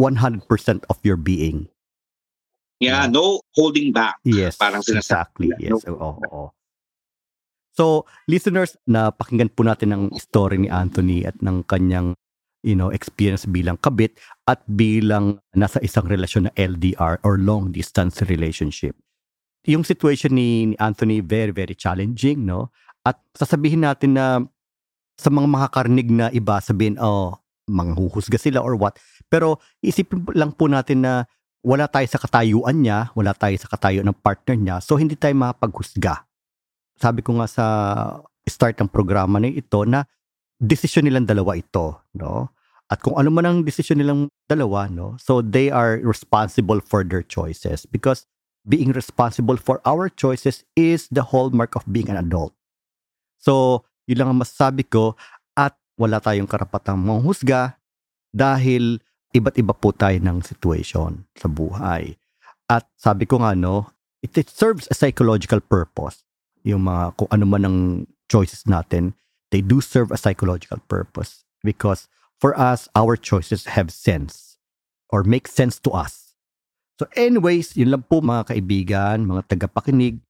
100% 0.00 0.42
of 0.90 0.98
your 1.02 1.16
being. 1.16 1.68
Yeah, 2.82 3.06
Yeah. 3.06 3.14
no 3.14 3.46
holding 3.54 3.94
back. 3.94 4.18
Yes, 4.26 4.58
Parang 4.58 4.82
exactly. 4.82 5.54
sinasabi 5.54 5.62
Yes, 5.62 5.86
oo, 5.86 6.18
oo. 6.18 6.50
So, 7.72 8.04
listeners, 8.26 8.76
napakinggan 8.84 9.54
po 9.54 9.62
natin 9.64 9.94
ang 9.94 10.04
story 10.18 10.60
ni 10.60 10.68
Anthony 10.68 11.24
at 11.24 11.38
ng 11.40 11.64
kanyang 11.64 12.18
you 12.62 12.78
know, 12.78 12.94
experience 12.94 13.44
bilang 13.44 13.76
kabit 13.82 14.16
at 14.46 14.62
bilang 14.70 15.42
nasa 15.52 15.82
isang 15.82 16.06
relasyon 16.06 16.46
na 16.48 16.52
LDR 16.54 17.18
or 17.26 17.34
long 17.36 17.74
distance 17.74 18.22
relationship. 18.30 18.94
Yung 19.70 19.86
situation 19.86 20.34
ni, 20.34 20.74
Anthony 20.82 21.22
very 21.22 21.54
very 21.54 21.76
challenging, 21.78 22.46
no? 22.46 22.74
At 23.06 23.18
sasabihin 23.34 23.86
natin 23.86 24.18
na 24.18 24.42
sa 25.18 25.28
mga 25.30 25.46
makakarinig 25.46 26.08
na 26.10 26.26
iba 26.34 26.58
sabihin, 26.58 26.98
oh, 26.98 27.38
manghuhusga 27.70 28.38
sila 28.38 28.58
or 28.58 28.74
what. 28.74 28.98
Pero 29.30 29.62
isipin 29.82 30.26
lang 30.34 30.54
po 30.54 30.66
natin 30.66 31.06
na 31.06 31.12
wala 31.62 31.86
tayo 31.86 32.06
sa 32.10 32.18
katayuan 32.18 32.82
niya, 32.82 33.14
wala 33.14 33.30
tayo 33.38 33.54
sa 33.54 33.70
katayuan 33.70 34.10
ng 34.10 34.18
partner 34.18 34.58
niya, 34.58 34.76
so 34.82 34.98
hindi 34.98 35.14
tayo 35.14 35.34
makapaghusga. 35.38 36.26
Sabi 36.98 37.22
ko 37.22 37.38
nga 37.38 37.46
sa 37.46 37.66
start 38.42 38.82
ng 38.82 38.90
programa 38.90 39.38
na 39.38 39.46
ito 39.46 39.86
na 39.86 40.02
desisyon 40.58 41.06
nilang 41.06 41.26
dalawa 41.26 41.54
ito, 41.54 42.02
no? 42.18 42.50
At 42.90 43.00
kung 43.00 43.14
ano 43.14 43.30
man 43.30 43.46
ang 43.46 43.58
desisyon 43.62 44.02
nilang 44.02 44.20
dalawa, 44.50 44.90
no? 44.90 45.14
So 45.22 45.38
they 45.40 45.70
are 45.70 46.02
responsible 46.02 46.82
for 46.82 47.06
their 47.06 47.22
choices 47.22 47.86
because 47.86 48.26
being 48.66 48.94
responsible 48.94 49.58
for 49.58 49.82
our 49.82 50.08
choices 50.08 50.62
is 50.78 51.10
the 51.10 51.34
hallmark 51.34 51.74
of 51.74 51.86
being 51.90 52.08
an 52.08 52.18
adult. 52.18 52.54
So, 53.42 53.84
yun 54.06 54.22
lang 54.22 54.28
ang 54.34 54.40
masasabi 54.42 54.86
ko 54.86 55.18
at 55.58 55.74
wala 55.98 56.22
tayong 56.22 56.46
karapatang 56.46 56.98
manghusga 56.98 57.78
dahil 58.30 59.02
iba't 59.34 59.58
iba 59.58 59.74
po 59.74 59.90
tayo 59.90 60.16
ng 60.22 60.40
situation 60.46 61.26
sa 61.34 61.50
buhay. 61.50 62.14
At 62.70 62.86
sabi 62.94 63.26
ko 63.26 63.42
nga, 63.42 63.58
no, 63.58 63.90
it, 64.22 64.32
it 64.38 64.48
serves 64.48 64.86
a 64.88 64.94
psychological 64.94 65.60
purpose. 65.60 66.22
Yung 66.62 66.86
mga, 66.86 67.18
kung 67.18 67.28
ano 67.34 67.44
man 67.44 67.62
ang 67.66 67.78
choices 68.30 68.64
natin, 68.64 69.18
they 69.50 69.60
do 69.60 69.82
serve 69.82 70.14
a 70.14 70.20
psychological 70.20 70.78
purpose 70.86 71.42
because 71.66 72.06
for 72.38 72.54
us, 72.54 72.88
our 72.94 73.18
choices 73.18 73.74
have 73.74 73.90
sense 73.90 74.56
or 75.10 75.22
make 75.22 75.46
sense 75.50 75.78
to 75.82 75.90
us. 75.90 76.21
So 77.00 77.08
anyways, 77.16 77.74
yun 77.74 77.92
lang 77.92 78.04
po 78.04 78.20
mga 78.20 78.52
kaibigan, 78.52 79.24
mga 79.24 79.48
tagapakinig 79.48 80.20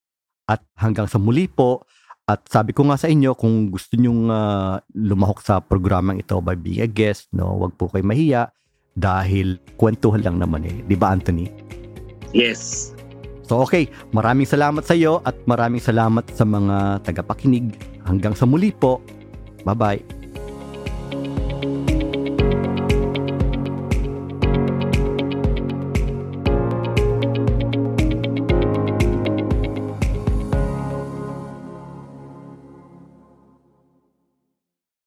at 0.47 0.63
hanggang 0.79 1.07
sa 1.07 1.19
muli 1.19 1.47
po. 1.47 1.83
At 2.23 2.47
sabi 2.47 2.71
ko 2.71 2.87
nga 2.87 2.95
sa 2.95 3.11
inyo, 3.11 3.35
kung 3.35 3.67
gusto 3.67 3.99
nyong 3.99 4.31
ah, 4.31 4.79
lumahok 4.95 5.43
sa 5.43 5.59
programang 5.59 6.23
ito 6.23 6.39
by 6.39 6.55
being 6.55 6.79
a 6.79 6.87
guest, 6.87 7.27
no, 7.35 7.59
wag 7.59 7.75
po 7.75 7.91
kayo 7.91 8.07
mahiya 8.07 8.47
dahil 8.95 9.59
kwentuhan 9.75 10.23
lang 10.23 10.39
naman 10.39 10.63
eh. 10.63 10.77
Di 10.87 10.95
ba 10.95 11.11
Anthony? 11.11 11.51
Yes. 12.31 12.93
So 13.43 13.59
okay, 13.59 13.91
maraming 14.15 14.47
salamat 14.47 14.87
sa 14.87 14.95
iyo 14.95 15.19
at 15.27 15.35
maraming 15.43 15.83
salamat 15.83 16.31
sa 16.31 16.47
mga 16.47 17.03
tagapakinig. 17.03 17.75
Hanggang 18.07 18.39
sa 18.39 18.47
muli 18.47 18.71
po. 18.71 19.03
Bye-bye. 19.67 20.22